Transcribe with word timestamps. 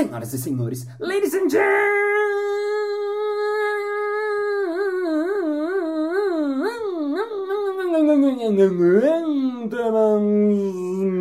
Senhoras 0.00 0.32
e 0.32 0.38
senhores, 0.38 0.86
ladies 0.98 1.34
and 1.34 1.50
gentlemen, 1.50 1.90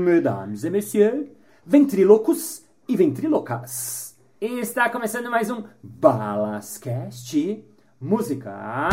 mesdames 0.05 0.63
et 0.63 0.69
messieurs, 0.69 1.27
ventrílocos 1.65 2.63
e 2.87 2.95
ventrílocas. 2.95 4.15
Está 4.39 4.89
começando 4.89 5.29
mais 5.29 5.51
um 5.51 5.65
Balascast 5.83 7.61
Música. 7.99 8.87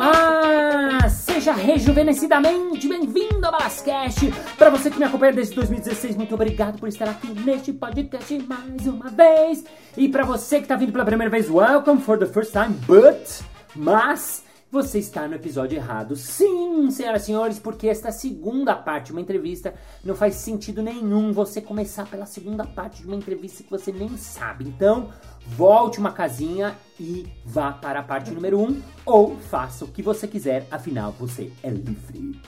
Olá! 0.00 1.06
Seja 1.10 1.52
rejuvenescidamente 1.52 2.88
bem-vindo 2.88 3.44
ao 3.44 3.52
Balascast. 3.52 4.32
Para 4.56 4.70
você 4.70 4.90
que 4.90 4.98
me 4.98 5.04
acompanha 5.04 5.34
desde 5.34 5.54
2016, 5.54 6.16
muito 6.16 6.34
obrigado 6.34 6.78
por 6.78 6.88
estar 6.88 7.06
aqui 7.06 7.28
neste 7.44 7.70
podcast 7.74 8.38
mais 8.48 8.86
uma 8.86 9.10
vez. 9.10 9.62
E 9.98 10.08
para 10.08 10.24
você 10.24 10.56
que 10.56 10.62
está 10.62 10.74
vindo 10.74 10.90
pela 10.90 11.04
primeira 11.04 11.30
vez, 11.30 11.50
welcome 11.50 12.00
for 12.00 12.16
the 12.16 12.24
first 12.24 12.50
time, 12.50 12.74
but, 12.86 13.42
mas 13.76 14.42
você 14.70 14.98
está 14.98 15.26
no 15.26 15.34
episódio 15.34 15.76
errado. 15.76 16.14
Sim, 16.14 16.90
senhoras 16.90 17.22
e 17.22 17.26
senhores, 17.26 17.58
porque 17.58 17.88
esta 17.88 18.12
segunda 18.12 18.76
parte 18.76 19.06
de 19.06 19.12
uma 19.12 19.20
entrevista 19.20 19.74
não 20.04 20.14
faz 20.14 20.36
sentido 20.36 20.82
nenhum 20.82 21.32
você 21.32 21.60
começar 21.60 22.06
pela 22.08 22.26
segunda 22.26 22.64
parte 22.64 23.02
de 23.02 23.06
uma 23.08 23.16
entrevista 23.16 23.64
que 23.64 23.70
você 23.70 23.90
nem 23.90 24.16
sabe. 24.16 24.64
Então, 24.68 25.10
volte 25.46 25.98
uma 25.98 26.12
casinha 26.12 26.76
e 26.98 27.26
vá 27.44 27.72
para 27.72 28.00
a 28.00 28.04
parte 28.04 28.30
número 28.30 28.60
1 28.60 28.62
um, 28.62 28.82
ou 29.04 29.36
faça 29.36 29.84
o 29.84 29.88
que 29.88 30.02
você 30.02 30.28
quiser, 30.28 30.66
afinal 30.70 31.12
você 31.12 31.50
é 31.62 31.70
livre. 31.70 32.40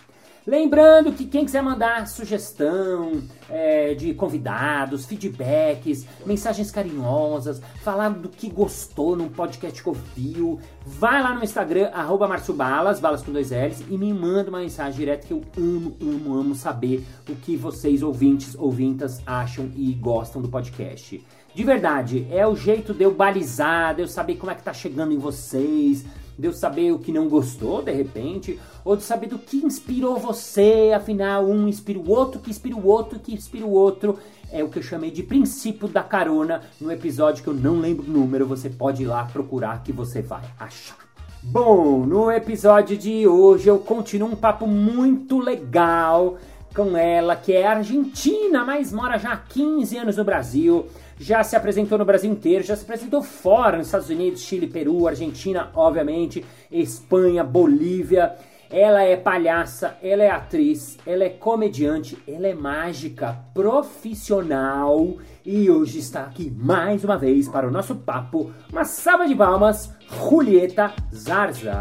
Lembrando 0.45 1.13
que 1.13 1.25
quem 1.25 1.45
quiser 1.45 1.63
mandar 1.63 2.09
sugestão 2.09 3.23
é, 3.49 3.95
de 3.95 4.13
convidados, 4.13 5.07
feedbacks, 5.07 6.05
mensagens 6.27 6.69
carinhosas, 6.69 7.63
falar 7.85 8.09
do 8.09 8.29
que 8.29 8.51
gostou 8.51 9.15
num 9.15 9.29
podcast 9.29 9.81
que 9.81 9.89
ouviu, 9.89 10.59
vai 10.85 11.23
lá 11.23 11.33
no 11.33 11.45
Instagram, 11.45 11.91
arroba 11.93 12.29
Balas, 12.57 12.99
balas 12.99 13.23
com 13.23 13.31
dois 13.31 13.53
L's, 13.53 13.85
e 13.89 13.97
me 13.97 14.13
manda 14.13 14.49
uma 14.49 14.59
mensagem 14.59 14.99
direta 14.99 15.29
que 15.29 15.33
eu 15.33 15.43
amo, 15.57 15.97
amo, 16.01 16.37
amo 16.37 16.55
saber 16.57 17.07
o 17.29 17.37
que 17.37 17.57
vocês, 17.57 18.03
ouvintes, 18.03 18.57
ouvintas, 18.59 19.23
acham 19.25 19.71
e 19.77 19.93
gostam 19.93 20.43
do 20.43 20.49
podcast. 20.49 21.25
De 21.55 21.63
verdade, 21.63 22.27
é 22.31 22.45
o 22.45 22.57
jeito 22.57 22.93
de 22.93 23.05
eu 23.05 23.15
balizar, 23.15 23.95
de 23.95 24.03
eu 24.03 24.09
saber 24.09 24.37
como 24.37 24.51
é 24.51 24.57
que 24.57 24.63
tá 24.63 24.73
chegando 24.73 25.13
em 25.13 25.19
vocês, 25.19 26.05
de 26.39 26.47
eu 26.47 26.53
saber 26.53 26.93
o 26.93 26.99
que 26.99 27.13
não 27.13 27.29
gostou 27.29 27.83
de 27.83 27.93
repente, 27.93 28.59
ou 28.85 28.97
de 28.97 29.03
saber 29.03 29.27
do 29.27 29.39
que 29.39 29.59
inspirou 29.59 30.17
você, 30.17 30.93
afinal, 30.95 31.47
um 31.47 31.69
inspira 31.69 31.99
o 31.99 32.11
outro, 32.11 32.41
que 32.41 32.51
inspira 32.51 32.77
o 32.77 32.87
outro, 32.87 33.19
que 33.19 33.35
inspira 33.35 33.67
o 33.67 33.71
outro. 33.71 34.19
É 34.51 34.63
o 34.63 34.69
que 34.69 34.79
eu 34.79 34.83
chamei 34.83 35.11
de 35.11 35.23
princípio 35.23 35.89
da 35.89 36.03
carona 36.03 36.63
no 36.81 36.93
episódio 36.93 37.43
que 37.43 37.49
eu 37.49 37.55
não 37.55 37.81
lembro 37.81 38.05
o 38.05 38.11
número, 38.13 38.47
você 38.47 38.69
pode 38.69 39.03
ir 39.03 39.07
lá 39.07 39.25
procurar 39.25 39.83
que 39.83 39.93
você 39.93 40.21
vai 40.21 40.43
achar. 40.59 40.99
Bom, 41.43 42.07
no 42.07 42.31
episódio 42.31 42.97
de 42.97 43.27
hoje 43.27 43.69
eu 43.69 43.79
continuo 43.79 44.31
um 44.31 44.37
papo 44.37 44.67
muito 44.67 45.41
legal 45.41 46.39
com 46.75 46.97
ela, 46.97 47.35
que 47.35 47.53
é 47.53 47.67
argentina, 47.67 48.65
mas 48.65 48.93
mora 48.93 49.19
já 49.19 49.33
há 49.33 49.37
15 49.37 49.97
anos 49.97 50.17
no 50.17 50.25
Brasil 50.25 50.87
já 51.23 51.45
se 51.45 51.55
apresentou 51.55 51.97
no 51.97 52.05
Brasil 52.05 52.31
inteiro, 52.31 52.65
já 52.65 52.75
se 52.75 52.83
apresentou 52.83 53.23
fora, 53.23 53.79
nos 53.79 53.87
Estados 53.87 54.11
Unidos, 54.11 54.43
Chile, 54.43 54.67
Peru, 54.67 55.07
Argentina, 55.07 55.71
obviamente, 55.73 56.45
Espanha, 56.71 57.45
Bolívia. 57.45 58.35
Ela 58.69 59.03
é 59.03 59.17
palhaça, 59.17 59.99
ela 60.03 60.23
é 60.23 60.31
atriz, 60.31 60.99
ela 61.07 61.23
é 61.23 61.29
comediante, 61.29 62.19
ela 62.27 62.49
é 62.49 62.55
mágica 62.55 63.39
profissional 63.55 65.19
e 65.45 65.71
hoje 65.71 65.99
está 65.99 66.23
aqui 66.23 66.51
mais 66.51 67.05
uma 67.05 67.19
vez 67.19 67.49
para 67.49 67.69
o 67.69 67.71
nosso 67.71 67.95
papo. 67.97 68.51
Uma 68.73 68.85
salva 68.85 69.29
de 69.29 69.35
palmas, 69.35 69.95
Julieta 70.29 70.93
Zarza. 71.15 71.81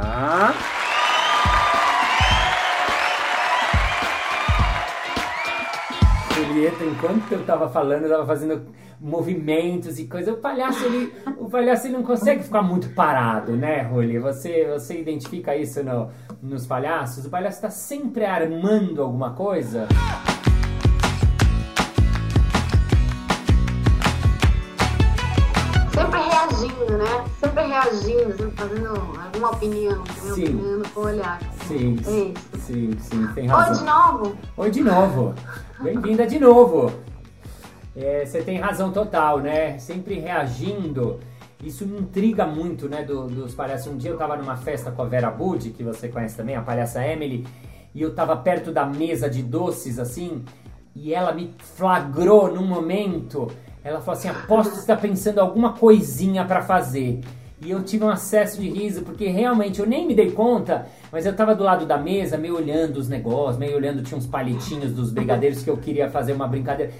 Julieta, 6.36 6.84
enquanto 6.84 7.32
eu 7.32 7.46
tava 7.46 7.70
falando, 7.70 8.04
eu 8.04 8.10
tava 8.10 8.26
fazendo 8.26 8.66
movimentos 9.02 9.98
e 9.98 10.06
coisa. 10.06 10.32
O 10.32 10.38
palhaço, 10.38 10.86
ele, 10.86 11.12
o 11.40 11.50
palhaço 11.50 11.88
ele 11.88 11.96
não 11.98 12.04
consegue 12.04 12.44
ficar 12.44 12.62
muito 12.62 12.90
parado, 12.90 13.54
né, 13.58 13.82
Ruli? 13.82 14.20
Você, 14.20 14.68
você 14.72 15.00
identifica 15.02 15.56
isso 15.56 15.84
no, 15.84 16.10
nos 16.42 16.68
palhaços? 16.68 17.26
O 17.26 17.30
palhaço 17.30 17.58
está 17.58 17.72
sempre 17.72 18.24
armando 18.24 19.02
alguma 19.02 19.34
coisa. 19.34 19.88
Sempre 25.94 26.20
reagindo, 26.20 26.98
né? 26.98 27.26
Sempre 27.40 27.64
reagindo, 27.66 28.38
sempre 28.38 28.52
fazendo 28.56 28.88
alguma 28.90 29.52
opinião, 29.52 30.04
também 30.04 30.34
Sim. 30.36 30.44
opinando 30.56 30.90
com 30.90 31.00
o 31.00 31.04
olhar. 31.06 31.40
Sim, 31.68 31.96
É 32.00 32.58
sim, 32.58 32.92
sim, 33.00 33.28
tem 33.34 33.44
Oi, 33.46 33.50
razão. 33.50 33.74
de 33.86 33.92
novo? 33.92 34.38
Oi 34.58 34.70
de 34.72 34.82
novo. 34.82 35.34
Bem-vinda 35.82 36.26
de 36.28 36.40
novo. 36.40 36.92
É, 37.96 38.26
você 38.26 38.42
tem 38.42 38.58
razão 38.58 38.92
total, 38.92 39.40
né? 39.40 39.78
Sempre 39.78 40.16
reagindo. 40.20 41.20
Isso 41.64 41.86
me 41.86 42.00
intriga 42.00 42.46
muito, 42.46 42.90
né, 42.90 43.04
do- 43.04 43.28
dos 43.28 43.54
palhaços. 43.54 43.92
Um 43.92 43.98
dia 43.98 44.10
eu 44.12 44.18
tava 44.18 44.36
numa 44.36 44.56
festa 44.58 44.92
com 44.92 45.02
a 45.02 45.06
Vera 45.06 45.30
Bud, 45.30 45.70
que 45.72 45.84
você 45.84 46.08
conhece 46.08 46.36
também, 46.36 46.56
a 46.56 46.62
palhaça 46.62 47.06
Emily, 47.06 47.46
e 47.94 48.02
eu 48.02 48.16
tava 48.16 48.36
perto 48.38 48.72
da 48.72 48.86
mesa 48.86 49.30
de 49.30 49.44
doces, 49.44 50.00
assim, 50.00 50.44
e 50.96 51.14
ela 51.14 51.32
me 51.34 51.54
flagrou 51.60 52.52
num 52.52 52.66
momento. 52.66 53.48
Ela 53.84 54.00
falou 54.00 54.18
assim: 54.18 54.30
aposto 54.30 54.72
que 54.72 54.78
você 54.78 54.88
tá 54.88 54.96
pensando 54.96 55.40
alguma 55.40 55.74
coisinha 55.74 56.46
pra 56.46 56.62
fazer. 56.62 57.20
E 57.64 57.70
eu 57.70 57.84
tive 57.84 58.04
um 58.06 58.10
acesso 58.10 58.60
de 58.60 58.68
riso, 58.68 59.04
porque 59.04 59.28
realmente 59.28 59.80
eu 59.80 59.86
nem 59.86 60.08
me 60.08 60.16
dei 60.16 60.32
conta, 60.32 60.88
mas 61.12 61.28
eu 61.28 61.36
tava 61.36 61.54
do 61.54 61.64
lado 61.64 61.86
da 61.86 61.96
mesa, 61.96 62.36
meio 62.36 62.56
olhando 62.56 62.98
os 62.98 63.08
negócios, 63.08 63.58
meio 63.60 63.76
olhando, 63.76 64.02
tinha 64.02 64.18
uns 64.18 64.26
palitinhos 64.26 64.92
dos 64.94 65.12
brigadeiros 65.12 65.62
que 65.62 65.70
eu 65.70 65.78
queria 65.78 66.10
fazer 66.10 66.34
uma 66.34 66.48
brincadeira. 66.48 66.92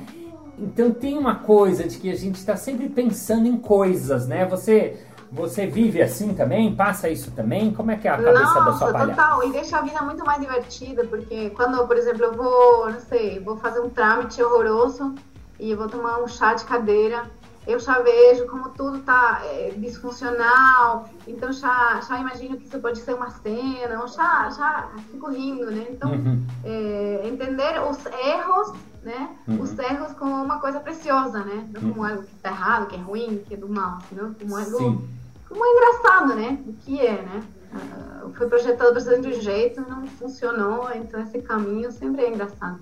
Então 0.62 0.92
tem 0.92 1.18
uma 1.18 1.36
coisa 1.36 1.88
de 1.88 1.98
que 1.98 2.12
a 2.12 2.16
gente 2.16 2.36
está 2.36 2.56
sempre 2.56 2.88
pensando 2.88 3.48
em 3.48 3.58
coisas, 3.58 4.28
né? 4.28 4.46
Você 4.46 4.98
você 5.34 5.66
vive 5.66 6.02
assim 6.02 6.34
também? 6.34 6.76
Passa 6.76 7.08
isso 7.10 7.32
também? 7.32 7.74
Como 7.74 7.90
é 7.90 7.96
que 7.96 8.06
é 8.06 8.12
a 8.12 8.18
cabeça 8.18 8.34
da 8.36 8.44
sua 8.44 8.64
Nossa, 8.66 8.92
palhaça? 8.92 9.10
total. 9.12 9.44
E 9.48 9.52
deixa 9.54 9.78
a 9.78 9.82
vida 9.82 10.02
muito 10.02 10.26
mais 10.26 10.42
divertida, 10.42 11.06
porque 11.06 11.50
quando, 11.52 11.88
por 11.88 11.96
exemplo, 11.98 12.26
eu 12.26 12.34
vou, 12.34 12.92
não 12.92 13.00
sei, 13.00 13.40
vou 13.40 13.56
fazer 13.56 13.80
um 13.80 13.90
trâmite 13.90 14.44
horroroso 14.44 15.16
e 15.58 15.72
eu 15.72 15.78
vou 15.78 15.88
tomar 15.88 16.20
um 16.22 16.28
chá 16.28 16.54
de 16.54 16.66
cadeira, 16.66 17.32
eu 17.66 17.80
já 17.80 18.00
vejo 18.00 18.46
como 18.48 18.70
tudo 18.70 19.00
tá 19.00 19.42
é, 19.46 19.72
disfuncional, 19.78 21.08
então 21.26 21.52
já, 21.54 22.02
já 22.08 22.20
imagino 22.20 22.58
que 22.58 22.66
isso 22.68 22.80
pode 22.80 23.00
ser 23.00 23.14
uma 23.14 23.30
cena, 23.30 23.94
eu 24.02 24.08
já, 24.10 24.50
já 24.50 24.90
fico 25.12 25.30
rindo, 25.30 25.72
né? 25.72 25.86
Então, 25.92 26.12
Uhum. 26.12 26.44
é, 26.66 27.22
entender 27.26 27.82
os 27.90 27.98
erros, 28.06 28.74
né? 29.04 29.30
Uhum. 29.48 29.62
Os 29.62 29.78
erros 29.78 30.14
como 30.14 30.32
uma 30.44 30.60
coisa 30.60 30.80
preciosa, 30.80 31.40
né? 31.44 31.68
Não 31.74 31.82
como 31.82 32.06
algo 32.06 32.24
que 32.24 32.36
tá 32.36 32.50
errado, 32.50 32.88
que 32.88 32.96
é 32.96 33.00
ruim, 33.00 33.44
que 33.48 33.54
é 33.56 33.58
do 33.58 33.68
mal, 33.68 34.00
não 34.12 34.34
como 34.34 34.56
algo 34.56 34.78
Sim. 34.78 35.10
como 35.48 35.66
é 35.66 35.70
engraçado, 35.70 36.36
né? 36.36 36.60
O 36.68 36.74
que 36.74 37.00
é, 37.00 37.22
né? 37.22 37.44
Ah, 37.74 38.28
foi 38.36 38.48
projetado 38.48 38.92
para 38.92 39.02
ser 39.02 39.22
de 39.22 39.30
um 39.30 39.42
jeito, 39.42 39.82
não 39.82 40.06
funcionou, 40.08 40.90
então 40.94 41.22
esse 41.22 41.42
caminho 41.42 41.92
sempre 41.92 42.24
é 42.24 42.30
engraçado. 42.30 42.80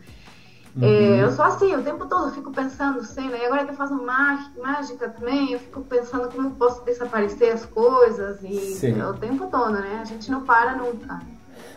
Uhum. 0.75 0.83
É, 0.83 1.23
eu 1.23 1.31
sou 1.31 1.43
assim, 1.45 1.75
o 1.75 1.81
tempo 1.81 2.05
todo 2.05 2.31
fico 2.31 2.51
pensando 2.51 3.03
cena, 3.03 3.35
e 3.37 3.45
agora 3.45 3.65
que 3.65 3.71
eu 3.71 3.75
faço 3.75 3.93
má- 3.95 4.51
mágica 4.61 5.09
também, 5.09 5.53
eu 5.53 5.59
fico 5.59 5.81
pensando 5.81 6.29
como 6.31 6.51
posso 6.51 6.83
desaparecer 6.85 7.53
as 7.53 7.65
coisas, 7.65 8.43
e 8.43 8.75
Sim. 8.75 8.99
é 8.99 9.07
o 9.07 9.13
tempo 9.13 9.47
todo, 9.47 9.71
né? 9.71 9.99
A 10.01 10.05
gente 10.05 10.29
não 10.29 10.41
para 10.41 10.75
nunca. 10.75 11.19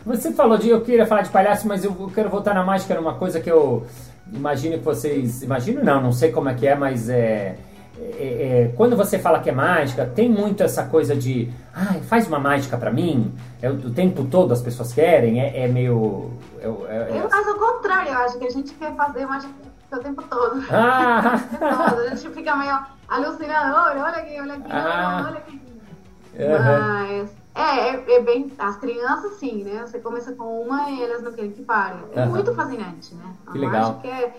Você 0.04 0.32
falou 0.32 0.58
de. 0.58 0.68
Eu 0.68 0.80
queria 0.82 1.06
falar 1.06 1.22
de 1.22 1.30
palhaço, 1.30 1.66
mas 1.66 1.84
eu 1.84 1.94
quero 2.14 2.28
voltar 2.28 2.54
na 2.54 2.64
mágica 2.64 2.94
numa 2.94 3.14
coisa 3.14 3.40
que 3.40 3.50
eu 3.50 3.86
imagino 4.32 4.78
que 4.78 4.84
vocês. 4.84 5.42
Imagino 5.42 5.82
não, 5.84 6.00
não 6.00 6.12
sei 6.12 6.30
como 6.32 6.48
é 6.48 6.54
que 6.54 6.66
é, 6.66 6.74
mas 6.74 7.08
é. 7.08 7.56
é- 7.98 8.66
é, 8.68 8.72
quando 8.76 8.96
você 8.96 9.18
fala 9.18 9.38
que 9.40 9.48
é 9.50 9.52
mágica, 9.52 10.04
tem 10.06 10.28
muito 10.28 10.62
essa 10.62 10.84
coisa 10.84 11.14
de. 11.14 11.50
Ai, 11.74 12.00
faz 12.00 12.26
uma 12.26 12.38
mágica 12.38 12.76
pra 12.76 12.90
mim. 12.90 13.32
É, 13.60 13.70
o 13.70 13.90
tempo 13.90 14.24
todo 14.24 14.52
as 14.52 14.60
pessoas 14.62 14.92
querem, 14.92 15.40
é, 15.40 15.64
é 15.64 15.68
meio. 15.68 16.32
é- 16.60 16.66
é- 16.66 17.16
é- 17.16 17.20
Eu 17.22 17.28
faço 17.30 17.50
o 17.50 17.58
contrário, 17.58 18.10
eu 18.12 18.18
acho 18.18 18.38
que 18.38 18.46
a 18.46 18.50
gente 18.50 18.72
quer 18.74 18.94
fazer 18.96 19.26
mágica 19.26 19.52
o 19.92 19.98
tempo 19.98 20.22
todo. 20.22 20.62
Ah! 20.70 21.38
O 21.52 21.58
tempo 21.58 21.90
todo. 21.90 22.00
A 22.00 22.14
gente 22.14 22.30
fica 22.34 22.56
meio 22.56 22.78
alucinado, 23.08 23.74
olha, 23.76 24.02
olha 24.04 24.16
aqui, 24.16 24.40
olha 24.40 24.54
aqui, 24.54 24.66
Ah. 24.70 25.24
olha 25.28 25.38
aqui. 25.38 25.60
Aham. 26.40 26.80
Mas 27.20 27.30
é, 27.54 27.88
é, 27.90 28.14
é 28.16 28.20
bem. 28.20 28.52
As 28.58 28.76
crianças 28.76 29.34
sim, 29.38 29.64
né? 29.64 29.82
Você 29.86 29.98
começa 29.98 30.32
com 30.32 30.62
uma 30.62 30.90
e 30.90 31.02
elas 31.02 31.22
não 31.22 31.32
querem 31.32 31.52
que 31.52 31.62
pare. 31.62 31.98
É 32.14 32.20
Aham. 32.20 32.30
muito 32.30 32.54
fascinante, 32.54 33.14
né? 33.14 33.34
A 33.46 33.52
Que 33.52 33.58
legal. 33.58 34.00
é, 34.04 34.32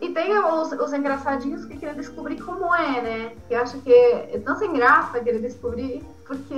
E 0.00 0.10
tem 0.10 0.38
os, 0.38 0.72
os 0.72 0.92
engraçadinhos 0.92 1.64
que 1.66 1.76
querem 1.76 1.96
descobrir 1.96 2.40
como 2.40 2.74
é, 2.74 3.02
né? 3.02 3.32
Que 3.48 3.54
acha 3.54 3.78
que 3.78 3.92
é 3.92 4.40
tão 4.44 4.56
sem 4.56 4.72
graça 4.72 5.20
querer 5.20 5.40
descobrir, 5.40 6.02
porque. 6.26 6.54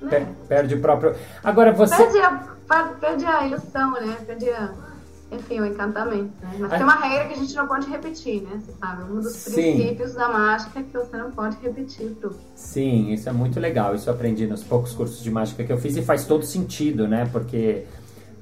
Né? 0.00 0.34
Perde 0.48 0.74
o 0.74 0.80
próprio. 0.80 1.14
Agora 1.42 1.72
você. 1.72 1.96
Perde 1.96 2.18
a, 2.18 2.84
perde 3.00 3.24
a 3.26 3.46
ilusão, 3.46 3.92
né? 3.92 4.16
Perde 4.26 4.50
a 4.50 4.72
enfim, 5.32 5.60
o 5.60 5.66
encantamento. 5.66 6.30
Né? 6.42 6.56
Mas 6.60 6.70
tem 6.70 6.82
uma 6.82 6.96
regra 6.96 7.28
que 7.28 7.34
a 7.34 7.36
gente 7.36 7.54
não 7.54 7.66
pode 7.66 7.88
repetir, 7.88 8.42
né? 8.42 8.60
Você 8.60 8.72
sabe, 8.72 9.10
um 9.10 9.20
dos 9.20 9.32
Sim. 9.32 9.76
princípios 9.76 10.14
da 10.14 10.28
mágica 10.28 10.80
é 10.80 10.82
que 10.82 10.92
você 10.92 11.16
não 11.16 11.30
pode 11.30 11.56
repetir 11.62 12.06
o 12.06 12.14
truque. 12.14 12.40
Sim, 12.54 13.12
isso 13.12 13.28
é 13.28 13.32
muito 13.32 13.58
legal. 13.58 13.94
Isso 13.94 14.08
eu 14.10 14.14
aprendi 14.14 14.46
nos 14.46 14.62
poucos 14.62 14.92
cursos 14.92 15.22
de 15.22 15.30
mágica 15.30 15.64
que 15.64 15.72
eu 15.72 15.78
fiz 15.78 15.96
e 15.96 16.02
faz 16.02 16.26
todo 16.26 16.44
sentido, 16.44 17.08
né? 17.08 17.28
Porque 17.32 17.84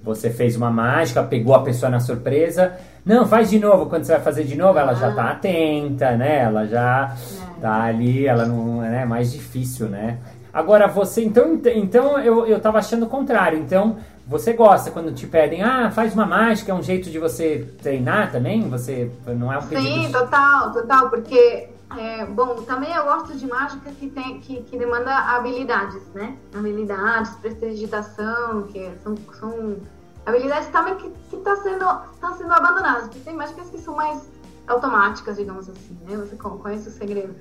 você 0.03 0.31
fez 0.31 0.57
uma 0.57 0.71
mágica, 0.71 1.23
pegou 1.23 1.55
a 1.55 1.63
pessoa 1.63 1.91
na 1.91 2.01
surpresa. 2.01 2.73
Não, 3.05 3.27
faz 3.27 3.51
de 3.51 3.59
novo. 3.59 3.87
Quando 3.87 4.05
você 4.05 4.13
vai 4.13 4.23
fazer 4.23 4.45
de 4.45 4.57
novo, 4.57 4.79
ela 4.79 4.93
ah. 4.93 4.95
já 4.95 5.13
tá 5.13 5.31
atenta, 5.31 6.17
né? 6.17 6.39
Ela 6.39 6.67
já 6.67 7.15
é. 7.15 7.61
tá 7.61 7.83
ali, 7.83 8.27
ela 8.27 8.47
não 8.47 8.85
é 8.85 8.91
né? 8.91 9.05
mais 9.05 9.33
difícil, 9.33 9.89
né? 9.89 10.19
Agora 10.53 10.89
você, 10.89 11.23
então, 11.23 11.61
então 11.75 12.19
eu, 12.19 12.45
eu 12.45 12.59
tava 12.59 12.79
achando 12.79 13.05
o 13.05 13.09
contrário. 13.09 13.59
Então, 13.59 13.99
você 14.31 14.53
gosta 14.53 14.93
quando 14.93 15.13
te 15.13 15.27
pedem, 15.27 15.61
ah, 15.61 15.91
faz 15.91 16.15
uma 16.15 16.25
mágica, 16.25 16.71
é 16.71 16.75
um 16.75 16.83
jeito 16.83 17.11
de 17.11 17.19
você 17.19 17.69
treinar 17.83 18.31
também? 18.31 18.71
Você 18.71 19.11
não 19.27 19.53
é 19.53 19.59
um 19.59 19.67
pedido... 19.67 19.83
Sim, 19.83 20.13
total, 20.13 20.73
total, 20.73 21.11
porque, 21.11 21.69
é, 21.99 22.25
bom, 22.27 22.63
também 22.63 22.95
eu 22.95 23.03
gosto 23.03 23.37
de 23.37 23.45
mágica 23.49 23.91
que, 23.91 24.09
tem, 24.09 24.39
que, 24.39 24.63
que 24.63 24.79
demanda 24.79 25.13
habilidades, 25.13 26.01
né? 26.15 26.37
Habilidades, 26.55 27.33
prestidigitação, 27.39 28.63
que 28.69 28.89
são, 29.03 29.17
são 29.33 29.79
habilidades 30.25 30.69
também 30.69 30.95
que 30.95 31.09
estão 31.25 31.41
tá 31.41 31.57
sendo, 31.57 31.85
tá 32.21 32.33
sendo 32.39 32.53
abandonadas, 32.53 33.09
porque 33.09 33.19
tem 33.19 33.35
mágicas 33.35 33.69
que 33.69 33.79
são 33.79 33.97
mais 33.97 34.31
automáticas, 34.69 35.39
digamos 35.39 35.69
assim, 35.69 35.99
né? 36.09 36.17
Você 36.17 36.37
conhece 36.37 36.89
o 36.89 36.93
segredo. 36.93 37.35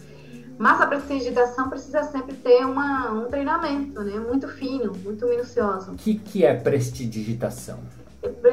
Mas 0.59 0.81
a 0.81 0.87
prestidigitação 0.87 1.69
precisa 1.69 2.03
sempre 2.03 2.35
ter 2.35 2.65
uma, 2.65 3.11
um 3.11 3.25
treinamento, 3.27 4.01
né? 4.01 4.19
Muito 4.19 4.45
fino, 4.49 4.91
muito 5.05 5.25
minucioso. 5.25 5.93
O 5.93 5.95
que, 5.95 6.15
que 6.15 6.45
é 6.45 6.53
prestidigitação? 6.53 7.79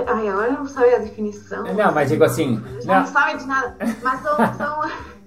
Ai, 0.07 0.29
agora 0.29 0.53
eu 0.53 0.59
não 0.59 0.69
sabe 0.69 0.95
a 0.95 0.99
definição. 0.99 1.65
Não, 1.75 1.93
mas 1.93 2.09
digo 2.09 2.23
assim... 2.23 2.63
Já 2.81 2.95
não, 2.95 3.01
não 3.01 3.13
sabe 3.13 3.39
de 3.41 3.47
nada. 3.47 3.77
Mas 4.05 4.23
são... 4.23 4.37
são 4.57 4.83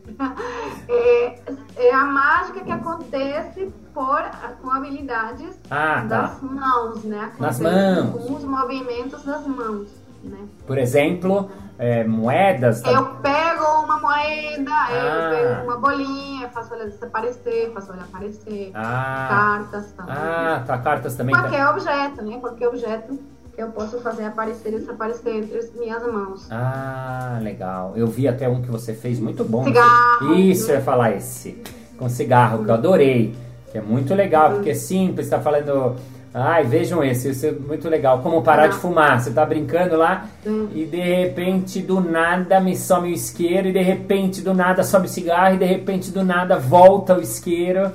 é, 0.87 1.39
é, 1.75 1.93
a 1.93 2.05
mágica 2.05 2.61
que 2.61 2.71
acontece 2.71 3.71
por, 3.93 4.23
com 4.61 4.71
habilidades 4.71 5.59
ah, 5.69 6.05
tá. 6.07 6.21
das 6.21 6.41
mãos, 6.41 7.03
né? 7.03 7.25
Acontece 7.25 7.61
Nas 7.61 7.73
mãos. 7.73 8.11
Com 8.11 8.33
os 8.35 8.43
movimentos 8.43 9.23
das 9.23 9.45
mãos, 9.45 9.89
né? 10.23 10.37
Por 10.65 10.77
exemplo 10.77 11.49
é, 11.77 12.03
moedas? 12.03 12.81
Tá? 12.81 12.91
Eu 12.91 13.05
pego 13.15 13.63
uma 13.83 13.99
moeda, 14.01 14.71
ah. 14.71 14.91
eu 14.91 15.37
pego 15.37 15.63
uma 15.63 15.77
bolinha, 15.77 16.49
faço 16.49 16.73
ela 16.73 16.85
desaparecer, 16.85 17.71
faço 17.73 17.93
ela 17.93 18.03
aparecer. 18.03 18.71
Ah. 18.73 19.27
Cartas 19.29 19.91
também. 19.93 20.15
Ah, 20.15 20.63
tá, 20.67 20.77
cartas 20.77 21.15
também. 21.15 21.33
Qualquer 21.33 21.63
tá. 21.63 21.71
objeto, 21.71 22.21
né? 22.23 22.37
Qualquer 22.39 22.67
objeto 22.67 23.19
que 23.55 23.63
eu 23.63 23.69
posso 23.69 23.99
fazer 24.01 24.25
aparecer 24.25 24.73
e 24.73 24.79
desaparecer 24.79 25.35
entre 25.35 25.57
as 25.57 25.73
minhas 25.73 26.05
mãos. 26.05 26.47
Ah, 26.51 27.39
legal. 27.41 27.93
Eu 27.95 28.07
vi 28.07 28.27
até 28.27 28.47
um 28.49 28.61
que 28.61 28.69
você 28.69 28.93
fez 28.93 29.19
muito 29.19 29.45
bom. 29.45 29.63
Cigarro. 29.63 30.35
Isso, 30.35 30.71
eu 30.71 30.75
ia 30.75 30.81
falar 30.81 31.11
esse. 31.11 31.61
Com 31.97 32.09
cigarro, 32.09 32.63
que 32.63 32.69
eu 32.69 32.73
adorei. 32.73 33.35
Que 33.71 33.77
é 33.77 33.81
muito 33.81 34.13
legal, 34.13 34.51
porque 34.51 34.71
é 34.71 34.73
simples, 34.73 35.29
tá 35.29 35.39
falando 35.39 35.95
Ai, 36.33 36.63
vejam 36.63 37.03
esse, 37.03 37.31
isso 37.31 37.45
é 37.45 37.51
muito 37.51 37.89
legal. 37.89 38.21
Como 38.21 38.43
parar 38.43 38.67
de 38.67 38.75
fumar. 38.75 39.19
Você 39.19 39.31
tá 39.31 39.43
brincando 39.45 39.97
lá 39.97 40.27
e 40.73 40.85
de 40.85 41.01
repente 41.01 41.81
do 41.81 41.99
nada 41.99 42.59
me 42.59 42.75
some 42.75 43.09
o 43.09 43.13
isqueiro 43.13 43.69
e 43.69 43.73
de 43.73 43.81
repente 43.81 44.41
do 44.41 44.53
nada 44.53 44.83
sobe 44.83 45.07
o 45.07 45.09
cigarro 45.09 45.55
e 45.55 45.57
de 45.57 45.65
repente 45.65 46.11
do 46.11 46.23
nada 46.23 46.57
volta 46.57 47.15
o 47.15 47.21
isqueiro. 47.21 47.91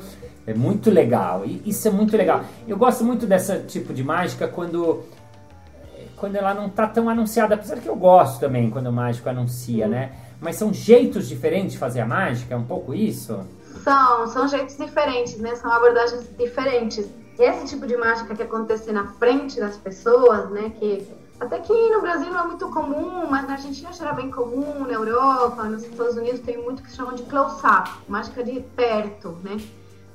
É 0.46 0.52
muito 0.52 0.90
legal. 0.90 1.44
E 1.46 1.62
isso 1.64 1.86
é 1.86 1.90
muito 1.90 2.16
legal. 2.16 2.42
Eu 2.66 2.76
gosto 2.76 3.04
muito 3.04 3.24
dessa 3.24 3.58
tipo 3.58 3.94
de 3.94 4.02
mágica 4.02 4.48
quando 4.48 5.04
quando 6.16 6.36
ela 6.36 6.54
não 6.54 6.68
tá 6.70 6.86
tão 6.86 7.08
anunciada, 7.08 7.54
apesar 7.54 7.76
que 7.76 7.88
eu 7.88 7.96
gosto 7.96 8.40
também 8.40 8.70
quando 8.70 8.86
o 8.86 8.92
mágico 8.92 9.28
anuncia, 9.28 9.86
né? 9.86 10.12
Mas 10.40 10.56
são 10.56 10.72
jeitos 10.72 11.28
diferentes 11.28 11.72
de 11.72 11.78
fazer 11.78 12.00
a 12.00 12.06
mágica, 12.06 12.54
é 12.54 12.56
um 12.56 12.64
pouco 12.64 12.94
isso? 12.94 13.40
São, 13.82 14.26
são 14.28 14.48
jeitos 14.48 14.76
diferentes, 14.76 15.38
né? 15.38 15.54
São 15.56 15.70
abordagens 15.70 16.28
diferentes 16.38 17.08
esse 17.38 17.66
tipo 17.66 17.86
de 17.86 17.96
mágica 17.96 18.34
que 18.34 18.42
acontece 18.42 18.92
na 18.92 19.06
frente 19.14 19.58
das 19.58 19.76
pessoas, 19.76 20.50
né, 20.50 20.70
que 20.78 21.06
até 21.40 21.58
que 21.58 21.90
no 21.90 22.00
Brasil 22.00 22.32
não 22.32 22.40
é 22.40 22.46
muito 22.46 22.68
comum, 22.68 23.26
mas 23.28 23.46
na 23.46 23.54
Argentina 23.54 23.92
já 23.92 24.04
era 24.04 24.14
bem 24.14 24.30
comum, 24.30 24.86
na 24.86 24.92
Europa, 24.92 25.64
nos 25.64 25.82
Estados 25.82 26.16
Unidos 26.16 26.40
tem 26.40 26.62
muito 26.62 26.82
que 26.82 26.90
se 26.90 26.96
chama 26.96 27.14
de 27.14 27.24
close-up, 27.24 27.90
mágica 28.08 28.42
de 28.44 28.60
perto, 28.76 29.36
né, 29.42 29.60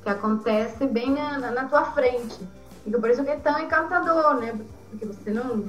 que 0.02 0.10
acontece 0.10 0.86
bem 0.86 1.12
na, 1.12 1.40
na, 1.40 1.52
na 1.52 1.66
tua 1.66 1.86
frente. 1.86 2.40
E 2.86 2.92
por 2.92 3.10
isso 3.10 3.24
que 3.24 3.30
é 3.30 3.36
tão 3.36 3.60
encantador, 3.60 4.36
né, 4.36 4.58
porque 4.90 5.06
você 5.06 5.32
não, 5.32 5.66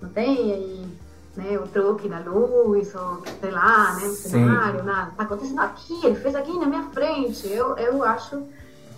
não 0.00 0.08
tem 0.10 0.52
aí 0.52 0.86
né, 1.36 1.58
o 1.58 1.66
truque 1.66 2.08
da 2.08 2.18
luz, 2.20 2.94
ou 2.94 3.22
sei 3.40 3.50
lá, 3.50 3.94
né, 3.96 4.04
no 4.06 4.14
cenário, 4.14 4.82
nada. 4.82 5.12
Tá 5.16 5.24
acontecendo 5.24 5.60
aqui, 5.60 6.06
ele 6.06 6.16
fez 6.16 6.34
aqui 6.34 6.58
na 6.58 6.66
minha 6.66 6.84
frente. 6.84 7.46
Eu, 7.48 7.76
eu 7.76 8.02
acho 8.02 8.42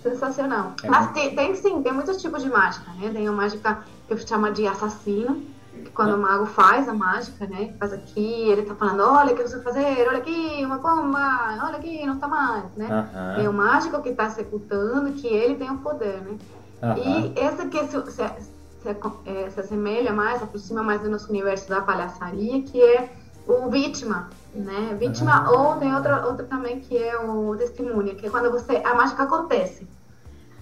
Sensacional. 0.03 0.75
É 0.83 0.89
Mas 0.89 1.13
tem, 1.13 1.35
tem, 1.35 1.55
sim, 1.55 1.83
tem 1.83 1.93
muitos 1.93 2.21
tipos 2.21 2.43
de 2.43 2.49
mágica, 2.49 2.91
né? 2.93 3.11
Tem 3.13 3.27
a 3.27 3.33
mágica 3.33 3.83
que 4.07 4.15
eu 4.15 4.19
chamo 4.19 4.51
de 4.53 4.67
assassino, 4.67 5.43
que 5.73 5.91
quando 5.91 6.15
o 6.15 6.19
mago 6.19 6.47
faz 6.47 6.89
a 6.89 6.95
mágica, 6.95 7.47
né? 7.47 7.75
Faz 7.79 7.93
aqui, 7.93 8.49
ele 8.49 8.63
tá 8.63 8.75
falando, 8.75 9.03
olha 9.03 9.33
o 9.33 9.37
que 9.37 9.43
você 9.43 9.57
vai 9.57 9.65
fazer, 9.65 10.09
olha 10.09 10.19
aqui, 10.19 10.65
uma 10.65 10.79
pomba, 10.79 11.59
olha 11.65 11.77
aqui, 11.77 12.07
não 12.07 12.19
tá 12.19 12.29
mais, 12.29 12.65
né? 12.77 12.87
Uhum. 12.89 13.37
Tem 13.37 13.49
o 13.49 13.53
mágico 13.53 14.03
que 14.03 14.13
tá 14.13 14.27
executando, 14.27 15.13
que 15.13 15.27
ele 15.27 15.57
tem 15.57 15.71
o 15.71 15.79
poder, 15.79 16.21
né? 16.23 16.39
Uhum. 16.83 16.97
E 16.97 17.33
esse 17.37 17.67
que 17.67 17.85
se, 17.87 18.01
se, 18.13 18.29
se, 18.83 18.89
é, 19.27 19.51
se 19.51 19.61
assemelha 19.61 20.13
mais, 20.13 20.43
aproxima 20.43 20.83
mais 20.83 21.01
do 21.01 21.11
nosso 21.11 21.29
universo 21.29 21.69
da 21.69 21.81
palhaçaria, 21.81 22.63
que 22.63 22.81
é 22.81 23.11
o 23.47 23.69
vítima, 23.69 24.29
né? 24.55 24.97
Vítima 24.99 25.51
ou 25.51 25.77
tem 25.77 25.95
outra, 25.95 26.27
outra 26.27 26.47
também 26.47 26.81
que 26.81 26.97
é 26.97 27.19
o 27.19 27.57
testemunha, 27.57 28.15
que 28.15 28.27
é 28.27 28.31
quando 28.31 28.51
você 28.51 28.77
a 28.85 28.95
mágica 28.95 29.25
acontece 29.25 29.87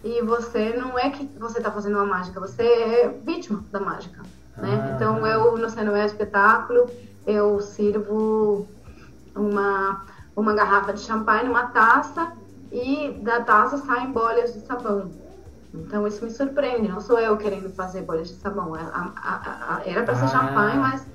e 0.04 0.22
você 0.22 0.74
não 0.76 0.98
é 0.98 1.10
que 1.10 1.26
você 1.38 1.58
está 1.58 1.70
fazendo 1.70 1.96
uma 1.96 2.06
mágica, 2.06 2.40
você 2.40 2.62
é 2.62 3.08
vítima 3.24 3.64
da 3.70 3.80
mágica, 3.80 4.22
né? 4.56 4.80
Ah. 4.82 4.94
Então 4.94 5.26
eu 5.26 5.56
no 5.56 5.70
cenoé 5.70 6.04
espetáculo 6.04 6.90
eu 7.26 7.60
sirvo 7.60 8.66
uma 9.34 10.04
uma 10.34 10.52
garrafa 10.52 10.92
de 10.92 11.00
champanhe, 11.00 11.48
uma 11.48 11.68
taça 11.68 12.32
e 12.70 13.18
da 13.22 13.40
taça 13.40 13.78
saem 13.78 14.12
bolhas 14.12 14.52
de 14.52 14.60
sabão. 14.60 15.10
Então 15.72 16.06
isso 16.06 16.24
me 16.24 16.30
surpreende, 16.30 16.88
não 16.88 17.00
sou 17.00 17.18
eu 17.18 17.36
querendo 17.36 17.70
fazer 17.70 18.02
bolhas 18.02 18.28
de 18.28 18.34
sabão. 18.34 18.74
A, 18.74 19.80
era 19.84 20.02
para 20.02 20.14
ser 20.14 20.24
ah. 20.24 20.28
champanhe, 20.28 20.78
mas 20.78 21.06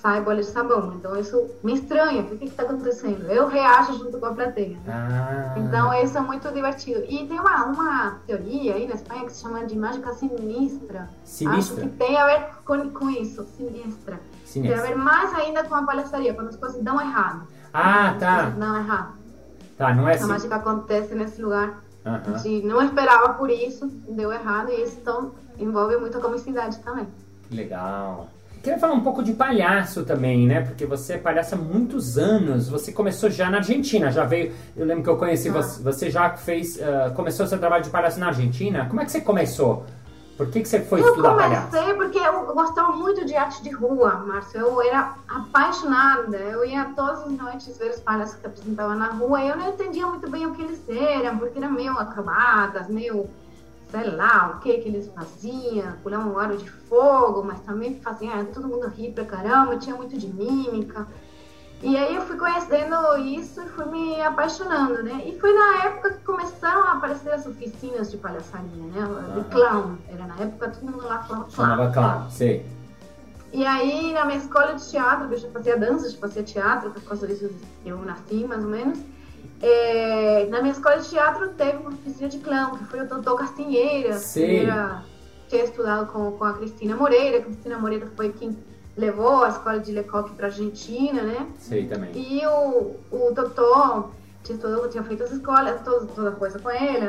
sai 0.00 0.22
bolha 0.22 0.40
de 0.40 0.46
sabão. 0.46 0.94
Então 0.96 1.18
isso 1.18 1.50
me 1.62 1.74
estranha, 1.74 2.22
o 2.22 2.38
que 2.38 2.44
está 2.46 2.62
acontecendo? 2.62 3.30
Eu 3.30 3.48
reajo 3.48 3.98
junto 3.98 4.18
com 4.18 4.26
a 4.26 4.34
plateia. 4.34 4.76
Né? 4.84 4.92
Ah. 4.92 5.54
Então 5.58 5.92
isso 6.02 6.16
é 6.16 6.20
muito 6.20 6.50
divertido. 6.50 7.04
E 7.08 7.26
tem 7.26 7.38
uma, 7.38 7.66
uma 7.66 8.18
teoria 8.26 8.74
aí 8.74 8.86
na 8.86 8.94
Espanha 8.94 9.24
que 9.24 9.32
se 9.32 9.42
chama 9.42 9.64
de 9.64 9.78
mágica 9.78 10.12
sinistra. 10.14 11.08
Sinistra? 11.24 11.84
Acho 11.84 11.90
que 11.90 11.96
tem 11.96 12.16
a 12.16 12.26
ver 12.26 12.46
com, 12.64 12.90
com 12.90 13.10
isso, 13.10 13.44
sinistra. 13.56 14.20
sinistra. 14.44 14.82
Tem 14.82 14.90
a 14.90 14.94
ver 14.94 14.96
mais 14.96 15.34
ainda 15.34 15.64
com 15.64 15.74
a 15.74 15.82
palhaçaria, 15.82 16.34
quando 16.34 16.48
as 16.48 16.56
coisas 16.56 16.82
dão 16.82 17.00
errado. 17.00 17.46
Ah, 17.72 18.16
tá. 18.18 18.50
Dão 18.50 18.76
errado. 18.76 19.14
Tá, 19.76 19.94
não 19.94 20.08
é 20.08 20.14
assim. 20.14 20.24
A 20.24 20.28
mágica 20.28 20.56
acontece 20.56 21.14
nesse 21.14 21.40
lugar. 21.40 21.82
Uh. 22.04 22.34
A 22.34 22.38
gente 22.38 22.66
não 22.66 22.82
esperava 22.82 23.34
por 23.34 23.50
isso, 23.50 23.86
deu 24.08 24.32
errado, 24.32 24.70
e 24.70 24.82
isso 24.82 24.98
então, 25.00 25.32
envolve 25.58 25.96
muita 25.98 26.18
comicidade 26.18 26.78
também. 26.78 27.06
Legal. 27.50 28.28
Queria 28.62 28.78
falar 28.78 28.92
um 28.92 29.00
pouco 29.00 29.22
de 29.22 29.32
palhaço 29.32 30.04
também, 30.04 30.46
né? 30.46 30.60
Porque 30.60 30.84
você 30.84 31.14
é 31.14 31.18
palhaço 31.18 31.54
há 31.54 31.58
muitos 31.58 32.18
anos. 32.18 32.68
Você 32.68 32.92
começou 32.92 33.30
já 33.30 33.48
na 33.48 33.58
Argentina, 33.58 34.10
já 34.10 34.24
veio. 34.24 34.52
Eu 34.76 34.84
lembro 34.84 35.02
que 35.02 35.08
eu 35.08 35.16
conheci 35.16 35.48
ah. 35.48 35.52
você, 35.52 35.82
você 35.82 36.10
já 36.10 36.28
fez. 36.36 36.76
Uh, 36.76 37.14
começou 37.14 37.46
seu 37.46 37.58
trabalho 37.58 37.82
de 37.82 37.88
palhaço 37.88 38.20
na 38.20 38.26
Argentina. 38.26 38.84
Como 38.86 39.00
é 39.00 39.04
que 39.06 39.12
você 39.12 39.22
começou? 39.22 39.86
Por 40.36 40.48
que, 40.48 40.60
que 40.60 40.68
você 40.68 40.80
foi 40.80 41.00
eu 41.00 41.08
estudar 41.08 41.36
palhaço? 41.36 41.74
Eu 41.74 41.82
comecei 41.82 41.94
porque 41.94 42.18
eu 42.18 42.54
gostava 42.54 42.92
muito 42.92 43.24
de 43.24 43.34
arte 43.34 43.62
de 43.62 43.70
rua, 43.70 44.24
Márcio. 44.26 44.60
Eu 44.60 44.82
era 44.82 45.14
apaixonada. 45.26 46.36
Eu 46.36 46.62
ia 46.62 46.84
todas 46.94 47.22
as 47.22 47.32
noites 47.32 47.78
ver 47.78 47.90
os 47.90 48.00
palhaços 48.00 48.36
que 48.36 48.46
apresentavam 48.46 48.94
na 48.94 49.08
rua. 49.08 49.40
E 49.42 49.48
eu 49.48 49.56
não 49.56 49.70
entendia 49.70 50.06
muito 50.06 50.30
bem 50.30 50.44
o 50.46 50.52
que 50.54 50.60
eles 50.60 50.82
eram, 50.86 51.38
porque 51.38 51.58
eram 51.58 51.72
meio 51.72 51.92
acrobatas, 51.92 52.88
meio 52.88 53.26
sei 53.90 54.10
lá 54.10 54.54
o 54.54 54.60
que 54.60 54.78
que 54.78 54.88
eles 54.88 55.10
faziam, 55.14 55.92
pular 56.02 56.20
um 56.20 56.38
aro 56.38 56.56
de 56.56 56.70
fogo, 56.70 57.42
mas 57.42 57.60
também 57.60 58.00
faziam 58.00 58.44
todo 58.46 58.68
mundo 58.68 58.88
rir 58.88 59.12
pra 59.12 59.24
caramba, 59.24 59.76
tinha 59.76 59.96
muito 59.96 60.16
de 60.16 60.28
mímica. 60.28 61.06
E 61.82 61.96
aí 61.96 62.14
eu 62.14 62.20
fui 62.22 62.36
conhecendo 62.36 62.94
isso 63.18 63.62
e 63.62 63.68
fui 63.70 63.86
me 63.86 64.20
apaixonando, 64.20 65.02
né? 65.02 65.22
E 65.24 65.38
foi 65.40 65.52
na 65.54 65.84
época 65.84 66.10
que 66.12 66.24
começaram 66.24 66.82
a 66.82 66.92
aparecer 66.92 67.32
as 67.32 67.46
oficinas 67.46 68.10
de 68.10 68.18
palhaçaria, 68.18 68.68
né? 68.68 69.34
De 69.34 69.44
clown. 69.44 69.96
Era 70.08 70.26
na 70.26 70.36
época 70.36 70.68
todo 70.68 70.90
mundo 70.90 71.04
lá 71.04 71.22
falava 71.22 71.46
clown. 71.46 71.50
Chamava 71.50 71.90
clown, 71.90 72.30
sei. 72.30 72.66
E 73.52 73.66
aí, 73.66 74.12
na 74.12 74.26
minha 74.26 74.38
escola 74.38 74.74
de 74.74 74.88
teatro, 74.88 75.28
que 75.28 75.34
eu 75.34 75.38
já 75.38 75.50
fazia 75.50 75.76
dança, 75.76 76.08
já 76.08 76.18
fazia 76.18 76.42
teatro, 76.42 76.90
por 76.90 77.02
causa 77.02 77.26
disso 77.26 77.50
eu 77.84 77.98
nasci, 77.98 78.44
mais 78.46 78.62
ou 78.62 78.70
menos. 78.70 78.98
É, 79.62 80.46
na 80.46 80.60
minha 80.62 80.72
escola 80.72 80.98
de 80.98 81.08
teatro 81.08 81.50
teve 81.50 81.78
uma 81.78 81.90
oficina 81.90 82.28
de 82.28 82.38
clown, 82.38 82.78
que 82.78 82.84
foi 82.84 83.00
o 83.00 83.08
Totó 83.08 83.34
Castinheira. 83.34 84.14
Sim. 84.14 84.66
tinha 85.48 85.64
estudado 85.64 86.10
com, 86.10 86.32
com 86.32 86.44
a 86.44 86.54
Cristina 86.54 86.96
Moreira. 86.96 87.38
A 87.38 87.42
Cristina 87.42 87.78
Moreira 87.78 88.06
foi 88.16 88.32
quem 88.32 88.56
levou 88.96 89.44
a 89.44 89.50
escola 89.50 89.78
de 89.78 89.92
Lecoq 89.92 90.30
para 90.32 90.46
Argentina, 90.46 91.22
né? 91.22 91.46
Sei 91.58 91.86
também. 91.86 92.10
E 92.14 92.46
o, 92.46 92.96
o 93.10 93.34
Totó 93.34 94.10
tinha, 94.42 94.56
estudado, 94.56 94.88
tinha 94.88 95.02
feito 95.02 95.22
as 95.22 95.32
escolas, 95.32 95.82
toda, 95.82 96.06
toda 96.06 96.32
coisa 96.32 96.58
com 96.58 96.70
ele, 96.70 97.06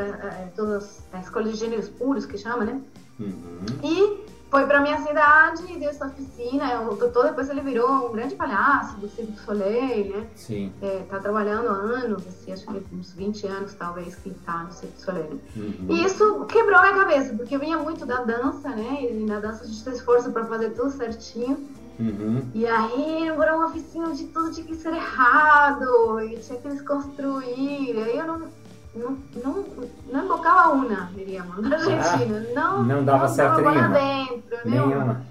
todas 0.55 1.03
as 1.13 1.25
escolas 1.25 1.51
de 1.51 1.57
gêneros 1.57 1.89
puros, 1.89 2.25
que 2.25 2.37
chama, 2.37 2.65
né? 2.65 2.81
Uhum. 3.19 3.65
E 3.83 4.30
foi 4.51 4.65
para 4.65 4.81
minha 4.81 4.97
cidade 5.01 5.63
e 5.71 5.79
deu 5.79 5.89
essa 5.89 6.05
oficina. 6.05 6.81
O 6.81 6.97
Totó 6.97 7.23
depois 7.23 7.49
ele 7.49 7.61
virou 7.61 8.09
um 8.09 8.11
grande 8.11 8.35
palhaço 8.35 8.97
do 8.97 9.07
Cirque 9.07 9.31
du 9.31 9.39
Soleil, 9.39 10.13
né? 10.13 10.27
Sim. 10.35 10.73
É, 10.81 11.05
tá 11.09 11.19
trabalhando 11.19 11.69
há 11.69 11.73
anos, 11.73 12.27
assim, 12.27 12.51
acho 12.51 12.67
que 12.67 12.85
uns 12.93 13.13
20 13.13 13.47
anos 13.47 13.73
talvez 13.73 14.13
que 14.15 14.29
tá 14.29 14.65
no 14.65 14.73
Cirque 14.73 14.95
du 14.95 15.01
Soleil. 15.01 15.41
Uhum. 15.55 15.85
E 15.89 16.03
isso 16.03 16.45
quebrou 16.45 16.77
a 16.77 16.81
minha 16.81 16.95
cabeça, 16.95 17.33
porque 17.33 17.55
eu 17.55 17.59
vinha 17.61 17.77
muito 17.77 18.05
da 18.05 18.23
dança, 18.23 18.67
né? 18.69 19.09
E 19.09 19.13
na 19.25 19.39
dança 19.39 19.63
a 19.63 19.67
gente 19.67 19.83
tem 19.85 19.93
esforço 19.93 20.29
para 20.33 20.43
fazer 20.45 20.71
tudo 20.71 20.91
certinho. 20.91 21.69
Uhum. 21.97 22.49
E 22.53 22.65
aí, 22.65 23.29
agora 23.29 23.55
uma 23.55 23.67
oficina 23.67 24.11
de 24.11 24.25
tudo 24.25 24.51
tinha 24.51 24.65
que 24.65 24.75
ser 24.75 24.93
errado, 24.93 26.19
e 26.19 26.35
tinha 26.39 26.59
que 26.59 26.67
desconstruir. 26.67 27.97
Aí 27.97 28.17
eu 28.17 28.27
não, 28.27 28.47
não, 28.93 29.17
não, 29.43 29.65
não 30.11 30.25
embocava 30.25 30.71
uma, 30.71 31.09
diríamos, 31.13 31.57
na 31.57 31.75
Argentina. 31.75 32.45
não, 32.53 32.83
não 32.83 33.03
dava 33.05 33.27
certo 33.27 33.61
dava 33.61 33.71
nenhuma. 33.71 33.89
dentro, 33.89 34.57
né? 34.57 34.61
Nenhuma. 34.65 35.25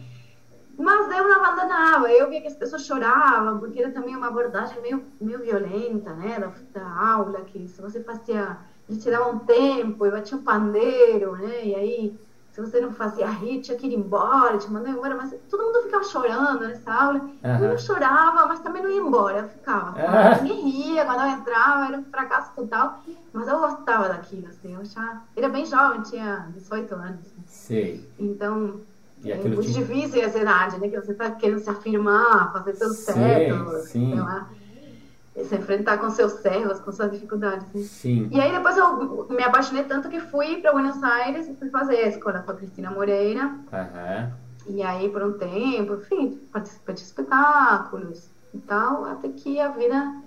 Mas 0.78 1.12
eu 1.14 1.28
não 1.28 1.44
abandonava, 1.44 2.10
eu 2.10 2.30
via 2.30 2.40
que 2.40 2.46
as 2.46 2.56
pessoas 2.56 2.86
choravam, 2.86 3.58
porque 3.58 3.80
era 3.80 3.92
também 3.92 4.16
uma 4.16 4.28
abordagem 4.28 4.80
meio, 4.80 5.04
meio 5.20 5.38
violenta, 5.40 6.14
né, 6.14 6.38
da, 6.40 6.52
da 6.72 7.12
aula, 7.12 7.42
que 7.42 7.68
se 7.68 7.82
você 7.82 8.02
fazia, 8.02 8.56
eles 8.88 9.02
tiravam 9.02 9.34
um 9.34 9.38
tempo 9.40 10.06
e 10.06 10.10
batia 10.10 10.38
um 10.38 10.42
pandeiro, 10.42 11.36
né, 11.36 11.66
e 11.66 11.74
aí 11.74 12.18
se 12.52 12.60
você 12.60 12.80
não 12.80 12.92
fazia 12.92 13.28
rir, 13.28 13.60
tinha 13.60 13.76
que 13.76 13.86
ir 13.86 13.94
embora, 13.94 14.58
te 14.58 14.70
mandava 14.70 14.96
embora, 14.96 15.14
mas 15.16 15.34
todo 15.48 15.62
mundo 15.64 15.82
ficava 15.82 16.02
chorando 16.04 16.60
nessa 16.66 16.92
aula. 16.92 17.20
Uhum. 17.20 17.58
Eu 17.64 17.68
não 17.70 17.78
chorava, 17.78 18.46
mas 18.46 18.60
também 18.60 18.82
não 18.82 18.90
ia 18.90 19.00
embora, 19.00 19.38
eu 19.38 19.48
ficava. 19.48 19.90
Uhum. 19.90 20.42
Ninguém 20.42 20.68
ria 20.70 21.04
quando 21.04 21.20
eu 21.22 21.28
entrava, 21.28 21.86
era 21.86 21.98
um 21.98 22.04
fracasso 22.04 22.50
total, 22.54 23.02
mas 23.32 23.46
eu 23.46 23.58
gostava 23.60 24.08
daquilo, 24.08 24.48
assim, 24.48 24.74
eu 24.74 24.84
já 24.84 25.22
era 25.36 25.48
bem 25.48 25.64
jovem, 25.64 26.02
tinha 26.02 26.48
18 26.54 26.94
anos. 26.94 27.20
Assim. 27.20 27.42
Sei. 27.46 28.10
Então, 28.18 28.80
é 29.24 29.34
muito 29.36 29.60
tinha- 29.60 29.84
difícil 29.84 30.20
essa 30.22 30.38
idade, 30.38 30.80
né? 30.80 30.88
Que 30.88 30.96
você 31.00 31.14
tá 31.14 31.30
querendo 31.30 31.60
se 31.60 31.70
afirmar, 31.70 32.52
fazer 32.52 32.72
tudo 32.72 32.94
certo, 32.94 33.76
sim. 33.86 34.10
sei 34.10 34.20
lá. 34.20 34.48
E 35.36 35.44
se 35.44 35.54
enfrentar 35.54 35.98
com 35.98 36.10
seus 36.10 36.44
erros, 36.44 36.80
com 36.80 36.90
suas 36.90 37.10
dificuldades. 37.12 37.72
né? 37.72 37.82
Sim. 37.82 38.28
E 38.32 38.40
aí 38.40 38.52
depois 38.52 38.76
eu 38.76 39.26
me 39.30 39.42
apaixonei 39.42 39.84
tanto 39.84 40.08
que 40.08 40.18
fui 40.20 40.60
para 40.60 40.72
Buenos 40.72 41.02
Aires 41.02 41.48
e 41.48 41.54
fui 41.54 41.70
fazer 41.70 41.96
a 41.96 42.08
escola 42.08 42.40
com 42.40 42.50
a 42.50 42.54
Cristina 42.54 42.90
Moreira. 42.90 43.54
Aham. 43.72 44.32
E 44.66 44.82
aí 44.82 45.08
por 45.08 45.22
um 45.22 45.32
tempo, 45.34 45.94
enfim, 45.94 46.40
participei 46.52 46.94
de 46.94 47.00
espetáculos 47.02 48.30
e 48.52 48.58
tal, 48.58 49.04
até 49.04 49.28
que 49.28 49.60
a 49.60 49.68
vida 49.68 50.19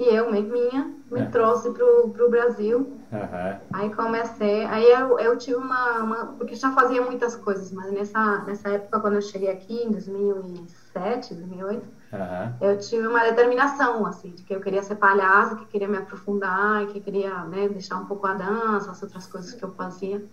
e 0.00 0.04
eu, 0.08 0.30
minha, 0.30 0.94
me 1.10 1.20
É. 1.20 1.26
trouxe 1.26 1.70
pro, 1.72 2.08
pro 2.08 2.30
Brasil. 2.30 2.98
Aham. 3.12 3.60
Aí 3.70 3.94
comecei, 3.94 4.64
aí 4.64 4.90
eu, 4.90 5.18
eu 5.18 5.36
tive 5.36 5.56
uma, 5.56 5.98
uma, 5.98 6.26
porque 6.38 6.54
já 6.54 6.72
fazia 6.72 7.02
muitas 7.02 7.36
coisas, 7.36 7.70
mas 7.70 7.92
nessa, 7.92 8.38
nessa 8.44 8.70
época 8.70 8.98
quando 8.98 9.16
eu 9.16 9.20
cheguei 9.20 9.50
aqui, 9.50 9.84
em 9.84 9.90
2007, 9.90 11.34
2008, 11.34 11.86
Aham. 12.14 12.54
eu 12.62 12.78
tive 12.78 13.06
uma 13.06 13.22
determinação, 13.24 14.06
assim, 14.06 14.30
de 14.30 14.42
que 14.42 14.54
eu 14.54 14.60
queria 14.60 14.82
ser 14.82 14.94
palhaça, 14.94 15.56
que 15.56 15.66
queria 15.66 15.86
me 15.86 15.98
aprofundar, 15.98 16.86
que 16.86 17.00
queria, 17.00 17.44
né, 17.44 17.68
deixar 17.68 17.98
um 17.98 18.06
pouco 18.06 18.26
a 18.26 18.32
dança, 18.32 18.90
as 18.90 19.02
outras 19.02 19.26
coisas 19.26 19.52
que 19.52 19.62
eu 19.62 19.70
fazia. 19.72 20.24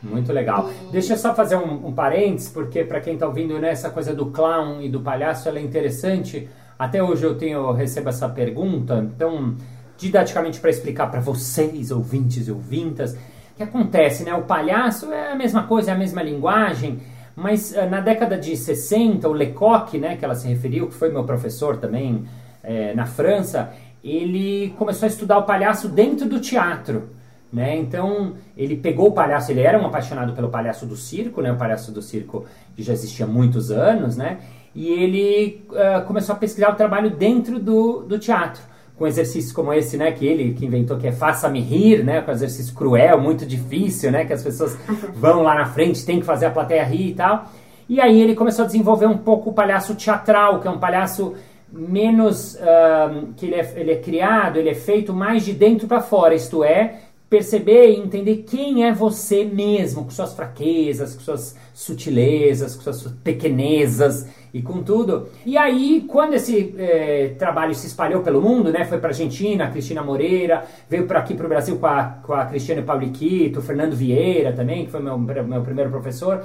Muito 0.00 0.32
legal. 0.32 0.68
Deixa 0.92 1.14
eu 1.14 1.16
só 1.18 1.34
fazer 1.34 1.56
um, 1.56 1.88
um 1.88 1.92
parênteses, 1.92 2.48
porque 2.48 2.84
para 2.84 3.00
quem 3.00 3.14
está 3.14 3.26
ouvindo 3.26 3.58
né, 3.58 3.70
essa 3.70 3.90
coisa 3.90 4.14
do 4.14 4.30
clown 4.30 4.80
e 4.80 4.88
do 4.88 5.00
palhaço, 5.00 5.48
ela 5.48 5.58
é 5.58 5.62
interessante. 5.62 6.48
Até 6.80 7.02
hoje 7.02 7.24
eu 7.24 7.36
tenho 7.36 7.58
eu 7.58 7.72
recebo 7.74 8.08
essa 8.08 8.26
pergunta, 8.26 9.06
então, 9.14 9.54
didaticamente 9.98 10.58
para 10.58 10.70
explicar 10.70 11.10
para 11.10 11.20
vocês, 11.20 11.90
ouvintes 11.90 12.48
e 12.48 12.50
ouvintas, 12.50 13.12
o 13.12 13.56
que 13.58 13.62
acontece, 13.62 14.24
né? 14.24 14.32
O 14.32 14.44
palhaço 14.44 15.12
é 15.12 15.32
a 15.32 15.36
mesma 15.36 15.64
coisa, 15.64 15.90
é 15.90 15.94
a 15.94 15.98
mesma 15.98 16.22
linguagem, 16.22 16.98
mas 17.36 17.76
eh, 17.76 17.86
na 17.86 18.00
década 18.00 18.38
de 18.38 18.56
60, 18.56 19.28
o 19.28 19.32
Lecoq, 19.34 19.98
né, 19.98 20.16
que 20.16 20.24
ela 20.24 20.34
se 20.34 20.48
referiu, 20.48 20.86
que 20.88 20.94
foi 20.94 21.10
meu 21.12 21.24
professor 21.24 21.76
também 21.76 22.24
eh, 22.64 22.94
na 22.94 23.04
França, 23.04 23.74
ele 24.02 24.74
começou 24.78 25.04
a 25.04 25.10
estudar 25.10 25.36
o 25.36 25.42
palhaço 25.42 25.86
dentro 25.86 26.26
do 26.26 26.40
teatro 26.40 27.10
né? 27.52 27.76
Então 27.76 28.34
ele 28.56 28.76
pegou 28.76 29.08
o 29.08 29.12
palhaço, 29.12 29.50
ele 29.50 29.60
era 29.60 29.80
um 29.80 29.86
apaixonado 29.86 30.32
pelo 30.34 30.48
palhaço 30.48 30.86
do 30.86 30.96
circo, 30.96 31.42
né? 31.42 31.52
O 31.52 31.56
palhaço 31.56 31.90
do 31.92 32.00
circo 32.00 32.46
que 32.76 32.82
já 32.82 32.92
existia 32.92 33.26
há 33.26 33.28
muitos 33.28 33.70
anos, 33.70 34.16
né? 34.16 34.38
E 34.74 34.88
ele 34.88 35.64
ah, 35.74 36.02
começou 36.06 36.34
a 36.34 36.38
pesquisar 36.38 36.70
o 36.70 36.76
trabalho 36.76 37.10
dentro 37.10 37.58
do, 37.58 38.02
do 38.02 38.18
teatro, 38.18 38.62
com 38.96 39.06
exercícios 39.06 39.52
como 39.52 39.72
esse, 39.72 39.96
né? 39.96 40.12
Que 40.12 40.26
ele 40.26 40.54
que 40.54 40.64
inventou, 40.66 40.96
que 40.98 41.06
é 41.06 41.12
faça-me 41.12 41.60
rir, 41.60 42.04
né? 42.04 42.20
Com 42.20 42.30
exercício 42.30 42.74
cruel, 42.74 43.20
muito 43.20 43.44
difícil, 43.44 44.12
né? 44.12 44.24
Que 44.24 44.32
as 44.32 44.42
pessoas 44.42 44.78
vão 45.14 45.42
lá 45.42 45.54
na 45.54 45.66
frente, 45.66 46.04
tem 46.04 46.20
que 46.20 46.26
fazer 46.26 46.46
a 46.46 46.50
plateia 46.50 46.84
rir 46.84 47.10
e 47.10 47.14
tal. 47.14 47.46
E 47.88 48.00
aí 48.00 48.20
ele 48.20 48.34
começou 48.34 48.64
a 48.64 48.66
desenvolver 48.66 49.06
um 49.06 49.18
pouco 49.18 49.50
o 49.50 49.52
palhaço 49.52 49.94
teatral, 49.96 50.60
que 50.60 50.68
é 50.68 50.70
um 50.70 50.78
palhaço 50.78 51.34
menos 51.72 52.56
ah, 52.60 53.24
que 53.36 53.46
ele 53.46 53.54
é, 53.56 53.72
ele 53.76 53.92
é 53.92 53.96
criado, 53.96 54.58
ele 54.58 54.68
é 54.68 54.74
feito 54.74 55.12
mais 55.12 55.44
de 55.44 55.52
dentro 55.52 55.88
para 55.88 56.00
fora, 56.00 56.34
isto 56.34 56.62
é, 56.62 57.00
perceber 57.30 57.92
e 57.92 57.96
entender 57.96 58.38
quem 58.38 58.84
é 58.84 58.92
você 58.92 59.44
mesmo, 59.44 60.02
com 60.02 60.10
suas 60.10 60.34
fraquezas, 60.34 61.14
com 61.14 61.20
suas 61.20 61.56
sutilezas, 61.72 62.74
com 62.74 62.82
suas 62.82 63.02
pequenezas 63.22 64.26
e 64.52 64.60
com 64.60 64.82
tudo. 64.82 65.28
E 65.46 65.56
aí, 65.56 66.04
quando 66.08 66.34
esse 66.34 66.74
eh, 66.76 67.36
trabalho 67.38 67.72
se 67.72 67.86
espalhou 67.86 68.20
pelo 68.22 68.42
mundo, 68.42 68.72
né, 68.72 68.84
foi 68.84 68.98
para 68.98 69.10
Argentina, 69.10 69.66
a 69.66 69.70
Cristina 69.70 70.02
Moreira, 70.02 70.64
veio 70.88 71.06
para 71.06 71.20
aqui 71.20 71.34
para 71.34 71.46
o 71.46 71.48
Brasil 71.48 71.78
com 71.78 71.86
a, 71.86 72.04
com 72.20 72.32
a 72.32 72.46
Cristiane 72.46 72.82
Pauliquito, 72.82 73.62
Fernando 73.62 73.94
Vieira 73.94 74.52
também, 74.52 74.86
que 74.86 74.90
foi 74.90 75.00
meu, 75.00 75.16
meu 75.16 75.62
primeiro 75.62 75.88
professor, 75.88 76.44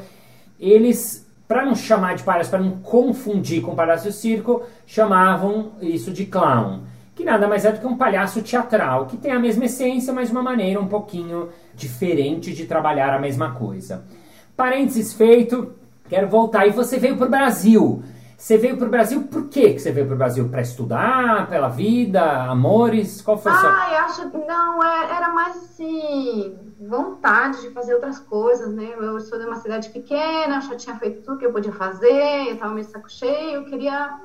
eles, 0.59 1.27
para 1.47 1.65
não 1.65 1.75
chamar 1.75 2.15
de 2.15 2.21
palhaço, 2.21 2.51
para 2.51 2.61
não 2.61 2.77
confundir 2.77 3.63
com 3.63 3.73
palhaço 3.73 4.11
circo, 4.11 4.61
chamavam 4.85 5.71
isso 5.81 6.11
de 6.11 6.27
clown 6.27 6.81
que 7.15 7.23
nada 7.23 7.47
mais 7.47 7.63
é 7.63 7.71
do 7.71 7.79
que 7.79 7.87
um 7.87 7.95
palhaço 7.97 8.41
teatral, 8.41 9.05
que 9.05 9.15
tem 9.15 9.31
a 9.31 9.39
mesma 9.39 9.65
essência, 9.65 10.13
mas 10.13 10.29
uma 10.29 10.43
maneira 10.43 10.79
um 10.79 10.87
pouquinho 10.87 11.49
diferente 11.73 12.53
de 12.53 12.65
trabalhar 12.65 13.13
a 13.13 13.19
mesma 13.19 13.51
coisa. 13.53 14.03
Parênteses 14.55 15.13
feito, 15.13 15.73
quero 16.09 16.27
voltar. 16.27 16.67
E 16.67 16.71
você 16.71 16.99
veio 16.99 17.15
para 17.15 17.27
o 17.27 17.29
Brasil. 17.29 18.03
Você 18.37 18.57
veio 18.57 18.75
para 18.75 18.87
o 18.87 18.89
Brasil 18.89 19.23
por 19.23 19.47
quê 19.47 19.73
que 19.73 19.79
você 19.79 19.93
veio 19.93 20.05
para 20.07 20.15
o 20.15 20.17
Brasil? 20.17 20.49
Para 20.49 20.61
estudar, 20.61 21.47
pela 21.47 21.69
vida, 21.69 22.21
amores? 22.43 23.21
Qual 23.21 23.37
foi 23.37 23.53
o 23.53 23.55
seu... 23.55 23.69
Ah, 23.69 23.87
eu 23.91 23.97
acho 23.99 24.37
não, 24.45 24.83
é- 24.83 25.15
era 25.15 25.29
mais 25.29 25.55
assim, 25.55 26.53
vontade 26.79 27.61
de 27.61 27.69
fazer 27.69 27.93
outras 27.93 28.19
coisas, 28.19 28.73
né? 28.73 28.89
Eu 28.97 29.19
sou 29.21 29.39
de 29.39 29.45
uma 29.45 29.55
cidade 29.55 29.89
pequena, 29.89 30.59
já 30.59 30.75
tinha 30.75 30.97
feito 30.97 31.21
tudo 31.21 31.37
que 31.37 31.45
eu 31.45 31.53
podia 31.53 31.71
fazer, 31.71 32.49
eu 32.49 32.57
tava 32.57 32.73
meio 32.73 32.85
saco 32.85 33.09
cheio, 33.09 33.61
eu 33.61 33.65
queria 33.65 34.19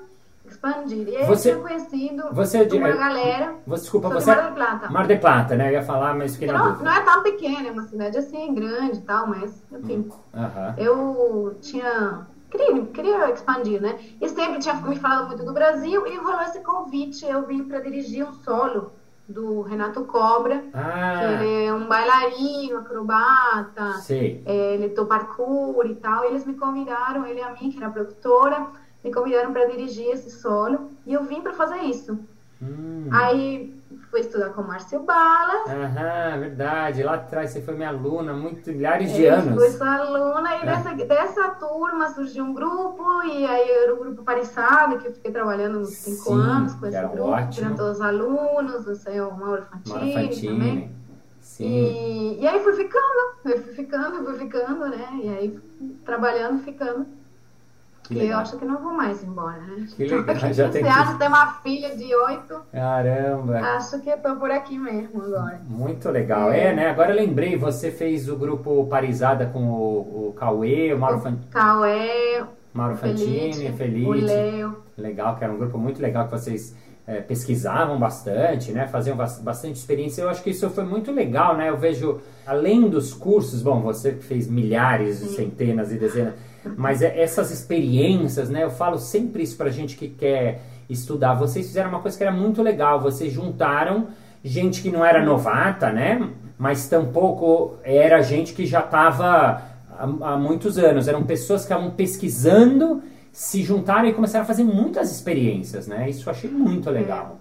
expandir. 0.64 1.08
E 1.08 1.24
Você- 1.24 1.50
eu 1.50 1.54
tinha 1.54 1.62
conhecido 1.68 2.22
você 2.32 2.58
é 2.58 2.64
de- 2.64 2.76
uma 2.76 2.90
galera. 2.92 3.54
Você, 3.66 3.82
desculpa, 3.82 4.08
de 4.08 4.14
você... 4.14 4.30
Mar 4.34 4.42
del 4.44 4.52
Plata. 4.54 4.90
Mar 4.90 5.06
de 5.06 5.16
Plata, 5.16 5.56
né? 5.56 5.68
Eu 5.68 5.72
ia 5.72 5.82
falar, 5.82 6.14
mas 6.14 6.32
fiquei 6.34 6.48
Não, 6.52 6.76
não 6.76 6.92
é 6.92 7.00
tão 7.00 7.22
pequena, 7.22 7.68
é 7.68 7.72
uma 7.72 7.82
cidade 7.84 8.18
assim, 8.18 8.54
grande 8.54 8.98
e 8.98 9.02
tal, 9.02 9.26
mas, 9.26 9.62
enfim. 9.72 10.08
Aham. 10.34 10.74
Eu 10.76 11.56
tinha. 11.60 12.26
Queria, 12.50 12.84
queria 12.86 13.30
expandir, 13.30 13.80
né? 13.80 13.96
E 14.20 14.28
sempre 14.28 14.58
tinha 14.58 14.74
me 14.74 14.96
falado 14.96 15.28
muito 15.28 15.44
do 15.44 15.52
Brasil 15.52 16.04
e 16.06 16.16
rolou 16.16 16.42
esse 16.42 16.60
convite. 16.60 17.24
Eu 17.24 17.46
vim 17.46 17.62
para 17.64 17.78
dirigir 17.78 18.26
um 18.26 18.32
solo 18.32 18.92
do 19.28 19.62
Renato 19.62 20.04
Cobra, 20.04 20.58
que 20.58 20.70
Ah, 20.74 21.20
ele 21.40 21.66
é 21.66 21.72
um 21.72 21.86
bailarino, 21.86 22.78
acrobata, 22.78 23.92
sei. 24.00 24.42
é, 24.44 24.74
ele 24.74 24.88
do 24.88 25.06
parkour 25.06 25.86
e 25.86 25.94
tal. 25.94 26.24
E 26.24 26.28
eles 26.28 26.44
me 26.44 26.54
convidaram, 26.54 27.24
ele 27.24 27.38
e 27.38 27.42
a 27.42 27.50
mim, 27.52 27.70
que 27.70 27.78
era 27.78 27.88
produtora, 27.88 28.66
me 29.04 29.12
convidaram 29.12 29.52
para 29.52 29.66
dirigir 29.66 30.08
esse 30.10 30.30
solo. 30.30 30.90
E 31.06 31.12
eu 31.14 31.24
vim 31.24 31.40
para 31.40 31.52
fazer 31.52 31.78
isso. 31.82 32.18
Hum. 32.62 33.08
Aí 33.10 33.74
fui 34.10 34.20
estudar 34.20 34.50
com 34.50 34.60
o 34.60 34.66
Márcio 34.68 35.00
Bala. 35.00 35.64
Aham, 35.66 36.40
verdade. 36.40 37.02
Lá 37.02 37.14
atrás 37.14 37.50
você 37.50 37.62
foi 37.62 37.74
minha 37.74 37.88
aluna, 37.88 38.34
muito, 38.34 38.70
milhares 38.70 39.12
de 39.12 39.22
Eu 39.22 39.34
anos. 39.34 39.54
fui 39.54 39.70
sua 39.70 39.94
aluna 39.96 40.56
e 40.56 40.60
É. 40.60 40.66
dessa, 40.66 40.94
dessa 40.94 41.48
turma 41.54 42.10
surgiu 42.10 42.44
um 42.44 42.52
grupo 42.52 43.02
e 43.24 43.46
aí 43.46 43.70
era 43.70 43.94
o 43.94 43.98
grupo 43.98 44.22
Parisado, 44.22 44.98
que 44.98 45.08
eu 45.08 45.12
fiquei 45.14 45.32
trabalhando 45.32 45.78
uns 45.78 45.90
cinco 45.90 46.34
anos 46.34 46.74
com 46.74 46.86
esse 46.86 47.00
grupo, 47.00 47.22
ótimo. 47.30 47.66
eram 47.66 47.76
todos 47.76 48.00
alunos, 48.00 48.86
o 48.86 48.94
senhor 48.94 49.38
Mauro 49.38 49.62
Fantini, 49.62 49.94
Mauro 49.94 50.10
também. 50.12 50.28
Fantini. 50.28 51.00
Sim. 51.40 51.66
E, 51.66 52.40
e 52.42 52.46
aí 52.48 52.60
fui 52.60 52.74
ficando, 52.74 53.34
eu 53.46 53.62
fui 53.62 53.72
ficando, 53.72 54.24
fui 54.24 54.34
ficando, 54.38 54.86
né? 54.88 55.08
E 55.22 55.28
aí 55.28 55.60
trabalhando, 56.04 56.62
ficando. 56.62 57.06
Que 58.14 58.26
eu 58.26 58.36
acho 58.38 58.58
que 58.58 58.64
não 58.64 58.82
vou 58.82 58.92
mais 58.92 59.22
embora, 59.22 59.60
né? 59.60 59.86
Que 59.96 60.04
legal, 60.04 60.52
já 60.52 60.68
tem 60.68 60.88
anos, 60.88 61.16
tem 61.16 61.28
uma 61.28 61.52
filha 61.62 61.96
de 61.96 62.12
oito. 62.12 62.60
Caramba! 62.72 63.58
Acho 63.60 64.00
que 64.00 64.10
eu 64.10 64.18
tô 64.18 64.34
por 64.36 64.50
aqui 64.50 64.76
mesmo 64.76 65.22
agora. 65.22 65.60
Muito 65.64 66.08
legal. 66.10 66.50
É, 66.50 66.64
é 66.64 66.74
né? 66.74 66.90
Agora 66.90 67.12
eu 67.12 67.16
lembrei, 67.16 67.56
você 67.56 67.90
fez 67.90 68.28
o 68.28 68.36
grupo 68.36 68.86
Parisada 68.86 69.46
com 69.46 69.64
o, 69.70 70.28
o 70.28 70.32
Cauê, 70.32 70.92
o 70.92 70.98
Mauro 70.98 71.20
Fantini. 71.20 71.46
Cauê, 71.50 72.42
Mauro 72.74 72.96
Fantini, 72.96 73.72
Feliz. 73.72 74.06
O 74.06 74.10
Leo. 74.12 74.82
Legal, 74.96 75.36
que 75.36 75.44
era 75.44 75.52
um 75.52 75.58
grupo 75.58 75.78
muito 75.78 76.02
legal 76.02 76.24
que 76.24 76.32
vocês 76.32 76.74
é, 77.10 77.20
pesquisavam 77.20 77.98
bastante, 77.98 78.70
né? 78.70 78.86
Faziam 78.86 79.16
bastante 79.16 79.74
experiência. 79.74 80.22
Eu 80.22 80.28
acho 80.28 80.42
que 80.44 80.50
isso 80.50 80.70
foi 80.70 80.84
muito 80.84 81.10
legal, 81.10 81.56
né? 81.56 81.68
Eu 81.68 81.76
vejo, 81.76 82.20
além 82.46 82.88
dos 82.88 83.12
cursos, 83.12 83.62
bom, 83.62 83.80
você 83.80 84.12
fez 84.12 84.46
milhares, 84.46 85.16
Sim. 85.16 85.34
centenas 85.34 85.90
e 85.90 85.96
dezenas, 85.96 86.34
mas 86.76 87.02
é, 87.02 87.20
essas 87.20 87.50
experiências, 87.50 88.48
né? 88.48 88.62
Eu 88.62 88.70
falo 88.70 88.96
sempre 88.96 89.42
isso 89.42 89.56
pra 89.56 89.70
gente 89.70 89.96
que 89.96 90.08
quer 90.08 90.60
estudar. 90.88 91.34
Vocês 91.34 91.66
fizeram 91.66 91.88
uma 91.88 92.00
coisa 92.00 92.16
que 92.16 92.22
era 92.22 92.32
muito 92.32 92.62
legal. 92.62 93.00
Vocês 93.00 93.32
juntaram 93.32 94.06
gente 94.44 94.80
que 94.80 94.90
não 94.90 95.04
era 95.04 95.24
novata, 95.24 95.90
né? 95.90 96.30
Mas 96.56 96.88
tampouco 96.88 97.76
era 97.82 98.22
gente 98.22 98.52
que 98.52 98.66
já 98.66 98.80
estava 98.80 99.62
há, 99.98 100.04
há 100.04 100.36
muitos 100.36 100.78
anos. 100.78 101.08
Eram 101.08 101.24
pessoas 101.24 101.62
que 101.62 101.72
estavam 101.72 101.90
pesquisando 101.90 103.02
se 103.32 103.62
juntaram 103.62 104.08
e 104.08 104.14
começaram 104.14 104.44
a 104.44 104.46
fazer 104.46 104.64
muitas 104.64 105.10
experiências, 105.10 105.86
né? 105.86 106.08
Isso 106.10 106.28
eu 106.28 106.32
achei 106.32 106.50
muito 106.50 106.90
legal. 106.90 107.38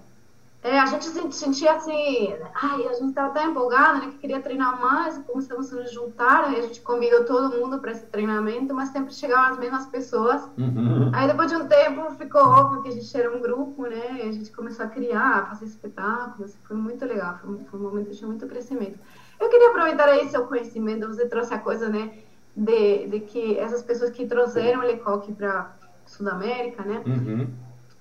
É, 0.62 0.78
a 0.78 0.86
gente 0.88 1.06
se 1.06 1.32
sentia 1.32 1.72
assim, 1.72 2.36
ai, 2.54 2.86
a 2.90 2.94
gente 2.94 3.10
estava 3.10 3.34
tão 3.34 3.50
empolgada, 3.50 4.00
né, 4.00 4.08
que 4.08 4.18
queria 4.18 4.42
treinar 4.42 4.80
mais, 4.80 5.18
começamos 5.20 5.72
a 5.72 5.78
nos 5.78 5.92
juntar, 5.94 6.44
aí 6.44 6.60
a 6.60 6.62
gente 6.64 6.82
convidou 6.82 7.24
todo 7.24 7.58
mundo 7.58 7.80
para 7.80 7.92
esse 7.92 8.06
treinamento, 8.08 8.74
mas 8.74 8.90
sempre 8.90 9.14
chegavam 9.14 9.54
as 9.54 9.58
mesmas 9.58 9.86
pessoas. 9.86 10.42
Uhum. 10.58 11.12
Aí 11.14 11.28
depois 11.28 11.50
de 11.50 11.56
um 11.56 11.66
tempo 11.66 12.12
ficou 12.16 12.42
óbvio 12.42 12.82
que 12.82 12.90
a 12.90 12.92
gente 12.92 13.18
era 13.18 13.34
um 13.34 13.40
grupo, 13.40 13.84
né, 13.84 14.18
e 14.18 14.22
a 14.28 14.32
gente 14.34 14.52
começou 14.52 14.86
a 14.86 14.90
criar, 14.90 15.38
a 15.38 15.46
fazer 15.46 15.64
espetáculos, 15.64 16.54
foi 16.66 16.76
muito 16.76 17.06
legal, 17.06 17.40
foi, 17.42 17.58
foi 17.72 17.80
um 17.80 17.84
momento 17.84 18.12
de 18.12 18.26
muito 18.26 18.46
crescimento. 18.46 19.00
Eu 19.40 19.48
queria 19.48 19.70
aproveitar 19.70 20.10
aí 20.10 20.28
seu 20.28 20.46
conhecimento, 20.46 21.08
você 21.08 21.26
trouxe 21.26 21.54
a 21.54 21.60
coisa, 21.60 21.88
né, 21.88 22.12
de, 22.54 23.08
de 23.08 23.22
que 23.22 23.58
essas 23.58 23.82
pessoas 23.82 24.12
que 24.12 24.26
trouxeram 24.26 24.82
o 24.82 24.84
Lecoque 24.84 25.32
para 25.32 25.79
Sudamérica, 26.10 26.84
né? 26.84 27.02
Uhum. 27.06 27.48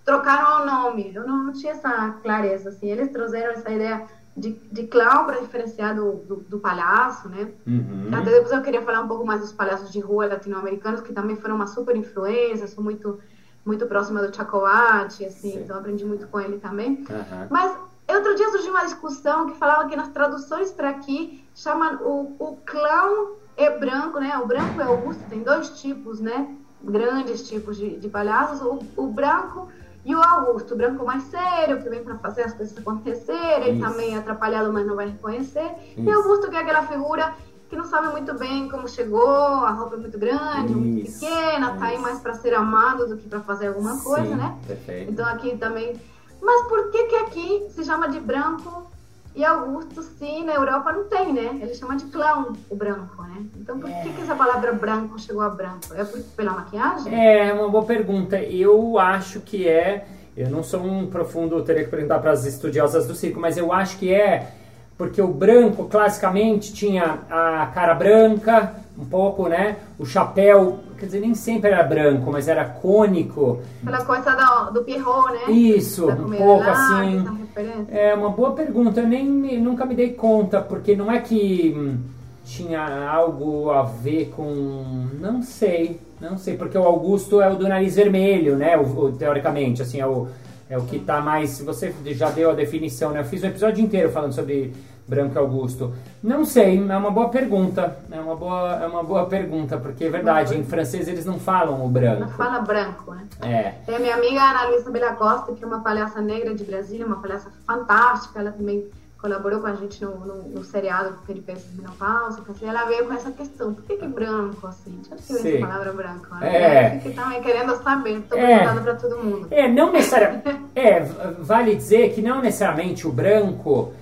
Trocaram 0.05 0.63
o 0.63 0.67
nome. 0.67 1.13
Eu 1.15 1.27
não, 1.27 1.45
não, 1.45 1.53
tinha 1.53 1.73
essa 1.73 2.11
clareza, 2.23 2.71
assim. 2.71 2.91
Eles 2.91 3.11
trouxeram 3.13 3.53
essa 3.53 3.71
ideia 3.71 4.07
de, 4.35 4.59
de 4.73 4.85
clown 4.85 5.27
para 5.27 5.41
diferenciar 5.41 5.95
do, 5.95 6.13
do, 6.13 6.37
do, 6.37 6.59
palhaço, 6.59 7.29
né? 7.29 7.53
Uhum. 7.67 8.09
Até 8.13 8.31
depois 8.31 8.51
eu 8.51 8.63
queria 8.63 8.83
falar 8.83 9.03
um 9.03 9.09
pouco 9.09 9.27
mais 9.27 9.41
dos 9.41 9.53
palhaços 9.53 9.93
de 9.93 10.01
rua 10.01 10.27
latino-americanos, 10.27 11.03
que 11.03 11.13
também 11.13 11.37
foram 11.37 11.57
uma 11.57 11.67
super 11.67 11.95
influência, 11.95 12.67
sou 12.67 12.83
muito, 12.83 13.19
muito 13.65 13.87
próxima 13.87 14.27
do 14.27 14.35
Chacoate, 14.35 15.27
assim, 15.27 15.53
Sim. 15.53 15.61
então 15.61 15.77
aprendi 15.77 16.05
muito 16.05 16.27
com 16.29 16.41
ele 16.41 16.59
também. 16.59 17.05
Uhum. 17.11 17.47
Mas 17.51 17.77
outro 18.09 18.35
dia 18.35 18.49
surgiu 18.51 18.71
uma 18.71 18.85
discussão 18.85 19.47
que 19.51 19.59
falava 19.59 19.87
que 19.89 19.97
nas 19.97 20.09
traduções 20.09 20.71
para 20.71 20.89
aqui 20.89 21.45
chama 21.55 22.01
o, 22.03 22.35
o 22.39 22.57
clown 22.65 23.37
é 23.59 23.77
branco, 23.77 24.19
né? 24.19 24.39
O 24.39 24.47
branco 24.47 24.81
é 24.81 24.85
Augusto, 24.85 25.23
tem 25.29 25.43
dois 25.43 25.81
tipos, 25.81 26.21
né? 26.21 26.57
Grandes 26.83 27.49
tipos 27.49 27.77
de, 27.77 27.97
de 27.97 28.09
palhaços, 28.09 28.61
o, 28.63 28.79
o, 28.97 29.07
branco 29.09 29.69
e 30.05 30.15
o 30.15 30.23
Augusto. 30.23 30.75
O 30.75 30.77
branco 30.77 31.05
mais 31.05 31.25
sério, 31.25 31.83
que 31.83 31.89
vem 31.89 32.03
para 32.03 32.17
fazer 32.17 32.43
as 32.43 32.53
coisas 32.53 32.77
acontecerem, 32.77 33.79
Isso. 33.79 33.87
também 33.87 34.17
atrapalhado, 34.17 34.73
mas 34.73 34.87
não 34.87 34.97
vai 34.97 35.09
reconhecer. 35.09 35.71
Isso. 35.97 36.01
E 36.01 36.11
Augusto, 36.11 36.49
que 36.49 36.57
é 36.57 36.61
aquela 36.61 36.83
figura 36.87 37.35
que 37.69 37.77
não 37.77 37.85
sabe 37.85 38.09
muito 38.09 38.33
bem 38.35 38.69
como 38.69 38.89
chegou, 38.89 39.29
a 39.29 39.71
roupa 39.73 39.97
é 39.97 39.99
muito 39.99 40.19
grande, 40.19 40.73
Isso. 40.73 40.79
muito 40.79 41.13
pequena, 41.13 41.77
tá 41.77 41.87
aí 41.87 41.99
mais 41.99 42.19
para 42.21 42.35
ser 42.35 42.55
amado 42.55 43.07
do 43.07 43.17
que 43.17 43.29
para 43.29 43.41
fazer 43.41 43.69
alguma 43.69 44.01
coisa, 44.01 44.29
Sim, 44.29 44.37
né? 44.37 44.57
Perfeito. 44.67 45.11
Então 45.11 45.27
aqui 45.27 45.57
também. 45.59 46.01
Mas 46.41 46.69
por 46.69 46.91
que 46.91 47.05
que 47.05 47.17
aqui 47.17 47.67
se 47.71 47.85
chama 47.85 48.09
de 48.09 48.21
branco 48.21 48.89
e 49.39 49.45
Augusto, 49.45 50.03
sim, 50.03 50.45
na 50.45 50.55
Europa 50.55 50.93
não 50.93 51.05
tem, 51.05 51.33
né? 51.33 51.61
Ele 51.63 51.73
chama 51.73 51.95
de 51.95 52.07
clown 52.07 52.55
o 52.69 52.75
branco, 52.75 53.23
né? 53.23 53.47
Então 53.57 53.79
por 53.79 53.89
que, 53.89 54.13
que 54.13 54.23
essa 54.23 54.35
palavra 54.35 54.73
branco 54.73 55.17
chegou 55.17 55.43
a 55.43 55.49
branco? 55.49 55.95
É 55.95 56.03
por, 56.03 56.21
pela 56.37 56.55
maquiagem? 56.55 57.15
É, 57.15 57.53
uma 57.53 57.69
boa 57.69 57.85
pergunta. 57.85 58.37
Eu 58.37 58.99
acho 58.99 59.39
que 59.41 59.69
é. 59.69 60.09
Eu 60.37 60.51
não 60.51 60.65
sou 60.65 60.83
um 60.83 61.07
profundo, 61.07 61.63
teria 61.63 61.85
que 61.85 61.91
perguntar 61.91 62.19
para 62.19 62.33
as 62.33 62.45
estudiosas 62.45 63.07
do 63.07 63.15
circo, 63.15 63.39
mas 63.39 63.57
eu 63.57 63.73
acho 63.73 63.97
que 63.99 64.13
é 64.13 64.53
porque 64.97 65.23
o 65.23 65.29
branco 65.29 65.85
classicamente 65.85 66.73
tinha 66.73 67.21
a 67.31 67.67
cara 67.73 67.95
branca, 67.95 68.75
um 68.99 69.05
pouco, 69.05 69.49
né? 69.49 69.77
O 69.97 70.05
chapéu, 70.05 70.81
quer 70.99 71.07
dizer, 71.07 71.21
nem 71.21 71.37
sempre 71.37 71.71
era 71.71 71.85
branco, 71.85 72.33
mas 72.33 72.49
era 72.49 72.65
cônico. 72.65 73.61
Aquela 73.83 74.05
coisa 74.05 74.35
do, 74.35 74.73
do 74.73 74.83
Pierrot, 74.83 75.33
né? 75.33 75.53
Isso, 75.53 76.11
um 76.11 76.31
pouco 76.31 76.65
lá, 76.65 76.73
assim. 76.73 77.48
É 77.91 78.15
uma 78.15 78.31
boa 78.31 78.53
pergunta, 78.53 79.01
eu 79.01 79.09
nem 79.09 79.25
nunca 79.61 79.85
me 79.85 79.95
dei 79.95 80.13
conta, 80.13 80.61
porque 80.61 80.95
não 80.95 81.11
é 81.11 81.21
que 81.21 81.75
hum, 81.77 81.99
tinha 82.45 82.81
algo 83.09 83.71
a 83.71 83.83
ver 83.83 84.31
com. 84.35 85.07
Não 85.21 85.43
sei, 85.43 86.01
não 86.21 86.39
sei, 86.39 86.57
porque 86.57 86.79
o 86.79 86.85
Augusto 86.85 87.41
é 87.41 87.51
o 87.51 87.57
do 87.57 87.69
nariz 87.69 87.97
vermelho, 87.97 88.57
né? 88.57 88.77
O, 88.77 88.83
o 88.83 89.13
teoricamente, 89.13 89.83
assim, 89.83 90.01
é 90.01 90.07
o 90.07 90.29
é 90.71 90.77
o 90.77 90.83
que 90.83 90.97
está 90.97 91.21
mais. 91.21 91.61
Você 91.61 91.95
já 92.07 92.31
deu 92.31 92.51
a 92.51 92.55
definição, 92.55 93.11
né? 93.11 93.21
Eu 93.21 93.25
fiz 93.25 93.43
um 93.43 93.47
episódio 93.47 93.83
inteiro 93.83 94.11
falando 94.11 94.33
sobre 94.33 94.73
Branco 95.09 95.39
Augusto. 95.39 95.95
Não 96.23 96.45
sei, 96.45 96.77
é 96.79 96.97
uma 96.97 97.11
boa 97.11 97.31
pergunta. 97.31 97.97
É 98.11 98.21
uma 98.21 98.37
boa, 98.37 98.79
é 98.83 98.87
uma 98.87 99.03
boa 99.03 99.27
pergunta, 99.27 99.79
porque 99.79 100.05
é 100.05 100.11
verdade, 100.11 100.57
em 100.57 100.63
francês 100.63 101.09
eles 101.09 101.25
não 101.25 101.41
falam 101.41 101.85
o 101.85 101.89
branco. 101.89 102.21
Não 102.21 102.29
fala 102.29 102.61
branco, 102.61 103.15
né? 103.15 103.27
É. 103.41 103.75
Tem 103.87 103.97
a 103.97 103.99
minha 103.99 104.15
amiga 104.15 104.41
Ana 104.41 104.69
Luísa 104.69 104.91
Bela 104.91 105.15
Costa, 105.15 105.53
que 105.53 105.65
é 105.65 105.67
uma 105.67 105.81
palhaça 105.81 106.21
negra 106.21 106.55
de 106.55 106.63
Brasília, 106.65 107.07
uma 107.07 107.23
palhaça 107.23 107.51
fantástica. 107.67 108.41
Ela 108.41 108.53
também 108.53 108.85
colaborou 109.21 109.61
com 109.61 109.67
a 109.67 109.75
gente 109.75 110.03
no, 110.05 110.15
no, 110.21 110.43
no 110.49 110.65
seriado 110.65 111.19
Peripécias 111.27 111.71
de 111.73 111.77
Menopausa, 111.81 112.41
assim, 112.49 112.69
ela 112.69 112.85
veio 112.85 113.05
com 113.07 113.13
essa 113.13 113.33
questão, 113.33 113.75
por 113.75 113.83
que, 113.85 113.97
que 113.97 114.07
branco, 114.07 114.65
assim? 114.67 115.01
Já 115.09 115.17
tive 115.17 115.57
essa 115.57 115.67
palavra 115.67 115.93
branco, 115.93 116.35
né? 116.37 116.57
É. 116.57 116.91
Fiquei 116.91 117.13
também 117.15 117.43
querendo 117.43 117.83
saber, 117.83 118.19
estou 118.19 118.39
é. 118.39 118.47
perguntando 118.47 118.83
para 118.83 118.95
todo 118.95 119.19
mundo. 119.19 119.49
É, 119.51 119.69
não 119.69 119.93
necessariamente, 119.93 120.61
é, 120.75 121.01
vale 121.41 121.75
dizer 121.75 122.15
que 122.15 122.23
não 122.23 122.41
necessariamente 122.41 123.09
o 123.09 123.13
branco, 123.13 123.93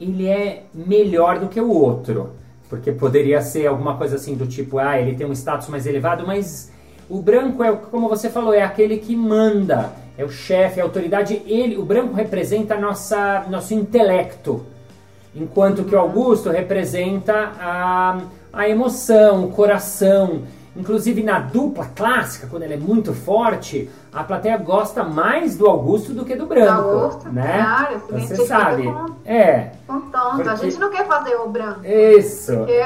ele 0.00 0.26
é 0.26 0.62
melhor 0.72 1.38
do 1.38 1.48
que 1.48 1.60
o 1.60 1.70
outro, 1.70 2.30
porque 2.70 2.90
poderia 2.90 3.42
ser 3.42 3.66
alguma 3.66 3.96
coisa 3.96 4.16
assim 4.16 4.34
do 4.34 4.46
tipo, 4.46 4.78
ah, 4.78 4.98
ele 4.98 5.14
tem 5.14 5.26
um 5.26 5.32
status 5.32 5.68
mais 5.68 5.86
elevado, 5.86 6.26
mas 6.26 6.72
o 7.08 7.20
branco 7.20 7.62
é, 7.62 7.70
como 7.72 8.08
você 8.08 8.30
falou, 8.30 8.54
é 8.54 8.62
aquele 8.62 8.96
que 8.96 9.14
manda, 9.14 9.92
é 10.16 10.24
o 10.24 10.30
chefe, 10.30 10.80
a 10.80 10.84
autoridade. 10.84 11.42
Ele, 11.44 11.76
o 11.76 11.84
branco 11.84 12.14
representa 12.14 12.78
nossa, 12.78 13.44
nosso 13.50 13.74
intelecto, 13.74 14.64
enquanto 15.34 15.84
que 15.84 15.94
o 15.94 15.98
Augusto 15.98 16.50
representa 16.50 17.52
a, 17.60 18.20
a 18.52 18.68
emoção, 18.68 19.44
o 19.44 19.50
coração. 19.50 20.42
Inclusive 20.76 21.22
na 21.22 21.40
dupla 21.40 21.86
clássica, 21.86 22.46
quando 22.46 22.62
ela 22.62 22.74
é 22.74 22.76
muito 22.76 23.12
forte, 23.12 23.90
a 24.12 24.24
plateia 24.24 24.56
gosta 24.56 25.04
mais 25.04 25.56
do 25.56 25.68
Augusto 25.68 26.12
do 26.12 26.24
que 26.24 26.34
do 26.34 26.46
branco. 26.46 26.72
Augusto, 26.72 27.28
né? 27.28 27.62
Claro, 27.62 27.96
então, 27.96 28.18
você 28.18 28.46
sabe. 28.46 28.82
Com, 28.84 29.06
é. 29.24 29.70
Com 29.86 30.00
tonto. 30.00 30.36
Porque... 30.36 30.48
A 30.48 30.54
gente 30.56 30.78
não 30.78 30.90
quer 30.90 31.06
fazer 31.06 31.36
o 31.36 31.48
branco. 31.48 31.84
Isso. 31.84 32.56
Porque 32.56 32.82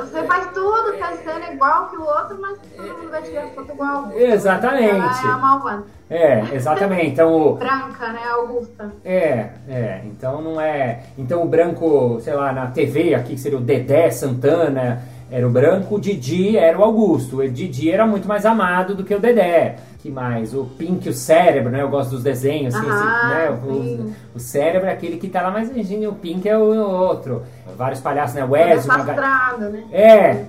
você 0.00 0.22
faz 0.24 0.48
tudo, 0.52 0.92
quer 0.94 1.16
ser 1.18 1.52
igual 1.52 1.88
que 1.88 1.96
o 1.96 2.02
outro, 2.02 2.36
mas 2.40 2.58
todo 2.76 2.98
mundo 2.98 3.10
vai 3.10 3.22
tirar 3.22 3.46
foto 3.48 3.72
igual. 3.72 4.12
Exatamente. 4.12 4.90
Ela 4.90 5.30
é 5.30 5.32
a 5.32 5.38
malvada. 5.38 5.84
É, 6.10 6.54
exatamente. 6.54 7.06
Então, 7.06 7.32
o... 7.34 7.54
Branca, 7.56 8.08
né? 8.12 8.20
Augusta. 8.32 8.92
É, 9.04 9.50
é. 9.68 10.00
Então 10.04 10.42
não 10.42 10.60
é. 10.60 11.04
Então 11.16 11.42
o 11.42 11.46
branco, 11.46 12.18
sei 12.20 12.34
lá, 12.34 12.52
na 12.52 12.66
TV 12.66 13.14
aqui, 13.14 13.34
que 13.34 13.40
seria 13.40 13.58
o 13.58 13.60
Dedé 13.60 14.10
Santana 14.10 15.02
era 15.30 15.46
o 15.46 15.50
branco, 15.50 15.96
o 15.96 16.00
Didi 16.00 16.56
era 16.56 16.78
o 16.78 16.84
Augusto. 16.84 17.38
O 17.38 17.48
Didi 17.48 17.90
era 17.90 18.06
muito 18.06 18.28
mais 18.28 18.44
amado 18.44 18.94
do 18.94 19.04
que 19.04 19.14
o 19.14 19.20
Dedé. 19.20 19.76
Que 20.00 20.10
mais? 20.10 20.54
O 20.54 20.64
Pink, 20.64 21.08
o 21.08 21.14
cérebro, 21.14 21.70
né? 21.70 21.80
Eu 21.80 21.88
gosto 21.88 22.10
dos 22.10 22.22
desenhos, 22.22 22.74
assim, 22.74 22.86
ah, 22.86 23.30
né? 23.30 23.50
O, 23.50 24.36
o, 24.36 24.38
cérebro 24.38 24.86
é 24.86 24.92
aquele 24.92 25.16
que 25.16 25.28
tá 25.28 25.40
lá, 25.40 25.50
mas 25.50 25.70
o 25.70 26.12
Pink 26.12 26.46
é 26.46 26.58
o 26.58 26.62
outro. 26.62 27.42
Vários 27.76 28.00
palhaços, 28.00 28.34
né? 28.34 28.44
O 28.44 28.54
Ezio. 28.54 28.92
É 28.92 29.70
né? 29.70 29.84
É. 29.92 30.44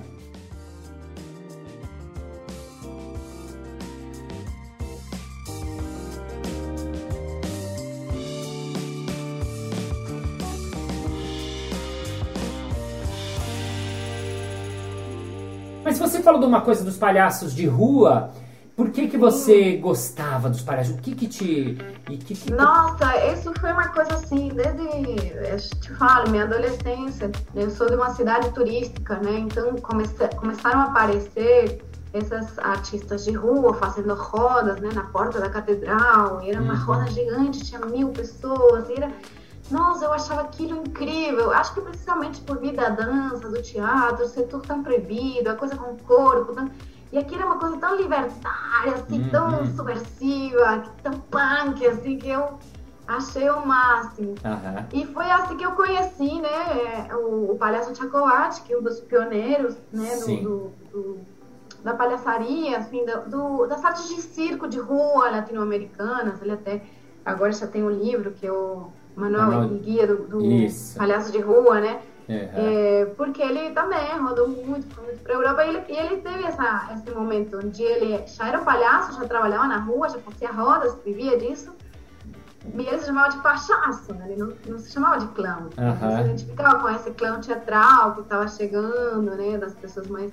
falou 16.26 16.40
de 16.40 16.46
uma 16.46 16.60
coisa 16.60 16.82
dos 16.82 16.96
palhaços 16.96 17.54
de 17.54 17.66
rua. 17.66 18.32
Por 18.74 18.90
que, 18.90 19.06
que 19.06 19.16
você 19.16 19.76
gostava 19.76 20.50
dos 20.50 20.60
palhaços? 20.60 20.96
O 20.96 20.98
que 20.98 21.14
que 21.14 21.28
te... 21.28 21.78
Que, 22.04 22.18
que... 22.18 22.52
Nossa, 22.52 23.16
isso 23.32 23.52
foi 23.60 23.72
uma 23.72 23.88
coisa 23.88 24.14
assim, 24.14 24.48
desde, 24.48 24.82
eu 24.82 25.56
te 25.80 25.94
falo, 25.94 26.28
minha 26.30 26.42
adolescência, 26.42 27.30
eu 27.54 27.70
sou 27.70 27.86
de 27.88 27.94
uma 27.94 28.10
cidade 28.10 28.50
turística, 28.50 29.18
né? 29.20 29.38
Então 29.38 29.76
comece, 29.76 30.28
começaram 30.36 30.80
a 30.80 30.84
aparecer 30.86 31.80
essas 32.12 32.58
artistas 32.58 33.24
de 33.24 33.32
rua 33.32 33.72
fazendo 33.74 34.12
rodas 34.14 34.80
né, 34.80 34.90
na 34.94 35.04
porta 35.04 35.40
da 35.40 35.48
catedral. 35.48 36.42
E 36.42 36.50
era 36.50 36.60
uma 36.60 36.74
uhum. 36.74 36.84
roda 36.84 37.06
gigante, 37.06 37.64
tinha 37.64 37.80
mil 37.86 38.08
pessoas. 38.08 38.88
E 38.90 38.94
era... 38.94 39.10
Nossa, 39.70 40.04
eu 40.04 40.12
achava 40.12 40.42
aquilo 40.42 40.76
incrível. 40.76 41.50
Acho 41.52 41.74
que 41.74 41.80
precisamente 41.80 42.40
por 42.40 42.58
vir 42.58 42.74
da 42.74 42.88
dança, 42.88 43.48
do 43.48 43.60
teatro, 43.62 44.26
ser 44.28 44.44
tudo 44.44 44.66
tão 44.66 44.82
proibido, 44.82 45.50
a 45.50 45.54
coisa 45.54 45.76
com 45.76 45.92
o 45.92 46.02
corpo. 46.02 46.52
Tão... 46.52 46.70
E 47.12 47.18
aqui 47.18 47.34
era 47.34 47.46
uma 47.46 47.58
coisa 47.58 47.76
tão 47.78 47.96
libertária, 47.96 48.94
assim, 48.94 49.22
uhum. 49.22 49.30
tão 49.30 49.66
subversiva, 49.74 50.84
tão 51.02 51.12
punk, 51.14 51.86
assim, 51.86 52.18
que 52.18 52.28
eu 52.28 52.58
achei 53.06 53.48
o 53.48 53.64
máximo. 53.64 54.30
Uhum. 54.44 54.84
E 54.92 55.06
foi 55.06 55.30
assim 55.30 55.56
que 55.56 55.64
eu 55.64 55.72
conheci, 55.72 56.40
né, 56.40 57.08
o, 57.14 57.52
o 57.52 57.56
Palhaço 57.56 57.92
Tchaikovsky, 57.92 58.66
que 58.66 58.74
é 58.74 58.78
um 58.78 58.82
dos 58.82 59.00
pioneiros, 59.00 59.76
né, 59.92 60.16
do, 60.16 60.36
do, 60.36 60.72
do, 60.90 61.20
da 61.82 61.94
palhaçaria, 61.94 62.78
assim, 62.78 63.04
do, 63.28 63.66
das 63.66 63.84
artes 63.84 64.08
de 64.08 64.20
circo 64.20 64.68
de 64.68 64.78
rua 64.78 65.30
latino-americanas. 65.30 66.42
Ele 66.42 66.52
até, 66.52 66.82
agora 67.24 67.52
já 67.52 67.66
tem 67.66 67.84
um 67.84 67.90
livro 67.90 68.32
que 68.32 68.46
é 68.46 68.52
Manual... 69.16 69.64
e 69.64 69.78
Guia 69.78 70.06
do, 70.06 70.28
do 70.28 70.38
Palhaço 70.96 71.32
de 71.32 71.40
Rua, 71.40 71.80
né, 71.80 72.00
Uhum. 72.28 72.48
É, 72.54 73.04
porque 73.16 73.40
ele 73.40 73.70
também 73.70 74.18
rodou 74.20 74.48
muito, 74.48 75.00
muito 75.00 75.22
para 75.22 75.32
a 75.32 75.36
Europa 75.36 75.64
e 75.64 75.68
ele, 75.68 75.84
ele 75.88 76.16
teve 76.22 76.44
essa, 76.44 76.90
esse 76.92 77.10
momento 77.14 77.58
onde 77.58 77.82
ele 77.82 78.26
já 78.26 78.48
era 78.48 78.60
um 78.60 78.64
palhaço, 78.64 79.20
já 79.20 79.28
trabalhava 79.28 79.68
na 79.68 79.78
rua, 79.78 80.08
já 80.08 80.18
fazia 80.18 80.50
rodas, 80.50 80.96
vivia 81.04 81.38
disso. 81.38 81.72
E 82.74 82.80
ele 82.80 82.98
se 82.98 83.06
chamava 83.06 83.28
de 83.28 83.40
pachaço, 83.42 84.12
né? 84.12 84.26
ele 84.28 84.40
não, 84.40 84.52
não, 84.66 84.78
se 84.78 84.90
chamava 84.90 85.20
de 85.20 85.28
clown. 85.28 85.70
Uhum. 85.78 86.08
Ele 86.08 86.16
se 86.16 86.20
identificava 86.22 86.80
com 86.80 86.88
esse 86.88 87.10
clown 87.12 87.40
teatral 87.40 88.14
que 88.14 88.22
estava 88.22 88.48
chegando, 88.48 89.36
né? 89.36 89.56
Das 89.56 89.72
pessoas 89.74 90.08
mais, 90.08 90.32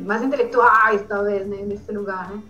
mais 0.00 0.22
intelectuais, 0.22 1.04
talvez, 1.06 1.46
né? 1.46 1.58
Nesse 1.64 1.92
lugar, 1.92 2.30
né? 2.30 2.42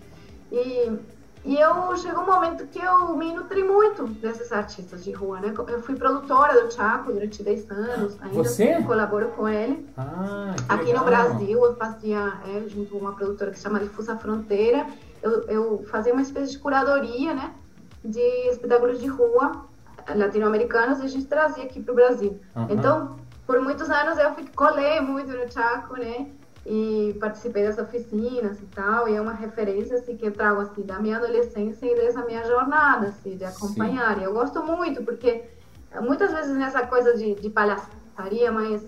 E 0.51 0.99
e 1.45 1.59
eu 1.59 1.97
chegou 1.97 2.23
um 2.23 2.27
momento 2.27 2.67
que 2.69 2.79
eu 2.79 3.17
me 3.17 3.33
nutri 3.33 3.65
muito 3.65 4.05
desses 4.07 4.53
artistas 4.53 5.03
de 5.03 5.11
rua, 5.11 5.41
né? 5.41 5.53
Eu 5.69 5.83
fui 5.83 5.97
produtora 5.97 6.63
do 6.63 6.73
Chaco 6.73 7.13
durante 7.13 7.43
10 7.43 7.71
anos, 7.71 8.17
ainda 8.21 8.35
Você? 8.35 8.81
colaboro 8.83 9.29
com 9.31 9.49
ele. 9.49 9.89
Ah, 9.97 10.55
Aqui 10.69 10.85
legal. 10.87 11.01
no 11.01 11.07
Brasil 11.07 11.65
eu 11.65 11.75
fazia, 11.75 12.35
é, 12.47 12.69
junto 12.69 12.93
com 12.93 12.99
uma 12.99 13.13
produtora 13.15 13.51
que 13.51 13.57
se 13.57 13.65
chama 13.65 13.81
Difusa 13.81 14.17
Fronteira, 14.17 14.87
eu, 15.21 15.43
eu 15.49 15.85
fazia 15.91 16.13
uma 16.13 16.23
espécie 16.23 16.53
de 16.53 16.59
curadoria, 16.59 17.35
né? 17.35 17.53
De 18.05 18.21
espetáculos 18.49 19.01
de 19.01 19.09
rua 19.09 19.67
latino-americanos 20.15 21.01
e 21.01 21.05
a 21.05 21.09
gente 21.09 21.27
trazia 21.27 21.65
aqui 21.65 21.83
para 21.83 21.93
o 21.93 21.95
Brasil. 21.95 22.41
Uhum. 22.55 22.67
Então, 22.71 23.17
por 23.47 23.61
muitos 23.61 23.91
anos 23.91 24.19
eu 24.19 24.33
colei 24.55 25.01
muito 25.01 25.33
no 25.33 25.51
Chaco, 25.51 25.95
né? 25.97 26.29
E 26.65 27.17
participei 27.19 27.65
das 27.65 27.79
oficinas 27.79 28.61
e 28.61 28.67
tal, 28.67 29.09
e 29.09 29.17
é 29.17 29.21
uma 29.21 29.33
referência 29.33 29.97
assim, 29.97 30.17
que 30.17 30.27
eu 30.27 30.33
trago 30.33 30.61
assim, 30.61 30.83
da 30.83 30.99
minha 30.99 31.17
adolescência 31.17 31.87
e 31.87 31.95
dessa 31.97 32.25
minha 32.25 32.45
jornada, 32.45 33.09
assim, 33.09 33.37
de 33.37 33.45
acompanhar. 33.45 34.15
Sim. 34.15 34.21
E 34.21 34.25
eu 34.25 34.33
gosto 34.33 34.63
muito, 34.63 35.03
porque 35.03 35.45
muitas 36.01 36.33
vezes 36.33 36.57
nessa 36.57 36.87
coisa 36.87 37.17
de, 37.17 37.35
de 37.35 37.51
palhaçaria, 37.51 38.53
mas 38.53 38.87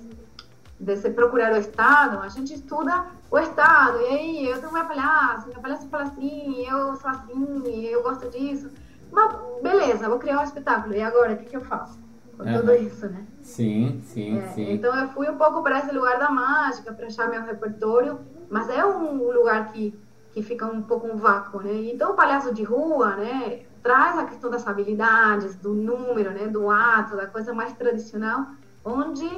de 0.78 0.96
se 0.96 1.10
procurar 1.10 1.52
o 1.52 1.56
Estado, 1.56 2.18
a 2.20 2.28
gente 2.28 2.54
estuda 2.54 3.06
o 3.30 3.38
Estado, 3.38 4.00
e 4.02 4.06
aí 4.06 4.48
eu 4.48 4.60
sou 4.60 4.70
uma 4.70 4.84
palhaça, 4.84 5.46
minha 5.46 5.60
palhaça 5.60 5.88
fala 5.88 6.04
assim, 6.04 6.64
eu 6.68 6.94
sou 6.96 7.10
assim, 7.10 7.86
eu 7.86 8.02
gosto 8.02 8.28
disso. 8.30 8.70
Mas 9.10 9.34
beleza, 9.62 10.08
vou 10.08 10.18
criar 10.18 10.40
um 10.40 10.44
espetáculo, 10.44 10.94
e 10.94 11.02
agora, 11.02 11.32
o 11.32 11.36
que, 11.36 11.46
que 11.46 11.56
eu 11.56 11.60
faço? 11.60 12.03
Com 12.36 12.44
uhum. 12.44 12.60
tudo 12.60 12.74
isso, 12.74 13.08
né? 13.08 13.24
Sim, 13.40 14.00
sim, 14.04 14.38
é, 14.38 14.46
sim. 14.48 14.72
Então 14.72 14.94
eu 14.94 15.08
fui 15.08 15.28
um 15.28 15.36
pouco 15.36 15.62
para 15.62 15.78
esse 15.78 15.94
lugar 15.94 16.18
da 16.18 16.30
mágica, 16.30 16.92
para 16.92 17.06
achar 17.06 17.28
meu 17.28 17.42
repertório, 17.42 18.20
mas 18.50 18.68
é 18.68 18.84
um 18.84 19.32
lugar 19.32 19.72
que, 19.72 19.98
que 20.32 20.42
fica 20.42 20.66
um 20.66 20.82
pouco 20.82 21.06
um 21.06 21.16
vácuo, 21.16 21.62
né? 21.62 21.72
Então 21.92 22.12
o 22.12 22.14
palhaço 22.14 22.52
de 22.52 22.62
rua, 22.62 23.16
né, 23.16 23.62
traz 23.82 24.18
a 24.18 24.24
questão 24.24 24.50
das 24.50 24.66
habilidades, 24.66 25.54
do 25.56 25.74
número, 25.74 26.30
né, 26.30 26.48
do 26.48 26.70
ato, 26.70 27.16
da 27.16 27.26
coisa 27.26 27.52
mais 27.52 27.72
tradicional, 27.74 28.46
onde 28.84 29.28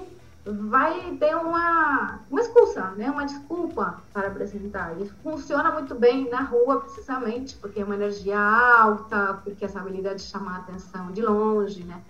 vai 0.47 1.17
ter 1.19 1.35
uma, 1.37 2.21
uma 2.31 2.41
excusa, 2.41 2.91
né? 2.97 3.11
uma 3.11 3.25
desculpa 3.25 4.01
para 4.13 4.29
apresentar. 4.29 4.97
Isso 5.01 5.13
funciona 5.23 5.73
muito 5.73 5.95
bem 5.95 6.31
na 6.31 6.43
rua, 6.43 6.81
precisamente, 6.81 7.57
porque 7.57 7.81
é 7.81 7.85
uma 7.85 7.97
energia 7.97 8.39
alta, 8.39 9.41
porque 9.43 9.65
essa 9.65 9.81
habilidade 9.81 10.23
chama 10.23 10.53
a 10.53 10.57
atenção 10.59 11.11
de 11.11 11.21
longe, 11.23 11.83
né? 11.83 12.01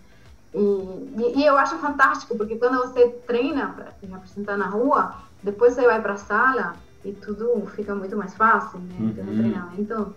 E, 0.54 1.40
e, 1.40 1.44
eu 1.44 1.56
acho 1.58 1.76
fantástico, 1.78 2.36
porque 2.36 2.56
quando 2.56 2.78
você 2.78 3.08
treina 3.26 3.74
para 3.74 4.16
apresentar 4.16 4.56
na 4.56 4.66
rua, 4.66 5.14
depois 5.42 5.74
você 5.74 5.84
vai 5.84 6.00
para 6.00 6.14
a 6.14 6.18
sala 6.18 6.74
e 7.04 7.12
tudo 7.12 7.66
fica 7.74 7.94
muito 7.94 8.16
mais 8.16 8.34
fácil, 8.34 8.78
né? 8.78 8.96
Uhum. 8.98 9.08
Um 9.08 9.12
treinamento 9.12 10.14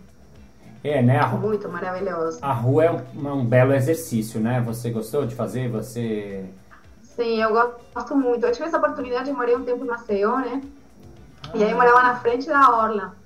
é, 0.84 1.02
né? 1.02 1.20
A, 1.20 1.28
muito 1.28 1.68
maravilhoso. 1.68 2.40
A 2.42 2.54
rua 2.54 2.86
é 2.86 2.92
um, 2.92 3.34
um, 3.34 3.46
belo 3.46 3.74
exercício, 3.74 4.40
né? 4.40 4.62
Você 4.62 4.90
gostou 4.90 5.26
de 5.26 5.36
fazer? 5.36 5.70
Você... 5.70 6.46
Sim, 7.04 7.42
eu 7.42 7.52
gosto 7.52 8.16
muito. 8.16 8.46
Eu 8.46 8.52
tive 8.52 8.66
essa 8.66 8.78
oportunidade, 8.78 9.26
de 9.26 9.34
morar 9.34 9.58
um 9.58 9.64
tempo 9.64 9.84
em 9.84 9.88
Maceió, 9.88 10.38
né? 10.38 10.62
Ah. 11.44 11.58
E 11.58 11.64
aí 11.64 11.72
eu 11.72 11.78
morava 11.78 12.02
na 12.02 12.16
frente 12.16 12.48
da 12.48 12.70
Orla. 12.70 13.19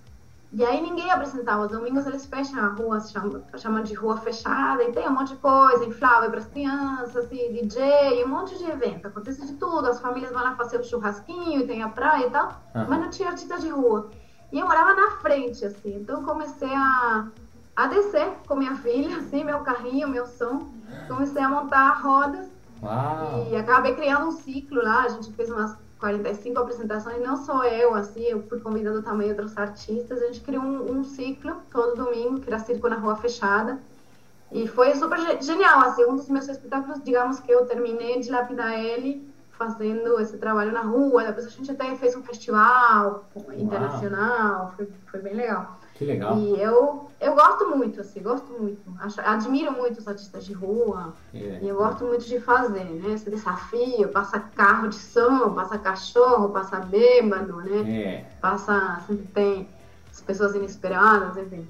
E 0.53 0.63
aí 0.63 0.79
ninguém 0.79 1.09
apresentava. 1.09 1.63
Os 1.63 1.71
domingos 1.71 2.05
eles 2.05 2.27
fecham 2.27 2.63
a 2.63 2.67
rua, 2.67 2.99
chamam, 2.99 3.43
chamam 3.57 3.81
de 3.81 3.95
rua 3.95 4.17
fechada, 4.17 4.83
e 4.83 4.91
tem 4.91 5.07
um 5.07 5.11
monte 5.11 5.29
de 5.29 5.37
coisa, 5.37 5.83
inflável 5.83 6.29
para 6.29 6.39
as 6.39 6.45
crianças, 6.45 7.15
assim, 7.15 7.51
DJ, 7.51 8.23
um 8.23 8.27
monte 8.27 8.55
de 8.59 8.69
evento. 8.69 9.07
Acontece 9.07 9.45
de 9.47 9.53
tudo. 9.53 9.87
As 9.87 9.99
famílias 9.99 10.31
vão 10.31 10.43
lá 10.43 10.55
fazer 10.55 10.79
o 10.79 10.83
churrasquinho, 10.83 11.61
e 11.61 11.65
tem 11.65 11.81
a 11.81 11.89
praia 11.89 12.27
e 12.27 12.29
tal, 12.29 12.49
uhum. 12.75 12.85
mas 12.87 12.99
não 12.99 13.09
tinha 13.09 13.29
artista 13.29 13.57
de 13.57 13.69
rua. 13.69 14.11
E 14.51 14.59
eu 14.59 14.67
morava 14.67 14.93
na 14.93 15.11
frente, 15.17 15.65
assim. 15.65 15.95
Então 15.95 16.23
comecei 16.23 16.71
a, 16.71 17.27
a 17.75 17.87
descer 17.87 18.33
com 18.47 18.55
minha 18.55 18.75
filha, 18.75 19.17
assim, 19.17 19.43
meu 19.43 19.61
carrinho, 19.61 20.07
meu 20.07 20.27
som. 20.27 20.69
Comecei 21.07 21.41
a 21.41 21.49
montar 21.49 21.99
rodas. 21.99 22.47
Uau. 22.83 23.47
E 23.49 23.55
acabei 23.55 23.95
criando 23.95 24.27
um 24.27 24.31
ciclo 24.31 24.83
lá. 24.83 25.05
A 25.05 25.09
gente 25.09 25.33
fez 25.33 25.49
umas 25.49 25.75
45 26.03 26.59
apresentações, 26.59 27.21
não 27.21 27.37
só 27.37 27.63
eu, 27.63 27.95
assim, 27.95 28.23
eu 28.23 28.43
fui 28.49 28.59
convidando 28.59 29.01
também 29.01 29.29
outros 29.29 29.57
artistas, 29.57 30.21
a 30.21 30.25
gente 30.25 30.41
criou 30.41 30.61
um, 30.61 30.99
um 30.99 31.03
ciclo 31.05 31.61
todo 31.71 31.95
domingo, 31.95 32.41
que 32.41 32.49
era 32.49 32.59
Circo 32.59 32.89
na 32.89 32.97
Rua 32.97 33.15
Fechada, 33.15 33.79
e 34.51 34.67
foi 34.67 34.93
super 34.95 35.17
genial, 35.41 35.79
assim, 35.79 36.03
um 36.03 36.17
dos 36.17 36.27
meus 36.27 36.49
espetáculos, 36.49 37.01
digamos 37.01 37.39
que 37.39 37.49
eu 37.49 37.65
terminei 37.65 38.19
de 38.19 38.29
lapidar 38.29 38.77
ele 38.77 39.25
fazendo 39.51 40.19
esse 40.19 40.37
trabalho 40.37 40.73
na 40.73 40.81
rua, 40.81 41.23
depois 41.23 41.45
a 41.45 41.49
gente 41.49 41.71
até 41.71 41.95
fez 41.95 42.17
um 42.17 42.23
festival 42.23 43.29
Uau. 43.33 43.53
internacional, 43.53 44.73
foi, 44.75 44.89
foi 45.09 45.21
bem 45.21 45.35
legal. 45.35 45.79
Que 45.95 46.05
legal. 46.05 46.37
E 46.37 46.59
eu, 46.59 47.07
eu 47.21 47.35
gosto 47.35 47.69
muito, 47.69 48.01
assim, 48.01 48.21
gosto 48.21 48.51
muito. 48.59 48.81
Acho, 48.99 49.21
admiro 49.21 49.71
muito 49.71 49.99
os 49.99 50.07
artistas 50.07 50.45
de 50.45 50.53
rua. 50.53 51.13
É. 51.33 51.59
E 51.61 51.67
eu 51.67 51.75
gosto 51.75 52.03
muito 52.05 52.25
de 52.25 52.39
fazer, 52.39 52.83
né? 52.83 53.13
Esse 53.13 53.29
desafio, 53.29 54.09
passa 54.09 54.39
carro 54.39 54.87
de 54.87 54.95
som, 54.95 55.53
passa 55.53 55.77
cachorro, 55.77 56.49
passa 56.49 56.79
bêbado, 56.79 57.57
né? 57.57 57.91
É. 57.91 58.25
Passa, 58.41 59.01
sempre 59.07 59.27
tem 59.27 59.67
as 60.11 60.21
pessoas 60.21 60.55
inesperadas, 60.55 61.37
enfim. 61.37 61.65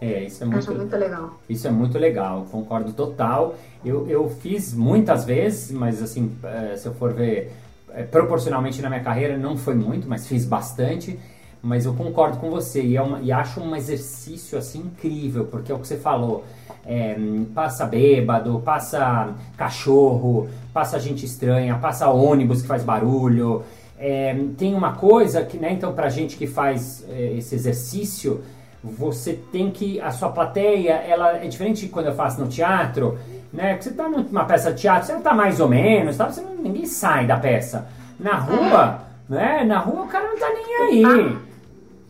É, 0.00 0.24
isso 0.24 0.44
é 0.44 0.46
muito, 0.46 0.74
muito 0.74 0.96
legal. 0.96 1.40
Isso 1.48 1.66
é 1.66 1.70
muito 1.70 1.98
legal, 1.98 2.46
concordo 2.50 2.92
total. 2.92 3.56
Eu, 3.84 4.08
eu 4.08 4.28
fiz 4.28 4.72
muitas 4.72 5.24
vezes, 5.24 5.72
mas 5.72 6.00
assim, 6.00 6.36
eh, 6.44 6.76
se 6.76 6.86
eu 6.86 6.94
for 6.94 7.12
ver 7.12 7.52
eh, 7.90 8.04
proporcionalmente 8.04 8.80
na 8.80 8.88
minha 8.88 9.02
carreira, 9.02 9.36
não 9.36 9.56
foi 9.56 9.74
muito, 9.74 10.08
mas 10.08 10.28
fiz 10.28 10.44
bastante 10.44 11.18
mas 11.62 11.84
eu 11.84 11.94
concordo 11.94 12.38
com 12.38 12.50
você 12.50 12.82
e, 12.82 12.96
é 12.96 13.02
uma, 13.02 13.20
e 13.20 13.32
acho 13.32 13.60
um 13.60 13.74
exercício 13.74 14.56
assim 14.58 14.80
incrível, 14.80 15.44
porque 15.46 15.72
é 15.72 15.74
o 15.74 15.78
que 15.78 15.86
você 15.86 15.96
falou. 15.96 16.44
É, 16.86 17.16
passa 17.54 17.84
bêbado, 17.84 18.62
passa 18.64 19.34
cachorro, 19.56 20.48
passa 20.72 20.98
gente 20.98 21.26
estranha, 21.26 21.76
passa 21.76 22.08
ônibus 22.08 22.62
que 22.62 22.68
faz 22.68 22.82
barulho. 22.82 23.62
É, 23.98 24.34
tem 24.56 24.74
uma 24.74 24.92
coisa 24.92 25.44
que, 25.44 25.58
né, 25.58 25.72
então, 25.72 25.92
pra 25.92 26.08
gente 26.08 26.36
que 26.36 26.46
faz 26.46 27.04
é, 27.10 27.32
esse 27.36 27.54
exercício, 27.54 28.40
você 28.82 29.34
tem 29.34 29.70
que. 29.70 30.00
A 30.00 30.10
sua 30.10 30.30
plateia, 30.30 30.92
ela 30.92 31.36
é 31.36 31.48
diferente 31.48 31.80
de 31.86 31.88
quando 31.88 32.06
eu 32.06 32.14
faço 32.14 32.40
no 32.40 32.46
teatro, 32.46 33.18
né? 33.52 33.74
Porque 33.74 33.84
você 33.84 33.94
tá 33.94 34.08
numa 34.08 34.44
peça 34.44 34.72
de 34.72 34.80
teatro, 34.80 35.06
você 35.06 35.12
não 35.12 35.22
tá 35.22 35.34
mais 35.34 35.60
ou 35.60 35.68
menos, 35.68 36.16
tá? 36.16 36.30
Você 36.30 36.40
não, 36.40 36.54
ninguém 36.54 36.86
sai 36.86 37.26
da 37.26 37.36
peça. 37.36 37.88
Na 38.18 38.36
rua, 38.36 39.00
né? 39.28 39.64
Na 39.64 39.78
rua 39.78 40.04
o 40.04 40.08
cara 40.08 40.28
não 40.28 40.38
tá 40.38 40.48
nem 40.50 41.04
aí. 41.06 41.38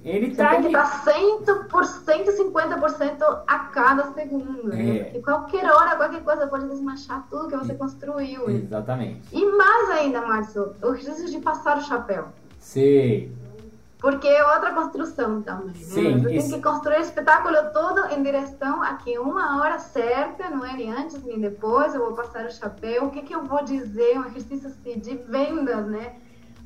Ele 0.05 0.35
tá 0.35 0.51
tem 0.51 0.63
que 0.63 0.67
estar 0.69 1.05
100%, 1.05 1.69
150% 1.69 3.43
a 3.47 3.59
cada 3.59 4.13
segundo. 4.13 4.69
Né? 4.69 4.81
É. 4.81 4.85
Né? 4.85 5.05
Porque 5.05 5.23
qualquer 5.23 5.71
hora, 5.71 5.97
qualquer 5.97 6.23
coisa 6.23 6.47
pode 6.47 6.69
desmanchar 6.69 7.27
tudo 7.29 7.49
que 7.49 7.57
você 7.57 7.75
construiu. 7.75 8.49
Exatamente. 8.49 9.29
E 9.33 9.45
mais 9.45 9.91
ainda, 9.91 10.21
Márcio, 10.23 10.75
o 10.83 10.95
exercício 10.95 11.31
de 11.31 11.41
passar 11.41 11.79
o 11.79 11.83
chapéu. 11.83 12.29
Sim. 12.59 13.33
Porque 13.99 14.29
é 14.29 14.45
outra 14.55 14.73
construção 14.73 15.43
também. 15.43 15.67
Né? 15.67 15.75
Sim, 15.75 16.19
você 16.21 16.37
isso... 16.37 16.51
tem 16.51 16.61
que 16.61 16.69
construir 16.69 16.99
o 16.99 17.03
espetáculo 17.03 17.57
todo 17.73 18.13
em 18.13 18.23
direção 18.23 18.81
a 18.81 18.95
que 18.95 19.19
uma 19.19 19.61
hora 19.61 19.79
certa, 19.81 20.49
não 20.49 20.65
é 20.65 20.73
nem 20.75 20.93
antes 20.93 21.23
nem 21.25 21.41
depois, 21.41 21.95
eu 21.95 22.01
vou 22.01 22.13
passar 22.13 22.47
o 22.47 22.51
chapéu. 22.51 23.07
O 23.07 23.11
que, 23.11 23.23
que 23.23 23.35
eu 23.35 23.43
vou 23.43 23.65
dizer? 23.65 24.17
Um 24.17 24.27
exercício 24.27 24.69
assim, 24.69 25.01
de 25.01 25.17
vendas, 25.17 25.85
né? 25.87 26.15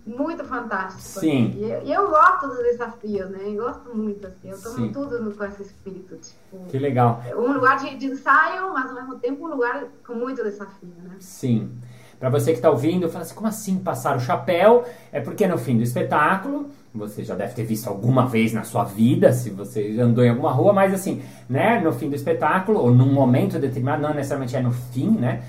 Muito 0.04 0.44
fantástico. 0.44 1.00
Sim. 1.00 1.54
E 1.56 1.62
eu, 1.70 1.80
eu 1.82 2.10
gosto 2.10 2.48
dos 2.48 2.58
desafios, 2.58 3.30
né? 3.30 3.38
Eu 3.46 3.62
gosto 3.64 3.94
muito, 3.96 4.26
assim. 4.26 4.50
Eu 4.50 4.60
tomo 4.60 4.74
Sim. 4.76 4.92
tudo 4.92 5.22
no- 5.22 5.32
com 5.32 5.44
esse 5.44 5.62
espírito. 5.62 6.16
Tipo, 6.16 6.64
Que 6.68 6.78
legal. 6.78 7.22
um 7.36 7.52
lugar 7.52 7.78
de, 7.78 7.96
de 7.96 8.06
ensaio, 8.06 8.72
mas 8.72 8.88
ao 8.88 8.94
mesmo 8.94 9.16
tempo 9.18 9.44
um 9.44 9.48
lugar 9.50 9.84
com 10.06 10.14
muito 10.14 10.42
desafio, 10.42 10.92
né? 11.04 11.16
Sim. 11.20 11.70
Para 12.18 12.30
você 12.30 12.52
que 12.52 12.58
está 12.58 12.70
ouvindo, 12.70 13.08
fala 13.08 13.22
assim, 13.24 13.34
como 13.34 13.48
assim 13.48 13.78
passar 13.80 14.16
o 14.16 14.20
chapéu? 14.20 14.84
É 15.10 15.20
porque 15.20 15.44
no 15.46 15.58
fim 15.58 15.76
do 15.76 15.82
espetáculo, 15.82 16.68
você 16.94 17.24
já 17.24 17.34
deve 17.34 17.52
ter 17.54 17.64
visto 17.64 17.88
alguma 17.88 18.26
vez 18.26 18.52
na 18.52 18.62
sua 18.62 18.84
vida, 18.84 19.32
se 19.32 19.50
você 19.50 19.98
andou 20.00 20.22
em 20.24 20.30
alguma 20.30 20.52
rua, 20.52 20.72
mas 20.72 20.94
assim, 20.94 21.20
né, 21.48 21.80
no 21.80 21.92
fim 21.92 22.08
do 22.08 22.14
espetáculo, 22.14 22.78
ou 22.78 22.92
num 22.92 23.12
momento 23.12 23.58
determinado, 23.58 24.02
não 24.02 24.14
necessariamente 24.14 24.54
é 24.56 24.60
no 24.62 24.70
fim, 24.70 25.10
né, 25.10 25.42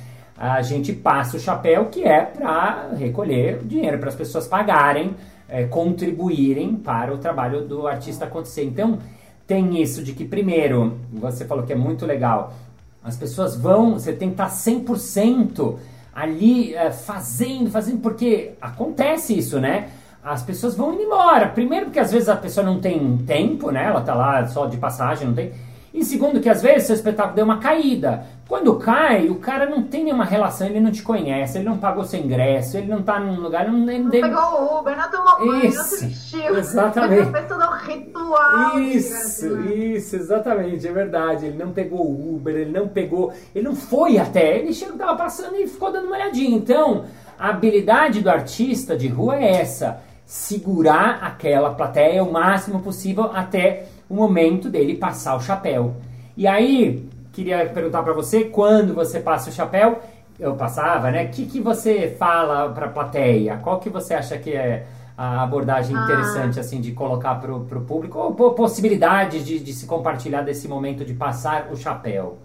a 0.51 0.62
gente 0.62 0.91
passa 0.91 1.38
o 1.38 1.39
chapéu 1.39 1.86
que 1.86 2.03
é 2.03 2.21
para 2.21 2.89
recolher 2.97 3.60
dinheiro, 3.63 3.97
para 3.97 4.10
as 4.10 4.15
pessoas 4.15 4.45
pagarem, 4.45 5.15
é, 5.47 5.63
contribuírem 5.63 6.75
para 6.75 7.13
o 7.13 7.17
trabalho 7.17 7.62
do 7.65 7.88
artista 7.88 8.25
acontecer. 8.25 8.65
Então, 8.65 8.99
tem 9.47 9.82
isso 9.82 10.03
de 10.03 10.12
que, 10.12 10.25
primeiro, 10.25 10.97
você 11.13 11.45
falou 11.45 11.63
que 11.63 11.71
é 11.71 11.75
muito 11.77 12.06
legal, 12.06 12.53
as 13.01 13.15
pessoas 13.15 13.56
vão, 13.56 13.93
você 13.93 14.12
tem 14.12 14.29
que 14.29 14.34
estar 14.34 14.49
100% 14.49 15.77
ali 16.13 16.75
eh, 16.75 16.91
fazendo, 16.91 17.69
fazendo, 17.69 17.99
porque 17.99 18.51
acontece 18.62 19.38
isso, 19.38 19.60
né? 19.60 19.89
As 20.23 20.43
pessoas 20.43 20.75
vão 20.75 20.93
indo 20.93 21.03
embora. 21.03 21.49
Primeiro, 21.49 21.86
porque 21.86 21.99
às 21.99 22.12
vezes 22.12 22.29
a 22.29 22.36
pessoa 22.36 22.65
não 22.65 22.79
tem 22.79 23.17
tempo, 23.25 23.71
né? 23.71 23.86
Ela 23.86 24.01
tá 24.01 24.13
lá 24.13 24.47
só 24.47 24.67
de 24.67 24.77
passagem, 24.77 25.27
não 25.27 25.34
tem. 25.34 25.51
E 25.93 26.03
segundo, 26.03 26.39
que 26.41 26.49
às 26.49 26.62
vezes 26.62 26.88
seu 26.88 26.95
espetáculo 26.95 27.36
deu 27.36 27.45
uma 27.45 27.60
caída. 27.60 28.25
Quando 28.47 28.75
cai, 28.79 29.29
o 29.29 29.36
cara 29.36 29.67
não 29.67 29.84
tem 29.84 30.03
nenhuma 30.03 30.25
relação, 30.25 30.65
ele 30.67 30.79
não 30.79 30.89
te 30.91 31.03
conhece, 31.03 31.58
ele 31.58 31.65
não 31.69 31.77
pagou 31.77 32.03
seu 32.03 32.19
ingresso, 32.19 32.77
ele 32.77 32.88
não 32.88 33.03
tá 33.03 33.19
num 33.19 33.39
lugar, 33.39 33.67
ele 33.67 33.71
não, 33.77 33.88
ele 33.89 33.97
não 33.99 34.03
Não 34.06 34.10
deve- 34.12 34.27
pegou 34.27 34.43
o 34.43 34.79
Uber, 34.79 34.97
não 34.97 35.12
tomou 35.12 35.38
banho, 35.38 35.51
não 35.51 35.69
Isso, 35.69 35.84
se 35.84 36.06
vestiu. 36.08 36.58
exatamente. 36.58 37.25
Não 37.25 37.32
fez 37.32 37.47
todo 37.47 37.63
um 37.63 37.77
ritual. 37.77 38.79
Isso, 38.79 39.49
né? 39.49 39.73
isso, 39.75 40.15
exatamente, 40.15 40.88
é 40.88 40.91
verdade. 40.91 41.45
Ele 41.45 41.58
não 41.63 41.71
pegou 41.71 42.01
o 42.01 42.36
Uber, 42.36 42.56
ele 42.56 42.71
não 42.71 42.88
pegou, 42.88 43.32
ele 43.53 43.63
não 43.65 43.75
foi 43.75 44.17
até, 44.17 44.58
ele 44.58 44.73
chegou, 44.73 44.97
tava 44.97 45.15
passando 45.15 45.56
e 45.58 45.67
ficou 45.67 45.91
dando 45.91 46.08
uma 46.08 46.15
olhadinha. 46.15 46.58
Então, 46.58 47.06
a 47.38 47.49
habilidade 47.49 48.19
do 48.21 48.29
artista 48.32 48.97
de 48.97 49.08
rua 49.08 49.38
é 49.38 49.62
essa: 49.62 49.99
segurar 50.25 51.19
aquela 51.21 51.71
plateia 51.73 52.23
o 52.23 52.32
máximo 52.32 52.79
possível 52.82 53.29
até 53.34 53.86
o 54.10 54.13
momento 54.16 54.70
dele 54.70 54.96
passar 54.96 55.36
o 55.36 55.42
chapéu. 55.42 55.96
E 56.36 56.48
aí, 56.48 57.08
queria 57.32 57.66
perguntar 57.68 58.04
pra 58.04 58.13
você, 58.13 58.46
quando 58.46 58.94
você 58.94 59.20
passa 59.20 59.50
o 59.50 59.54
chapéu, 59.54 60.00
eu 60.39 60.56
passava, 60.56 61.12
né? 61.12 61.26
O 61.26 61.30
que, 61.30 61.46
que 61.46 61.60
você 61.62 62.16
fala 62.18 62.70
pra 62.70 62.88
plateia? 62.88 63.58
Qual 63.58 63.80
que 63.80 63.89
você 63.89 64.13
acha 64.16 64.38
que 64.38 64.52
é 64.52 64.86
a 65.16 65.44
abordagem 65.44 65.96
Ah. 65.96 66.04
interessante, 66.04 66.60
assim, 66.60 66.82
de 66.82 66.92
colocar 66.92 67.36
pro, 67.36 67.62
pro 67.62 67.82
público? 67.82 68.18
Ou 68.18 68.34
po- 68.34 68.52
possibilidades 68.52 69.46
de, 69.46 69.60
de 69.60 69.72
se 69.74 69.86
compartilhar 69.86 70.42
desse 70.42 70.68
momento 70.68 71.06
de 71.06 71.13
passar 71.13 71.68
o 71.72 71.78
chapéu? 71.78 72.38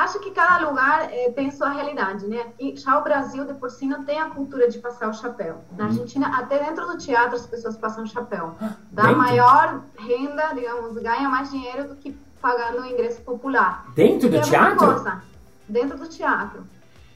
Acho 0.00 0.18
que 0.18 0.30
cada 0.30 0.66
lugar 0.66 1.08
eh, 1.12 1.30
tem 1.32 1.50
sua 1.50 1.68
realidade, 1.68 2.26
né? 2.26 2.46
E 2.58 2.74
já 2.74 2.98
o 2.98 3.02
Brasil, 3.04 3.44
de 3.44 3.52
por 3.52 3.70
si, 3.70 3.84
não 3.84 4.02
tem 4.02 4.18
a 4.18 4.30
cultura 4.30 4.66
de 4.66 4.78
passar 4.78 5.10
o 5.10 5.12
chapéu. 5.12 5.62
Na 5.76 5.84
Argentina, 5.84 6.38
até 6.38 6.58
dentro 6.58 6.86
do 6.86 6.96
teatro, 6.96 7.36
as 7.36 7.44
pessoas 7.46 7.76
passam 7.76 8.04
o 8.04 8.06
chapéu. 8.06 8.54
Dá 8.90 9.02
Dentro? 9.02 9.18
maior 9.18 9.82
renda, 9.98 10.54
digamos, 10.54 10.94
ganha 11.02 11.28
mais 11.28 11.50
dinheiro 11.50 11.86
do 11.86 11.96
que 11.96 12.12
pagando 12.40 12.80
o 12.80 12.86
ingresso 12.86 13.20
popular. 13.20 13.84
Dentro 13.94 14.30
do 14.30 14.36
E 14.36 14.38
é 14.38 14.42
teatro? 14.42 14.86
coisa, 14.86 15.22
dentro 15.68 15.98
do 15.98 16.08
teatro. 16.08 16.64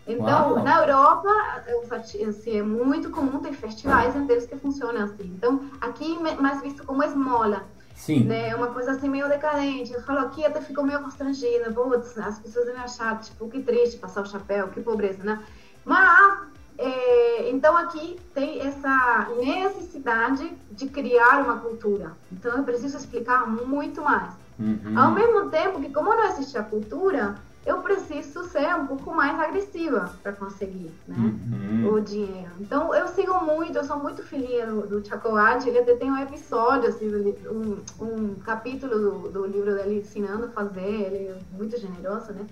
Então, 0.07 0.53
Uau. 0.53 0.63
na 0.63 0.81
Europa, 0.81 1.31
assim, 1.97 2.59
é 2.59 2.63
muito 2.63 3.09
comum 3.09 3.39
ter 3.39 3.55
festivais 3.55 4.15
inteiros 4.15 4.45
que 4.45 4.57
funcionam 4.57 5.05
assim. 5.05 5.33
Então, 5.35 5.59
aqui 5.81 6.19
é 6.27 6.35
mais 6.35 6.61
visto 6.61 6.85
como 6.85 7.03
esmola 7.03 7.65
Sim. 7.95 8.25
né? 8.25 8.49
É 8.49 8.57
uma 8.57 8.69
coisa 8.69 8.93
assim 8.93 9.09
meio 9.09 9.29
decadente. 9.29 9.93
Eu 9.93 10.03
falo 10.03 10.21
aqui 10.21 10.45
até 10.45 10.61
fico 10.61 10.83
meio 10.83 11.01
constrangida. 11.01 11.73
Putz, 11.73 12.19
as 12.19 12.39
pessoas 12.39 12.67
devem 12.67 12.83
achar, 12.83 13.19
tipo, 13.21 13.49
que 13.49 13.63
triste 13.63 13.97
passar 13.99 14.23
o 14.23 14.27
chapéu, 14.27 14.69
que 14.69 14.81
pobreza, 14.81 15.23
né? 15.23 15.43
Mas, 15.85 16.39
é, 16.77 17.51
então 17.51 17.77
aqui 17.77 18.19
tem 18.35 18.61
essa 18.61 19.29
necessidade 19.39 20.53
de 20.71 20.89
criar 20.89 21.43
uma 21.43 21.59
cultura. 21.59 22.13
Então 22.33 22.57
eu 22.57 22.65
preciso 22.65 22.97
explicar 22.97 23.47
muito 23.47 24.03
mais. 24.03 24.33
Uhum. 24.59 24.99
Ao 24.99 25.11
mesmo 25.11 25.51
tempo 25.51 25.81
que, 25.81 25.91
como 25.91 26.11
não 26.15 26.27
existe 26.29 26.57
a 26.59 26.63
cultura, 26.63 27.37
eu 27.67 27.79
preciso 27.81 28.45
ser 28.45 28.75
um 28.77 28.87
pouco 28.87 29.15
mais 29.15 29.39
agressiva 29.41 30.13
para 30.23 30.33
conseguir, 30.33 30.93
né? 31.09 31.17
Uhum. 31.17 31.95
o 31.95 32.01
dinheiro. 32.01 32.51
Então, 32.61 32.95
eu 32.95 33.09
sigo 33.09 33.41
muito, 33.45 33.79
eu 33.79 33.85
sou 33.85 33.99
muito 33.99 34.23
filhinha 34.23 34.67
do, 34.67 34.87
do 34.87 35.07
Chacoate, 35.07 35.69
ele 35.69 35.79
até 35.79 35.95
tem 35.97 36.11
um 36.11 36.19
episódio, 36.19 36.91
assim, 36.91 37.09
um, 37.49 37.83
um 38.05 38.35
capítulo 38.37 38.99
do, 38.99 39.31
do 39.31 39.47
livro 39.47 39.75
dele 39.75 40.01
ensinando 40.01 40.47
a 40.47 40.49
fazer, 40.49 40.83
ele 40.83 41.29
é 41.29 41.39
muito 41.53 41.79
generoso, 41.79 42.33
né? 42.33 42.47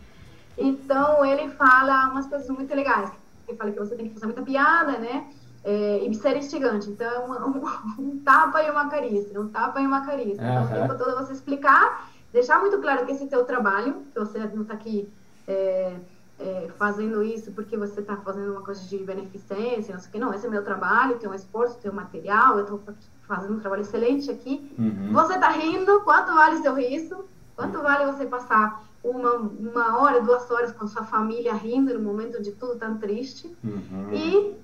Então, 0.57 1.25
ele 1.25 1.51
fala 1.51 2.09
umas 2.11 2.27
coisas 2.27 2.49
muito 2.49 2.75
legais. 2.75 3.11
Ele 3.47 3.57
fala 3.57 3.71
que 3.71 3.79
você 3.79 3.95
tem 3.95 4.09
que 4.09 4.15
fazer 4.15 4.27
muita 4.27 4.43
piada, 4.43 4.99
né? 4.99 5.29
É, 5.65 5.99
e 6.05 6.15
ser 6.15 6.37
instigante. 6.37 6.89
Então, 6.91 7.31
um, 7.31 7.63
um, 8.03 8.19
tapa 8.25 8.63
e 8.63 8.71
uma 8.71 8.89
carícia, 8.89 9.41
um 9.41 9.49
tapa 9.49 9.81
e 9.81 9.87
uma 9.87 10.05
carícia. 10.05 10.43
Então, 10.43 10.65
o 10.65 10.69
tempo 10.69 10.99
todo 10.99 11.17
você 11.17 11.33
explicar, 11.33 12.09
deixar 12.33 12.61
muito 12.61 12.79
claro 12.79 13.05
que 13.05 13.13
esse 13.13 13.25
é 13.25 13.27
teu 13.27 13.45
trabalho, 13.45 14.03
que 14.13 14.19
você 14.19 14.39
não 14.39 14.63
está 14.63 14.75
aqui 14.75 15.09
é, 15.47 15.97
é, 16.39 16.71
fazendo 16.77 17.23
isso 17.23 17.53
porque 17.53 17.77
você 17.77 18.01
está 18.01 18.17
fazendo 18.17 18.53
uma 18.53 18.63
coisa 18.63 18.83
de 18.85 18.99
beneficência, 18.99 19.95
não 19.95 20.01
sei 20.01 20.09
o 20.09 20.13
que. 20.13 20.19
Não, 20.19 20.35
esse 20.35 20.47
é 20.47 20.51
meu 20.51 20.65
trabalho, 20.65 21.19
tem 21.19 21.29
um 21.29 21.35
esforço, 21.35 21.79
tem 21.79 21.91
um 21.91 21.95
material, 21.95 22.59
eu 22.59 22.65
estou 22.65 22.81
fazendo 23.27 23.55
um 23.55 23.61
trabalho 23.61 23.83
excelente 23.83 24.31
aqui. 24.31 24.75
Uhum. 24.79 25.13
Você 25.13 25.35
está 25.35 25.51
rindo, 25.51 26.01
quanto 26.01 26.35
vale 26.35 26.63
seu 26.63 26.75
riso? 26.75 27.25
Quanto 27.55 27.81
vale 27.81 28.11
você 28.11 28.27
passar 28.27 28.83
uma, 29.05 29.35
uma 29.37 30.01
hora, 30.01 30.23
duas 30.23 30.51
horas 30.51 30.73
com 30.73 30.87
sua 30.87 31.05
família 31.05 31.53
rindo 31.53 31.95
no 31.95 32.01
momento 32.01 32.43
de 32.43 32.53
tudo 32.53 32.77
tão 32.77 32.99
triste? 32.99 33.55
Uhum. 33.63 34.13
E 34.13 34.57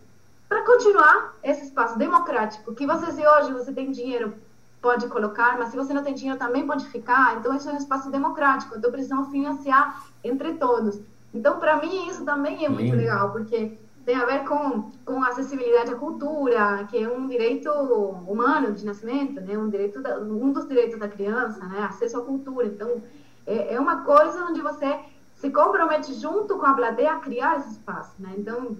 para 0.49 0.65
continuar 0.65 1.37
esse 1.43 1.67
espaço 1.67 1.99
democrático, 1.99 2.75
que 2.75 2.87
você 2.87 3.13
se 3.13 3.27
hoje 3.27 3.53
você 3.53 3.73
tem 3.73 3.91
dinheiro 3.91 4.35
pode 4.81 5.09
colocar, 5.09 5.59
mas 5.59 5.71
se 5.71 5.77
você 5.77 5.93
não 5.93 6.03
tem 6.03 6.15
dinheiro 6.15 6.39
também 6.39 6.67
pode 6.67 6.87
ficar. 6.87 7.37
Então 7.39 7.55
isso 7.55 7.69
é 7.69 7.73
um 7.73 7.77
espaço 7.77 8.11
democrático. 8.11 8.77
Então 8.77 8.91
precisamos 8.91 9.29
financiar 9.29 10.05
entre 10.23 10.55
todos. 10.55 11.01
Então 11.35 11.59
para 11.59 11.77
mim 11.77 12.09
isso 12.09 12.25
também 12.25 12.65
é 12.65 12.69
muito 12.69 12.95
legal, 12.95 13.33
porque 13.33 13.79
tem 14.05 14.17
a 14.17 14.25
ver 14.25 14.45
com, 14.45 14.91
com 15.05 15.23
acessibilidade 15.23 15.93
à 15.93 15.97
cultura, 15.97 16.87
que 16.89 16.97
é 16.97 17.09
um 17.09 17.27
direito 17.27 17.71
humano 17.71 18.73
de 18.73 18.85
nascimento, 18.85 19.41
né? 19.41 19.59
Um 19.59 19.69
direito 19.69 20.01
da, 20.01 20.19
um 20.19 20.53
dos 20.53 20.67
direitos 20.67 20.99
da 20.99 21.09
criança, 21.09 21.65
né? 21.67 21.83
Acesso 21.83 22.19
à 22.19 22.23
cultura. 22.23 22.67
Então 22.67 23.03
é, 23.47 23.75
é 23.75 23.81
uma 23.81 24.03
coisa 24.03 24.45
onde 24.45 24.63
você 24.63 24.99
se 25.35 25.51
compromete 25.51 26.15
junto 26.15 26.57
com 26.57 26.67
a 26.67 26.75
plateia 26.75 27.13
a 27.13 27.21
criar 27.21 27.59
esse 27.59 27.73
espaço, 27.73 28.15
né? 28.19 28.33
Então 28.37 28.77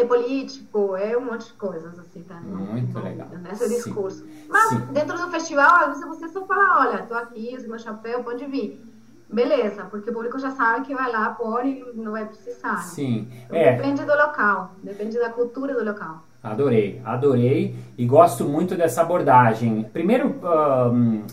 é 0.00 0.04
político, 0.04 0.96
é 0.96 1.16
um 1.16 1.24
monte 1.24 1.46
de 1.46 1.52
coisas 1.54 1.98
assim, 1.98 2.22
tá? 2.22 2.36
Muito 2.40 2.98
legal. 2.98 3.28
Nesse 3.42 3.68
Sim. 3.68 3.74
discurso. 3.74 4.24
Mas 4.48 4.68
Sim. 4.70 4.80
dentro 4.92 5.16
do 5.18 5.28
festival, 5.30 5.74
às 5.76 5.88
vezes 5.88 6.06
você 6.06 6.28
só 6.28 6.46
fala, 6.46 6.80
olha, 6.88 7.02
tô 7.04 7.14
aqui, 7.14 7.54
esse 7.54 7.66
meu 7.68 7.78
chapéu, 7.78 8.22
pode 8.22 8.44
vir. 8.46 8.84
Beleza, 9.30 9.84
porque 9.84 10.08
o 10.08 10.12
público 10.14 10.38
já 10.38 10.50
sabe 10.52 10.86
que 10.86 10.94
vai 10.94 11.12
lá, 11.12 11.30
pôr 11.30 11.64
e 11.66 11.84
não 11.94 12.12
vai 12.12 12.24
precisar. 12.24 12.76
né? 12.76 12.82
Sim. 12.82 13.28
Então, 13.44 13.56
É, 13.58 13.76
Depende 13.76 14.02
do 14.04 14.16
local, 14.16 14.72
depende 14.82 15.18
da 15.18 15.28
cultura 15.28 15.74
do 15.74 15.84
local. 15.84 16.24
Adorei, 16.42 17.02
adorei 17.04 17.76
e 17.98 18.06
gosto 18.06 18.44
muito 18.44 18.74
dessa 18.76 19.02
abordagem. 19.02 19.84
Primeiro, 19.92 20.36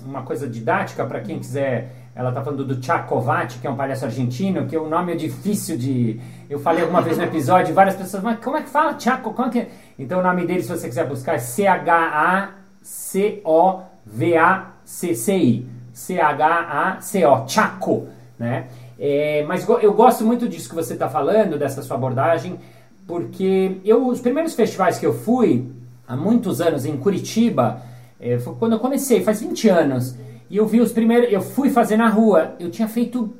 uma 0.04 0.24
coisa 0.24 0.48
didática 0.48 1.06
para 1.06 1.22
quem 1.22 1.40
quiser. 1.40 1.96
Ela 2.16 2.32
tá 2.32 2.42
falando 2.42 2.64
do 2.66 2.80
Tchakovati, 2.80 3.60
que 3.60 3.68
é 3.68 3.70
um 3.70 3.76
palhaço 3.76 4.06
argentino, 4.06 4.66
que 4.68 4.78
o 4.78 4.90
nome 4.90 5.14
é 5.14 5.16
difícil 5.16 5.78
de. 5.78 6.20
Eu 6.50 6.60
falei 6.60 6.82
alguma 6.84 7.02
vez 7.02 7.18
no 7.18 7.24
episódio, 7.24 7.74
várias 7.74 7.96
pessoas, 7.96 8.22
mas 8.22 8.38
como 8.40 8.56
é 8.58 8.62
que 8.62 8.70
fala 8.70 8.94
Tchaco? 8.94 9.34
Como 9.34 9.48
é 9.48 9.52
que 9.52 9.60
é? 9.60 9.70
Então 9.98 10.20
o 10.20 10.24
nome 10.24 10.46
dele, 10.46 10.62
se 10.62 10.70
você 10.70 10.88
quiser 10.88 11.08
buscar, 11.08 11.34
é 11.36 11.40
C-H-A-C-O-V-A-C-C-I. 11.40 12.56
C-H-A-C-O, 15.92 17.48
Chaco, 17.48 18.08
né? 18.38 18.68
É, 19.00 19.44
mas 19.48 19.68
eu 19.68 19.94
gosto 19.94 20.24
muito 20.24 20.48
disso 20.48 20.70
que 20.70 20.76
você 20.76 20.94
está 20.94 21.10
falando, 21.10 21.58
dessa 21.58 21.82
sua 21.82 21.98
abordagem, 21.98 22.60
porque 23.08 23.80
eu, 23.84 24.08
os 24.08 24.20
primeiros 24.20 24.54
festivais 24.54 25.00
que 25.00 25.06
eu 25.06 25.14
fui, 25.14 25.72
há 26.08 26.16
muitos 26.16 26.62
anos, 26.62 26.86
em 26.86 26.96
Curitiba, 26.98 27.82
é, 28.20 28.38
foi 28.38 28.54
quando 28.56 28.74
eu 28.74 28.80
comecei, 28.80 29.24
faz 29.24 29.42
20 29.42 29.70
anos, 29.70 30.16
e 30.50 30.58
eu 30.58 30.68
vi 30.68 30.80
os 30.80 30.92
primeiros, 30.92 31.32
eu 31.32 31.42
fui 31.42 31.70
fazer 31.70 31.98
na 31.98 32.08
rua, 32.08 32.54
eu 32.60 32.70
tinha 32.70 32.88
feito 32.88 33.34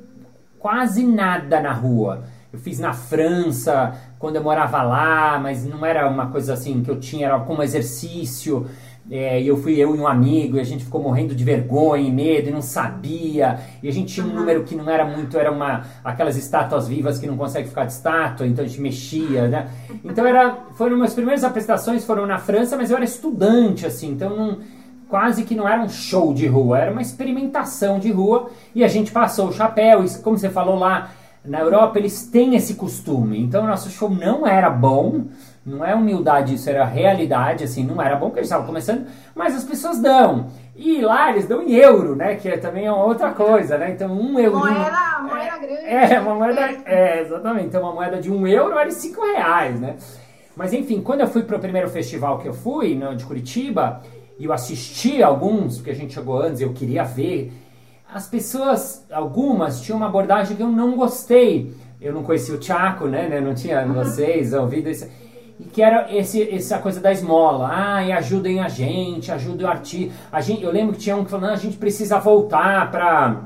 quase 0.58 1.06
nada 1.06 1.60
na 1.60 1.72
rua. 1.72 2.24
Eu 2.52 2.58
fiz 2.58 2.78
na 2.78 2.92
França, 2.92 3.94
quando 4.18 4.36
eu 4.36 4.42
morava 4.42 4.82
lá, 4.82 5.38
mas 5.38 5.64
não 5.64 5.84
era 5.84 6.08
uma 6.08 6.28
coisa 6.28 6.54
assim 6.54 6.82
que 6.82 6.90
eu 6.90 6.98
tinha, 6.98 7.26
era 7.26 7.38
como 7.40 7.62
exercício. 7.62 8.66
É, 9.08 9.40
e 9.40 9.46
eu 9.46 9.56
fui 9.56 9.78
eu 9.78 9.94
e 9.94 9.98
um 10.00 10.06
amigo, 10.06 10.56
e 10.56 10.60
a 10.60 10.64
gente 10.64 10.84
ficou 10.84 11.00
morrendo 11.00 11.32
de 11.32 11.44
vergonha 11.44 12.08
e 12.08 12.10
medo 12.10 12.48
e 12.48 12.52
não 12.52 12.60
sabia. 12.60 13.60
E 13.80 13.88
a 13.88 13.92
gente 13.92 14.14
tinha 14.14 14.26
um 14.26 14.34
número 14.34 14.64
que 14.64 14.74
não 14.74 14.90
era 14.90 15.04
muito, 15.04 15.38
era 15.38 15.50
uma 15.50 15.84
aquelas 16.02 16.36
estátuas 16.36 16.88
vivas 16.88 17.18
que 17.18 17.26
não 17.26 17.36
consegue 17.36 17.68
ficar 17.68 17.84
de 17.84 17.92
estátua, 17.92 18.46
então 18.46 18.64
a 18.64 18.68
gente 18.68 18.80
mexia, 18.80 19.46
né? 19.46 19.68
Então 20.04 20.26
era, 20.26 20.56
foram 20.74 20.96
minhas 20.96 21.14
primeiras 21.14 21.44
apresentações 21.44 22.04
foram 22.04 22.26
na 22.26 22.38
França, 22.38 22.76
mas 22.76 22.90
eu 22.90 22.96
era 22.96 23.04
estudante 23.04 23.86
assim, 23.86 24.10
então 24.10 24.36
não, 24.36 24.58
quase 25.08 25.44
que 25.44 25.54
não 25.54 25.68
era 25.68 25.80
um 25.80 25.88
show 25.88 26.34
de 26.34 26.48
rua, 26.48 26.80
era 26.80 26.90
uma 26.90 27.02
experimentação 27.02 28.00
de 28.00 28.10
rua 28.10 28.50
e 28.74 28.82
a 28.82 28.88
gente 28.88 29.12
passou 29.12 29.48
o 29.48 29.52
chapéu, 29.52 30.04
e 30.04 30.18
como 30.18 30.36
você 30.36 30.50
falou 30.50 30.76
lá, 30.76 31.10
na 31.46 31.60
Europa 31.60 31.98
eles 31.98 32.26
têm 32.26 32.54
esse 32.54 32.74
costume. 32.74 33.40
Então 33.40 33.64
o 33.64 33.66
nosso 33.66 33.90
show 33.90 34.10
não 34.10 34.46
era 34.46 34.68
bom, 34.70 35.24
não 35.64 35.84
é 35.84 35.94
humildade, 35.94 36.54
isso 36.54 36.70
era 36.70 36.84
realidade, 36.84 37.64
assim, 37.64 37.84
não 37.84 38.00
era 38.00 38.16
bom 38.16 38.26
porque 38.26 38.40
eles 38.40 38.48
estavam 38.48 38.66
começando, 38.66 39.06
mas 39.34 39.54
as 39.54 39.64
pessoas 39.64 40.00
dão. 40.00 40.46
E 40.76 41.00
lá 41.00 41.30
eles 41.30 41.46
dão 41.46 41.62
em 41.62 41.74
euro, 41.74 42.14
né? 42.14 42.36
Que 42.36 42.50
é 42.50 42.56
também 42.58 42.86
é 42.86 42.92
uma 42.92 43.04
outra 43.04 43.32
coisa, 43.32 43.78
né? 43.78 43.90
Então 43.90 44.12
um 44.12 44.38
euro. 44.38 44.58
Moeda, 44.58 45.18
moeda 45.22 45.58
grande. 45.58 45.86
É, 45.86 46.20
uma 46.20 46.34
moeda. 46.34 46.60
É, 46.84 47.22
exatamente. 47.22 47.66
Então 47.66 47.82
uma 47.82 47.92
moeda 47.92 48.20
de 48.20 48.30
um 48.30 48.46
euro 48.46 48.74
vale 48.74 48.92
cinco 48.92 49.24
reais, 49.24 49.80
né? 49.80 49.96
Mas 50.54 50.72
enfim, 50.72 51.00
quando 51.00 51.20
eu 51.20 51.28
fui 51.28 51.42
para 51.42 51.56
o 51.56 51.60
primeiro 51.60 51.88
festival 51.88 52.38
que 52.38 52.48
eu 52.48 52.54
fui, 52.54 52.94
no, 52.94 53.14
de 53.14 53.24
Curitiba, 53.24 54.02
e 54.38 54.44
eu 54.44 54.52
assisti 54.52 55.22
alguns, 55.22 55.76
porque 55.76 55.90
a 55.90 55.94
gente 55.94 56.14
chegou 56.14 56.40
antes, 56.40 56.60
eu 56.60 56.72
queria 56.72 57.04
ver. 57.04 57.52
As 58.12 58.26
pessoas, 58.26 59.04
algumas, 59.10 59.80
tinham 59.80 59.98
uma 59.98 60.06
abordagem 60.06 60.56
que 60.56 60.62
eu 60.62 60.68
não 60.68 60.96
gostei. 60.96 61.74
Eu 62.00 62.12
não 62.12 62.22
conhecia 62.22 62.54
o 62.54 62.62
Chaco, 62.62 63.06
né? 63.06 63.28
né 63.28 63.40
não 63.40 63.54
tinha 63.54 63.84
vocês 63.86 64.52
ouvido 64.52 64.88
isso 64.88 65.06
e 65.58 65.64
que 65.64 65.82
era 65.82 66.14
esse, 66.14 66.42
essa 66.54 66.78
coisa 66.78 67.00
da 67.00 67.10
esmola. 67.10 67.70
Ah, 67.72 68.04
e 68.04 68.12
ajudem 68.12 68.60
a 68.60 68.68
gente, 68.68 69.32
ajudem 69.32 69.66
o 69.66 69.70
artista. 69.70 70.14
A 70.30 70.40
gente, 70.40 70.62
eu 70.62 70.70
lembro 70.70 70.94
que 70.94 71.00
tinha 71.00 71.16
um 71.16 71.24
que 71.24 71.30
falou, 71.30 71.48
a 71.48 71.56
gente 71.56 71.76
precisa 71.76 72.18
voltar 72.18 72.90
para 72.90 73.42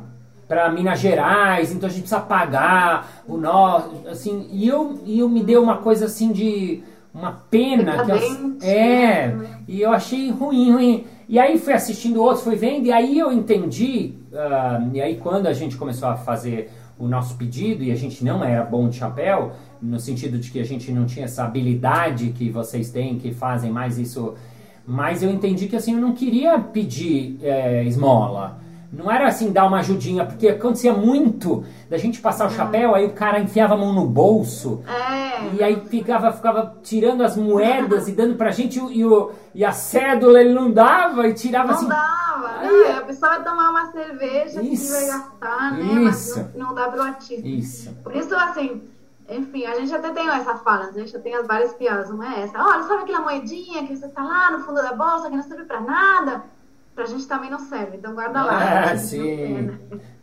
para 0.48 0.68
Minas 0.68 0.98
Gerais, 0.98 1.70
então 1.70 1.88
a 1.88 1.92
gente 1.92 2.00
precisa 2.00 2.20
pagar 2.20 3.22
o 3.24 3.36
nosso, 3.36 3.88
assim, 4.10 4.48
e 4.50 4.66
eu, 4.66 4.98
e 5.06 5.20
eu 5.20 5.28
me 5.28 5.44
deu 5.44 5.62
uma 5.62 5.76
coisa 5.76 6.06
assim 6.06 6.32
de 6.32 6.82
uma 7.14 7.44
pena 7.48 8.04
que 8.04 8.10
eu, 8.10 8.56
é, 8.60 9.28
né? 9.28 9.60
e 9.68 9.80
eu 9.80 9.92
achei 9.92 10.28
ruim, 10.32 10.72
ruim. 10.72 11.06
E 11.28 11.38
aí 11.38 11.56
fui 11.56 11.72
assistindo 11.72 12.20
outros, 12.20 12.42
fui 12.42 12.56
vendo, 12.56 12.86
e 12.86 12.90
aí 12.90 13.16
eu 13.16 13.30
entendi, 13.30 14.14
uh, 14.32 14.90
e 14.94 15.00
aí 15.00 15.16
quando 15.16 15.46
a 15.46 15.52
gente 15.52 15.76
começou 15.76 16.08
a 16.08 16.16
fazer 16.16 16.70
o 16.98 17.08
nosso 17.08 17.36
pedido, 17.36 17.82
e 17.82 17.90
a 17.90 17.96
gente 17.96 18.22
não 18.22 18.44
era 18.44 18.62
bom 18.62 18.88
de 18.88 18.96
chapéu, 18.96 19.52
no 19.80 19.98
sentido 19.98 20.38
de 20.38 20.50
que 20.50 20.60
a 20.60 20.64
gente 20.64 20.92
não 20.92 21.06
tinha 21.06 21.24
essa 21.24 21.44
habilidade 21.44 22.30
que 22.32 22.50
vocês 22.50 22.90
têm, 22.90 23.18
que 23.18 23.32
fazem 23.32 23.70
mais 23.70 23.98
isso. 23.98 24.34
Mas 24.86 25.22
eu 25.22 25.30
entendi 25.30 25.66
que 25.66 25.76
assim, 25.76 25.94
eu 25.94 26.00
não 26.00 26.12
queria 26.12 26.58
pedir 26.58 27.38
é, 27.42 27.84
esmola. 27.84 28.60
Não 28.92 29.08
era 29.08 29.28
assim 29.28 29.52
dar 29.52 29.66
uma 29.66 29.78
ajudinha, 29.78 30.24
porque 30.24 30.48
acontecia 30.48 30.92
muito 30.92 31.64
da 31.88 31.96
gente 31.96 32.20
passar 32.20 32.46
o 32.46 32.50
chapéu, 32.50 32.92
aí 32.92 33.06
o 33.06 33.12
cara 33.12 33.38
enfiava 33.38 33.74
a 33.74 33.76
mão 33.76 33.92
no 33.92 34.04
bolso. 34.04 34.82
É. 34.88 35.54
E 35.54 35.62
aí 35.62 35.80
ficava, 35.86 36.32
ficava 36.32 36.76
tirando 36.82 37.22
as 37.22 37.36
moedas 37.36 38.08
e 38.08 38.12
dando 38.12 38.34
pra 38.34 38.50
gente 38.50 38.80
e, 38.80 39.04
o, 39.04 39.30
e 39.54 39.64
a 39.64 39.70
cédula 39.70 40.40
ele 40.40 40.52
não 40.52 40.72
dava 40.72 41.28
e 41.28 41.34
tirava 41.34 41.68
não 41.68 41.74
assim. 41.74 41.88
Não 41.88 41.96
dava. 41.96 42.58
Aí, 42.58 42.92
a 42.92 43.00
pessoa 43.02 43.30
vai 43.36 43.44
tomar 43.44 43.70
uma 43.70 43.92
cerveja 43.92 44.60
isso. 44.60 44.86
que 44.86 44.92
vai 44.92 45.06
gastar, 45.06 45.72
né? 45.72 46.10
Isso. 46.10 46.38
Mas 46.40 46.54
não, 46.56 46.68
não 46.68 46.74
dá 46.74 46.88
pro 46.88 47.02
artista. 47.02 47.46
Isso. 47.46 47.94
Por 48.02 48.16
isso, 48.16 48.34
assim, 48.34 48.82
enfim, 49.28 49.66
a 49.66 49.76
gente 49.76 49.94
até 49.94 50.10
tem 50.10 50.28
essa 50.28 50.56
fala, 50.56 50.86
a 50.86 50.92
gente 50.92 51.12
já 51.12 51.20
tem 51.20 51.36
as 51.36 51.46
várias 51.46 51.72
piadas, 51.74 52.10
uma 52.10 52.34
é 52.34 52.42
essa. 52.42 52.58
Olha, 52.58 52.82
sabe 52.82 53.02
aquela 53.02 53.20
moedinha 53.20 53.86
que 53.86 53.96
você 53.96 54.08
tá 54.08 54.24
lá 54.24 54.50
no 54.50 54.64
fundo 54.64 54.82
da 54.82 54.92
bolsa, 54.92 55.30
que 55.30 55.36
não 55.36 55.42
serve 55.44 55.64
pra 55.64 55.80
nada? 55.80 56.42
Pra 56.94 57.06
gente 57.06 57.26
também 57.26 57.50
não 57.50 57.58
serve, 57.58 57.96
então 57.96 58.14
guarda 58.14 58.42
lá. 58.42 58.90
Ah, 58.90 58.96
sim. 58.96 59.70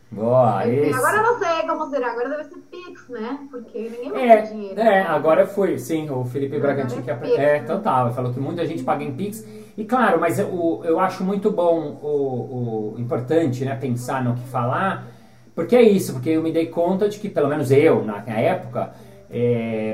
Boa, 0.10 0.66
Enfim, 0.66 0.94
agora 0.94 1.18
eu 1.18 1.24
não 1.24 1.38
sei 1.38 1.68
como 1.68 1.90
será, 1.90 2.12
agora 2.12 2.30
deve 2.30 2.44
ser 2.46 2.58
Pix, 2.72 3.10
né? 3.10 3.40
Porque 3.52 3.78
ninguém 3.78 4.12
vai 4.12 4.30
é, 4.30 4.42
ter 4.42 4.48
dinheiro. 4.54 4.80
É, 4.80 5.02
agora 5.02 5.46
foi, 5.46 5.78
sim, 5.78 6.10
o 6.10 6.24
Felipe 6.24 6.58
Bragantini 6.60 7.04
que 7.04 7.12
é, 7.12 7.16
Pix, 7.16 7.34
é 7.34 7.60
né? 7.60 7.66
total, 7.66 8.14
falou 8.14 8.32
que 8.34 8.40
muita 8.40 8.66
gente 8.66 8.84
paga 8.84 9.04
em 9.04 9.14
Pix. 9.14 9.46
E 9.78 9.84
claro, 9.84 10.20
mas 10.20 10.40
eu, 10.40 10.82
eu 10.86 11.00
acho 11.00 11.24
muito 11.26 11.52
bom, 11.52 12.00
o, 12.02 12.96
o 12.96 13.00
importante, 13.00 13.66
né, 13.66 13.76
pensar 13.76 14.24
no 14.24 14.34
que 14.34 14.48
falar, 14.48 15.08
porque 15.54 15.76
é 15.76 15.82
isso, 15.82 16.14
porque 16.14 16.30
eu 16.30 16.42
me 16.42 16.54
dei 16.54 16.68
conta 16.68 17.10
de 17.10 17.20
que, 17.20 17.28
pelo 17.28 17.50
menos 17.50 17.70
eu, 17.70 18.06
na 18.06 18.24
época, 18.28 18.94
é, 19.30 19.94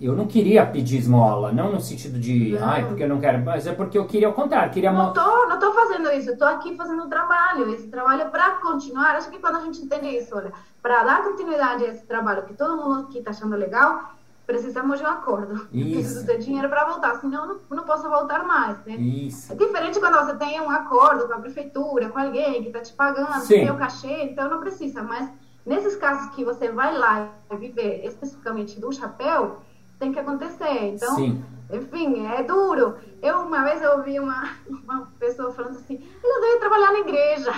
eu 0.00 0.14
não 0.14 0.26
queria 0.26 0.64
pedir 0.64 0.98
esmola, 0.98 1.50
não 1.50 1.72
no 1.72 1.80
sentido 1.80 2.18
de, 2.18 2.52
não. 2.52 2.68
ai, 2.68 2.86
porque 2.86 3.02
eu 3.02 3.08
não 3.08 3.18
quero, 3.18 3.44
mas 3.44 3.66
é 3.66 3.72
porque 3.72 3.98
eu 3.98 4.06
queria 4.06 4.28
ao 4.28 4.32
contrário, 4.32 4.72
queria 4.72 4.92
Não 4.92 5.12
tô, 5.12 5.46
não 5.46 5.58
tô 5.58 5.72
fazendo 5.72 6.10
isso, 6.12 6.30
eu 6.30 6.38
tô 6.38 6.44
aqui 6.44 6.76
fazendo 6.76 7.02
um 7.02 7.08
trabalho, 7.08 7.72
esse 7.74 7.88
trabalho 7.88 8.22
é 8.22 8.24
para 8.26 8.52
continuar. 8.56 9.16
Acho 9.16 9.30
que 9.30 9.38
quando 9.38 9.56
a 9.56 9.60
gente 9.60 9.82
entende 9.82 10.08
isso, 10.08 10.34
olha, 10.36 10.52
para 10.80 11.02
dar 11.02 11.24
continuidade 11.24 11.84
a 11.84 11.88
esse 11.88 12.04
trabalho 12.06 12.44
que 12.44 12.54
todo 12.54 12.76
mundo 12.76 13.06
aqui 13.06 13.20
tá 13.20 13.30
achando 13.30 13.56
legal, 13.56 14.12
precisamos 14.46 14.98
de 14.98 15.04
um 15.04 15.08
acordo. 15.08 15.68
Isso. 15.72 15.92
Preciso 15.92 16.26
ter 16.26 16.38
dinheiro 16.38 16.68
para 16.68 16.84
voltar, 16.84 17.16
senão 17.16 17.42
eu 17.42 17.54
não, 17.54 17.76
não 17.78 17.84
posso 17.84 18.08
voltar 18.08 18.44
mais. 18.44 18.78
Né? 18.86 18.94
Isso. 18.94 19.52
É 19.52 19.56
diferente 19.56 19.98
quando 19.98 20.24
você 20.24 20.36
tem 20.36 20.60
um 20.60 20.70
acordo 20.70 21.26
com 21.26 21.34
a 21.34 21.40
prefeitura, 21.40 22.08
com 22.10 22.18
alguém 22.18 22.62
que 22.62 22.68
está 22.68 22.80
te 22.80 22.92
pagando, 22.92 23.40
Sim. 23.40 23.56
tem 23.56 23.70
o 23.72 23.76
cachê, 23.76 24.22
então 24.22 24.48
não 24.48 24.60
precisa. 24.60 25.02
Mas 25.02 25.28
nesses 25.68 25.96
casos 25.96 26.34
que 26.34 26.42
você 26.42 26.70
vai 26.70 26.96
lá 26.96 27.30
e 27.52 27.56
viver 27.56 28.04
especificamente 28.04 28.80
do 28.80 28.90
chapéu, 28.90 29.60
tem 29.98 30.12
que 30.12 30.18
acontecer. 30.18 30.94
Então, 30.94 31.14
Sim. 31.14 31.44
enfim, 31.70 32.26
é 32.26 32.42
duro. 32.42 32.96
Eu 33.20 33.42
uma 33.42 33.62
vez 33.64 33.82
eu 33.82 33.98
ouvi 33.98 34.18
uma, 34.18 34.50
uma 34.68 35.12
pessoa 35.18 35.52
falando 35.52 35.76
assim, 35.76 36.02
eu 36.24 36.40
devia 36.40 36.60
trabalhar 36.60 36.92
na 36.92 36.98
igreja. 37.00 37.52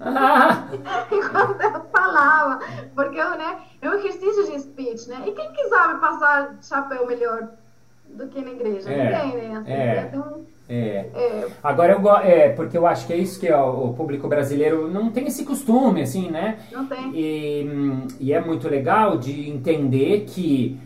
Ah. 0.00 0.68
Enquanto 1.10 1.60
eu 1.60 1.84
falava, 1.90 2.60
porque 2.94 3.18
eu, 3.18 3.30
né, 3.30 3.60
é 3.82 3.88
um 3.88 3.94
exercício 3.94 4.44
de 4.44 4.60
speech, 4.60 5.08
né? 5.08 5.24
E 5.26 5.32
quem 5.32 5.52
que 5.52 5.68
sabe 5.68 6.00
passar 6.00 6.56
chapéu 6.62 7.04
melhor 7.06 7.48
do 8.10 8.28
que 8.28 8.40
na 8.40 8.50
igreja? 8.50 8.90
É. 8.90 9.26
Ninguém, 9.26 9.48
né? 9.48 9.56
Assim, 9.58 9.72
é. 9.72 10.10
Então, 10.12 10.46
é. 10.68 11.06
é. 11.14 11.46
Agora 11.62 11.92
eu 11.92 12.16
é 12.16 12.48
porque 12.50 12.76
eu 12.76 12.86
acho 12.86 13.06
que 13.06 13.12
é 13.12 13.16
isso 13.16 13.38
que 13.38 13.50
ó, 13.50 13.70
o 13.70 13.94
público 13.94 14.28
brasileiro 14.28 14.90
não 14.90 15.10
tem 15.10 15.26
esse 15.26 15.44
costume, 15.44 16.02
assim, 16.02 16.28
né? 16.28 16.58
Não 16.72 16.86
tem. 16.86 17.12
E, 17.14 17.66
e 18.18 18.32
é 18.32 18.40
muito 18.40 18.68
legal 18.68 19.16
de 19.16 19.48
entender 19.48 20.24
que 20.26 20.78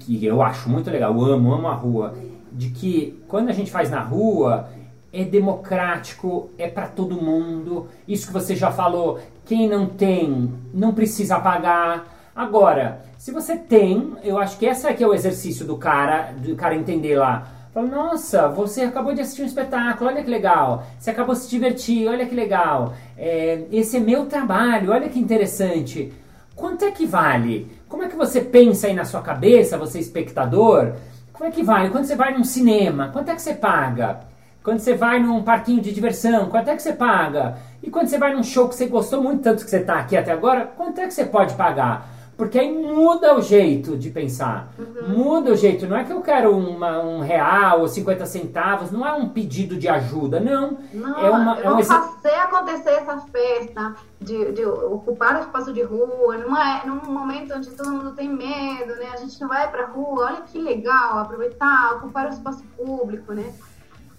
que 0.00 0.24
eu 0.24 0.42
acho 0.42 0.68
muito 0.68 0.90
legal, 0.90 1.14
eu 1.14 1.24
amo, 1.24 1.54
amo 1.54 1.68
a 1.68 1.74
rua, 1.74 2.16
de 2.50 2.70
que 2.70 3.22
quando 3.28 3.50
a 3.50 3.52
gente 3.52 3.70
faz 3.70 3.88
na 3.88 4.00
rua 4.00 4.68
é 5.12 5.22
democrático, 5.22 6.50
é 6.58 6.66
para 6.66 6.88
todo 6.88 7.22
mundo. 7.22 7.86
Isso 8.06 8.26
que 8.26 8.32
você 8.32 8.56
já 8.56 8.72
falou, 8.72 9.20
quem 9.44 9.68
não 9.68 9.86
tem 9.86 10.52
não 10.74 10.92
precisa 10.92 11.38
pagar. 11.38 12.12
Agora, 12.34 13.02
se 13.16 13.30
você 13.30 13.56
tem, 13.56 14.14
eu 14.24 14.38
acho 14.38 14.58
que 14.58 14.66
esse 14.66 14.86
aqui 14.86 15.04
é 15.04 15.06
o 15.06 15.14
exercício 15.14 15.64
do 15.64 15.76
cara, 15.76 16.32
do 16.32 16.54
cara 16.56 16.74
entender 16.74 17.16
lá 17.16 17.55
Fala, 17.76 17.88
nossa, 17.88 18.48
você 18.48 18.84
acabou 18.84 19.12
de 19.12 19.20
assistir 19.20 19.42
um 19.42 19.44
espetáculo, 19.44 20.08
olha 20.08 20.24
que 20.24 20.30
legal. 20.30 20.86
Você 20.98 21.10
acabou 21.10 21.34
de 21.34 21.42
se 21.42 21.50
divertir, 21.50 22.08
olha 22.08 22.24
que 22.24 22.34
legal. 22.34 22.94
É, 23.18 23.66
esse 23.70 23.98
é 23.98 24.00
meu 24.00 24.24
trabalho, 24.24 24.92
olha 24.92 25.10
que 25.10 25.18
interessante. 25.18 26.10
Quanto 26.54 26.86
é 26.86 26.90
que 26.90 27.04
vale? 27.04 27.70
Como 27.86 28.02
é 28.02 28.08
que 28.08 28.16
você 28.16 28.40
pensa 28.40 28.86
aí 28.86 28.94
na 28.94 29.04
sua 29.04 29.20
cabeça, 29.20 29.76
você 29.76 29.98
espectador? 29.98 30.94
Como 31.34 31.44
é 31.44 31.52
que 31.52 31.62
vale? 31.62 31.90
Quando 31.90 32.06
você 32.06 32.16
vai 32.16 32.32
num 32.32 32.44
cinema, 32.44 33.10
quanto 33.12 33.30
é 33.30 33.34
que 33.34 33.42
você 33.42 33.52
paga? 33.52 34.20
Quando 34.62 34.78
você 34.78 34.94
vai 34.94 35.20
num 35.20 35.42
parquinho 35.42 35.82
de 35.82 35.92
diversão, 35.92 36.48
quanto 36.48 36.70
é 36.70 36.76
que 36.76 36.82
você 36.82 36.94
paga? 36.94 37.58
E 37.82 37.90
quando 37.90 38.06
você 38.06 38.16
vai 38.16 38.32
num 38.32 38.42
show 38.42 38.70
que 38.70 38.74
você 38.74 38.86
gostou 38.86 39.22
muito 39.22 39.42
tanto 39.42 39.62
que 39.62 39.70
você 39.70 39.80
está 39.80 39.98
aqui 39.98 40.16
até 40.16 40.32
agora, 40.32 40.64
quanto 40.64 40.98
é 40.98 41.06
que 41.06 41.12
você 41.12 41.26
pode 41.26 41.52
pagar? 41.52 42.15
Porque 42.36 42.58
aí 42.58 42.70
muda 42.70 43.34
o 43.34 43.40
jeito 43.40 43.96
de 43.96 44.10
pensar. 44.10 44.70
Uhum. 44.78 45.08
Muda 45.08 45.52
o 45.52 45.56
jeito. 45.56 45.86
Não 45.86 45.96
é 45.96 46.04
que 46.04 46.12
eu 46.12 46.20
quero 46.20 46.54
uma, 46.54 46.98
um 47.00 47.20
real 47.20 47.80
ou 47.80 47.88
50 47.88 48.26
centavos, 48.26 48.90
não 48.90 49.06
é 49.06 49.12
um 49.14 49.30
pedido 49.30 49.76
de 49.76 49.88
ajuda, 49.88 50.38
não. 50.38 50.78
Não, 50.92 51.18
é 51.18 51.30
uma, 51.30 51.58
é 51.58 51.70
um 51.70 51.82
fazer 51.82 52.34
acontecer 52.34 52.90
essa 52.90 53.16
festa, 53.18 53.94
de, 54.20 54.52
de, 54.52 54.66
ocupar 54.66 55.36
o 55.36 55.40
espaço 55.40 55.72
de 55.72 55.82
rua, 55.82 56.36
numa, 56.36 56.84
num 56.84 57.10
momento 57.10 57.54
onde 57.54 57.70
todo 57.70 57.90
mundo 57.90 58.12
tem 58.12 58.28
medo, 58.28 58.96
né? 58.96 59.08
A 59.14 59.16
gente 59.16 59.40
não 59.40 59.48
vai 59.48 59.70
pra 59.70 59.86
rua, 59.86 60.26
olha 60.26 60.42
que 60.42 60.58
legal, 60.58 61.18
aproveitar, 61.18 61.94
ocupar 61.96 62.26
o 62.26 62.34
espaço 62.34 62.62
público, 62.76 63.32
né? 63.32 63.54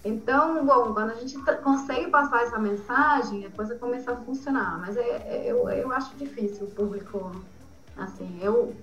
Então, 0.04 0.64
bom, 0.64 0.92
quando 0.92 1.10
a 1.10 1.14
gente 1.14 1.36
consegue 1.62 2.08
passar 2.08 2.42
essa 2.42 2.58
mensagem, 2.58 3.46
a 3.46 3.50
coisa 3.50 3.74
começa 3.76 4.12
a 4.12 4.16
funcionar. 4.16 4.78
Mas 4.80 4.96
é, 4.96 5.22
é, 5.26 5.44
eu, 5.46 5.68
eu 5.68 5.92
acho 5.92 6.16
difícil 6.16 6.66
o 6.66 6.70
público 6.70 7.32
Assim, 7.98 8.38
eu 8.40 8.74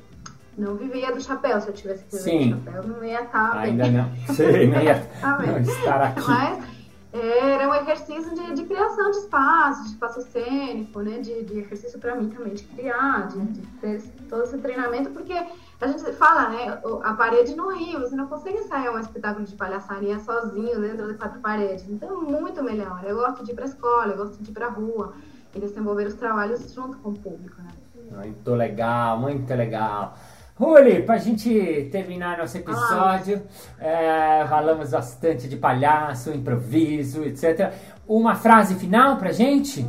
não 0.57 0.75
vivia 0.75 1.13
do 1.13 1.21
chapéu. 1.21 1.59
Se 1.61 1.67
eu 1.67 1.73
tivesse 1.73 2.03
que 2.05 2.17
viver 2.17 2.55
do 2.55 2.65
chapéu, 2.65 2.83
não 2.87 3.03
ia 3.03 3.23
estar 3.23 3.57
Ainda 3.57 3.83
bem. 3.83 3.91
não. 3.93 4.35
Sei, 4.35 4.67
não 4.71 4.81
ia 4.81 5.09
não 5.21 5.59
estar 5.59 6.01
aqui. 6.01 6.21
Mas 6.27 6.75
era 7.17 7.69
um 7.69 7.73
exercício 7.73 8.35
de, 8.35 8.55
de 8.55 8.65
criação 8.65 9.09
de 9.11 9.17
espaço, 9.17 9.83
de 9.83 9.89
espaço 9.89 10.21
cênico, 10.21 10.99
né? 10.99 11.19
De, 11.19 11.43
de 11.43 11.59
exercício 11.59 11.97
para 11.97 12.15
mim 12.15 12.29
também, 12.29 12.53
de 12.53 12.63
criar, 12.63 13.27
de, 13.27 13.39
de, 13.39 13.61
ter 13.79 14.01
todo 14.29 14.43
esse 14.43 14.57
treinamento, 14.57 15.11
porque 15.11 15.33
A 15.79 15.87
gente 15.87 16.03
fala, 16.13 16.49
né? 16.49 16.81
A 17.03 17.13
parede 17.13 17.55
no 17.55 17.69
Rio, 17.69 18.01
você 18.01 18.15
não 18.15 18.27
consegue 18.27 18.57
ensaiar 18.57 18.93
um 18.93 18.99
espetáculo 18.99 19.45
de 19.45 19.55
palhaçaria 19.55 20.19
sozinho 20.19 20.81
dentro 20.81 21.07
de 21.07 21.17
quatro 21.17 21.39
paredes. 21.39 21.87
Então, 21.87 22.21
muito 22.21 22.61
melhor. 22.61 23.01
Eu 23.05 23.15
gosto 23.15 23.43
de 23.43 23.51
ir 23.51 23.55
para 23.55 23.63
a 23.63 23.67
escola, 23.67 24.07
eu 24.07 24.17
gosto 24.17 24.41
de 24.41 24.51
ir 24.51 24.53
para 24.53 24.67
a 24.67 24.71
rua 24.71 25.13
e 25.53 25.59
desenvolver 25.59 26.07
os 26.07 26.15
trabalhos 26.15 26.73
junto 26.73 26.97
com 26.97 27.09
o 27.11 27.19
público, 27.19 27.61
né? 27.61 27.69
Muito 28.11 28.53
legal, 28.53 29.19
muito 29.19 29.53
legal. 29.53 30.15
Ruli, 30.57 31.03
pra 31.03 31.17
gente 31.17 31.89
terminar 31.91 32.37
nosso 32.37 32.57
episódio, 32.57 33.41
é, 33.77 34.45
falamos 34.47 34.91
bastante 34.91 35.49
de 35.49 35.57
palhaço, 35.57 36.31
improviso, 36.31 37.23
etc. 37.23 37.73
Uma 38.07 38.35
frase 38.35 38.75
final 38.75 39.17
pra 39.17 39.33
gente? 39.33 39.85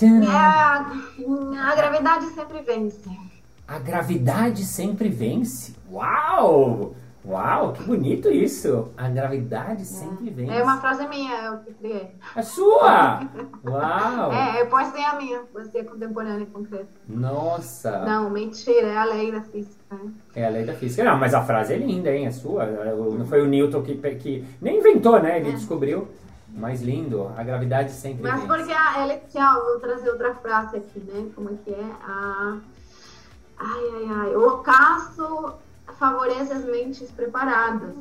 É, 0.00 1.58
a 1.58 1.74
gravidade 1.76 2.26
sempre 2.26 2.62
vence. 2.62 3.10
A 3.66 3.78
gravidade 3.78 4.64
sempre 4.64 5.08
vence? 5.10 5.74
Uau! 5.90 6.94
Uau, 7.24 7.72
que 7.72 7.82
bonito 7.82 8.28
isso! 8.28 8.90
A 8.96 9.08
gravidade 9.08 9.84
sempre 9.84 10.30
vence. 10.30 10.52
É 10.52 10.62
uma 10.62 10.80
frase 10.80 11.06
minha, 11.08 11.36
eu 11.44 11.58
que 11.58 11.74
criei. 11.74 12.14
É 12.34 12.42
sua? 12.42 13.20
Uau! 13.66 14.32
É, 14.32 14.60
é 14.60 14.64
poesia 14.64 15.14
minha, 15.14 15.40
poesia 15.40 15.84
contemporânea 15.84 16.44
e 16.44 16.46
concreta. 16.46 16.88
Nossa! 17.08 17.98
Não, 18.04 18.30
mentira, 18.30 18.86
é 18.86 18.96
a 18.96 19.04
lei 19.04 19.32
da 19.32 19.42
física. 19.42 19.74
Né? 19.90 20.12
É 20.36 20.46
a 20.46 20.48
lei 20.48 20.64
da 20.64 20.74
física. 20.74 21.02
Não, 21.02 21.18
mas 21.18 21.34
a 21.34 21.42
frase 21.42 21.74
é 21.74 21.76
linda, 21.76 22.10
hein? 22.10 22.26
É 22.26 22.30
sua. 22.30 22.64
Não 22.66 23.26
foi 23.26 23.42
o 23.42 23.46
Newton 23.46 23.82
que, 23.82 23.94
que 23.96 24.44
nem 24.60 24.78
inventou, 24.78 25.20
né? 25.20 25.38
Ele 25.38 25.50
é. 25.50 25.52
descobriu. 25.52 26.08
Mais 26.50 26.82
lindo, 26.82 27.30
a 27.36 27.42
gravidade 27.44 27.92
sempre 27.92 28.22
Mas 28.22 28.40
vence. 28.40 28.46
porque 28.46 28.72
a, 28.72 29.00
ela, 29.00 29.16
tchau, 29.30 29.64
vou 29.64 29.78
trazer 29.78 30.08
outra 30.08 30.34
frase 30.34 30.78
aqui, 30.78 30.98
né? 31.00 31.28
Como 31.36 31.50
é 31.50 31.52
que 31.64 31.70
é? 31.70 31.84
A... 32.02 32.56
Ai, 33.58 33.84
ai, 33.94 34.06
ai. 34.10 34.34
O 34.34 34.54
ocaso 34.54 35.54
favorece 35.98 36.52
as 36.52 36.64
mentes 36.64 37.10
preparadas. 37.10 37.94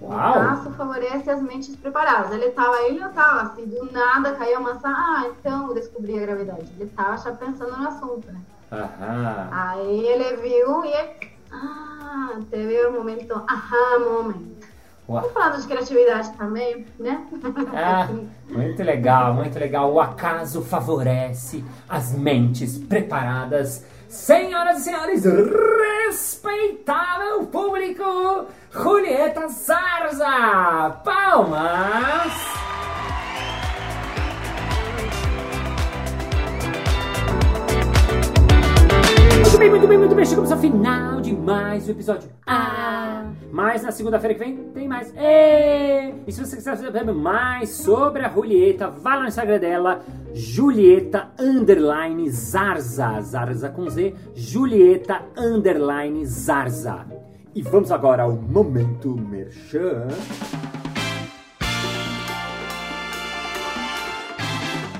Uau. 0.00 0.10
O 0.10 0.14
ocaso 0.14 0.70
favorece 0.72 1.28
as 1.28 1.42
mentes 1.42 1.74
preparadas. 1.74 2.32
Ele 2.32 2.50
tava, 2.50 2.80
ele 2.82 3.00
não 3.00 3.12
tava 3.12 3.42
assim, 3.42 3.66
do 3.66 3.90
nada 3.90 4.32
caiu 4.32 4.58
a 4.58 4.60
maçã, 4.60 4.88
ah, 4.88 5.26
então 5.28 5.68
eu 5.68 5.74
descobri 5.74 6.16
a 6.18 6.22
gravidade. 6.26 6.72
Ele 6.78 6.88
tava 6.90 7.16
já 7.16 7.32
pensando 7.32 7.76
no 7.76 7.88
assunto, 7.88 8.30
né? 8.30 8.40
Aham. 8.70 9.48
Aí 9.50 10.06
ele 10.06 10.36
viu 10.36 10.84
e 10.84 10.88
ele, 10.88 11.32
ah, 11.50 12.38
teve 12.50 12.86
o 12.86 12.90
um 12.90 12.92
momento, 12.92 13.32
aham, 13.32 13.98
moment. 13.98 14.58
Vamos 15.08 15.32
falar 15.32 15.56
de 15.56 15.66
criatividade 15.66 16.36
também, 16.36 16.84
né? 16.98 17.26
Ah, 17.74 18.08
muito 18.50 18.82
legal, 18.82 19.32
muito 19.32 19.58
legal. 19.58 19.90
O 19.90 19.98
acaso 19.98 20.62
favorece 20.62 21.64
as 21.88 22.12
mentes 22.12 22.76
preparadas 22.76 23.86
Senhoras 24.08 24.80
e 24.80 24.84
senhores, 24.84 25.24
respeitável 25.24 27.46
público, 27.46 28.46
Julieta 28.70 29.48
Zarza! 29.48 31.00
Palmas! 31.04 32.67
Muito 39.58 39.70
bem, 39.70 39.70
muito 39.70 39.88
bem, 39.88 39.98
muito 39.98 40.14
bem. 40.14 40.24
Chegamos 40.24 40.52
ao 40.52 40.58
final 40.58 41.20
de 41.20 41.34
mais 41.34 41.88
um 41.88 41.90
episódio. 41.90 42.30
Ah! 42.46 43.24
Mas 43.50 43.82
na 43.82 43.90
segunda-feira 43.90 44.32
que 44.32 44.38
vem 44.38 44.56
tem 44.72 44.86
mais. 44.86 45.12
E, 45.18 46.30
se 46.30 46.38
você 46.38 46.54
quiser 46.54 46.76
saber 46.76 47.12
mais 47.12 47.70
sobre 47.70 48.24
a 48.24 48.28
Julieta, 48.28 48.88
vá 48.88 49.16
lá 49.16 49.22
no 49.22 49.28
Instagram 49.28 49.58
dela, 49.58 50.00
Julieta 50.32 51.30
Underline 51.40 52.30
Zarza. 52.30 53.20
Zarza 53.20 53.68
com 53.68 53.90
Z, 53.90 54.14
Julieta 54.32 55.22
Underline 55.36 56.24
Zarza. 56.24 57.04
E 57.52 57.60
vamos 57.60 57.90
agora 57.90 58.22
ao 58.22 58.36
Momento 58.36 59.16
Merchan. 59.16 60.06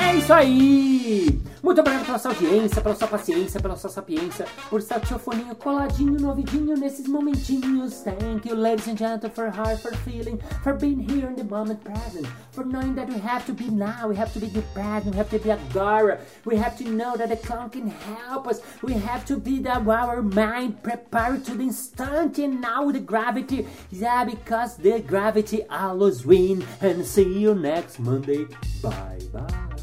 É 0.00 0.16
isso 0.16 0.32
aí! 0.32 1.53
Muito 1.64 1.80
obrigado 1.80 2.04
pela 2.04 2.18
sua 2.18 2.32
audiência, 2.32 2.82
pela 2.82 2.94
sua 2.94 3.08
paciência, 3.08 3.58
pela 3.58 3.74
sua 3.74 3.88
sapiência, 3.88 4.44
por 4.68 4.80
estar 4.80 5.00
com 5.00 5.06
seu 5.06 5.18
foninho 5.18 5.54
coladinho 5.54 6.20
no 6.20 6.28
ouvidinho 6.28 6.76
nesses 6.76 7.08
momentinhos. 7.08 8.02
Thank 8.02 8.46
you, 8.46 8.54
ladies 8.54 8.86
and 8.86 8.98
gentlemen, 8.98 9.30
for 9.34 9.46
heart, 9.46 9.80
for 9.80 9.96
feeling, 10.04 10.38
for 10.62 10.74
being 10.74 11.00
here 11.00 11.26
in 11.26 11.36
the 11.36 11.42
moment 11.42 11.82
present, 11.82 12.26
for 12.52 12.66
knowing 12.66 12.94
that 12.96 13.08
we 13.08 13.18
have 13.18 13.46
to 13.46 13.54
be 13.54 13.70
now, 13.70 14.06
we 14.06 14.14
have 14.14 14.30
to 14.34 14.40
be 14.40 14.48
the 14.48 14.60
present, 14.74 15.12
we 15.12 15.16
have 15.16 15.30
to 15.30 15.38
be 15.38 15.50
agora, 15.50 16.18
we 16.44 16.54
have 16.54 16.76
to 16.76 16.84
know 16.84 17.16
that 17.16 17.30
the 17.30 17.36
clown 17.36 17.70
can 17.70 17.88
help 17.88 18.46
us, 18.46 18.60
we 18.82 18.92
have 18.92 19.24
to 19.24 19.38
be 19.38 19.58
the, 19.58 19.70
our 19.70 20.20
mind 20.20 20.82
prepared 20.82 21.46
to 21.46 21.54
the 21.54 21.64
instant 21.64 22.36
and 22.36 22.60
now 22.60 22.90
the 22.90 23.00
gravity, 23.00 23.66
yeah, 23.90 24.22
because 24.22 24.76
the 24.76 25.00
gravity 25.00 25.64
always 25.70 26.26
win. 26.26 26.62
And 26.82 27.06
see 27.06 27.40
you 27.40 27.54
next 27.54 27.98
Monday. 28.00 28.44
Bye 28.82 29.18
bye. 29.32 29.73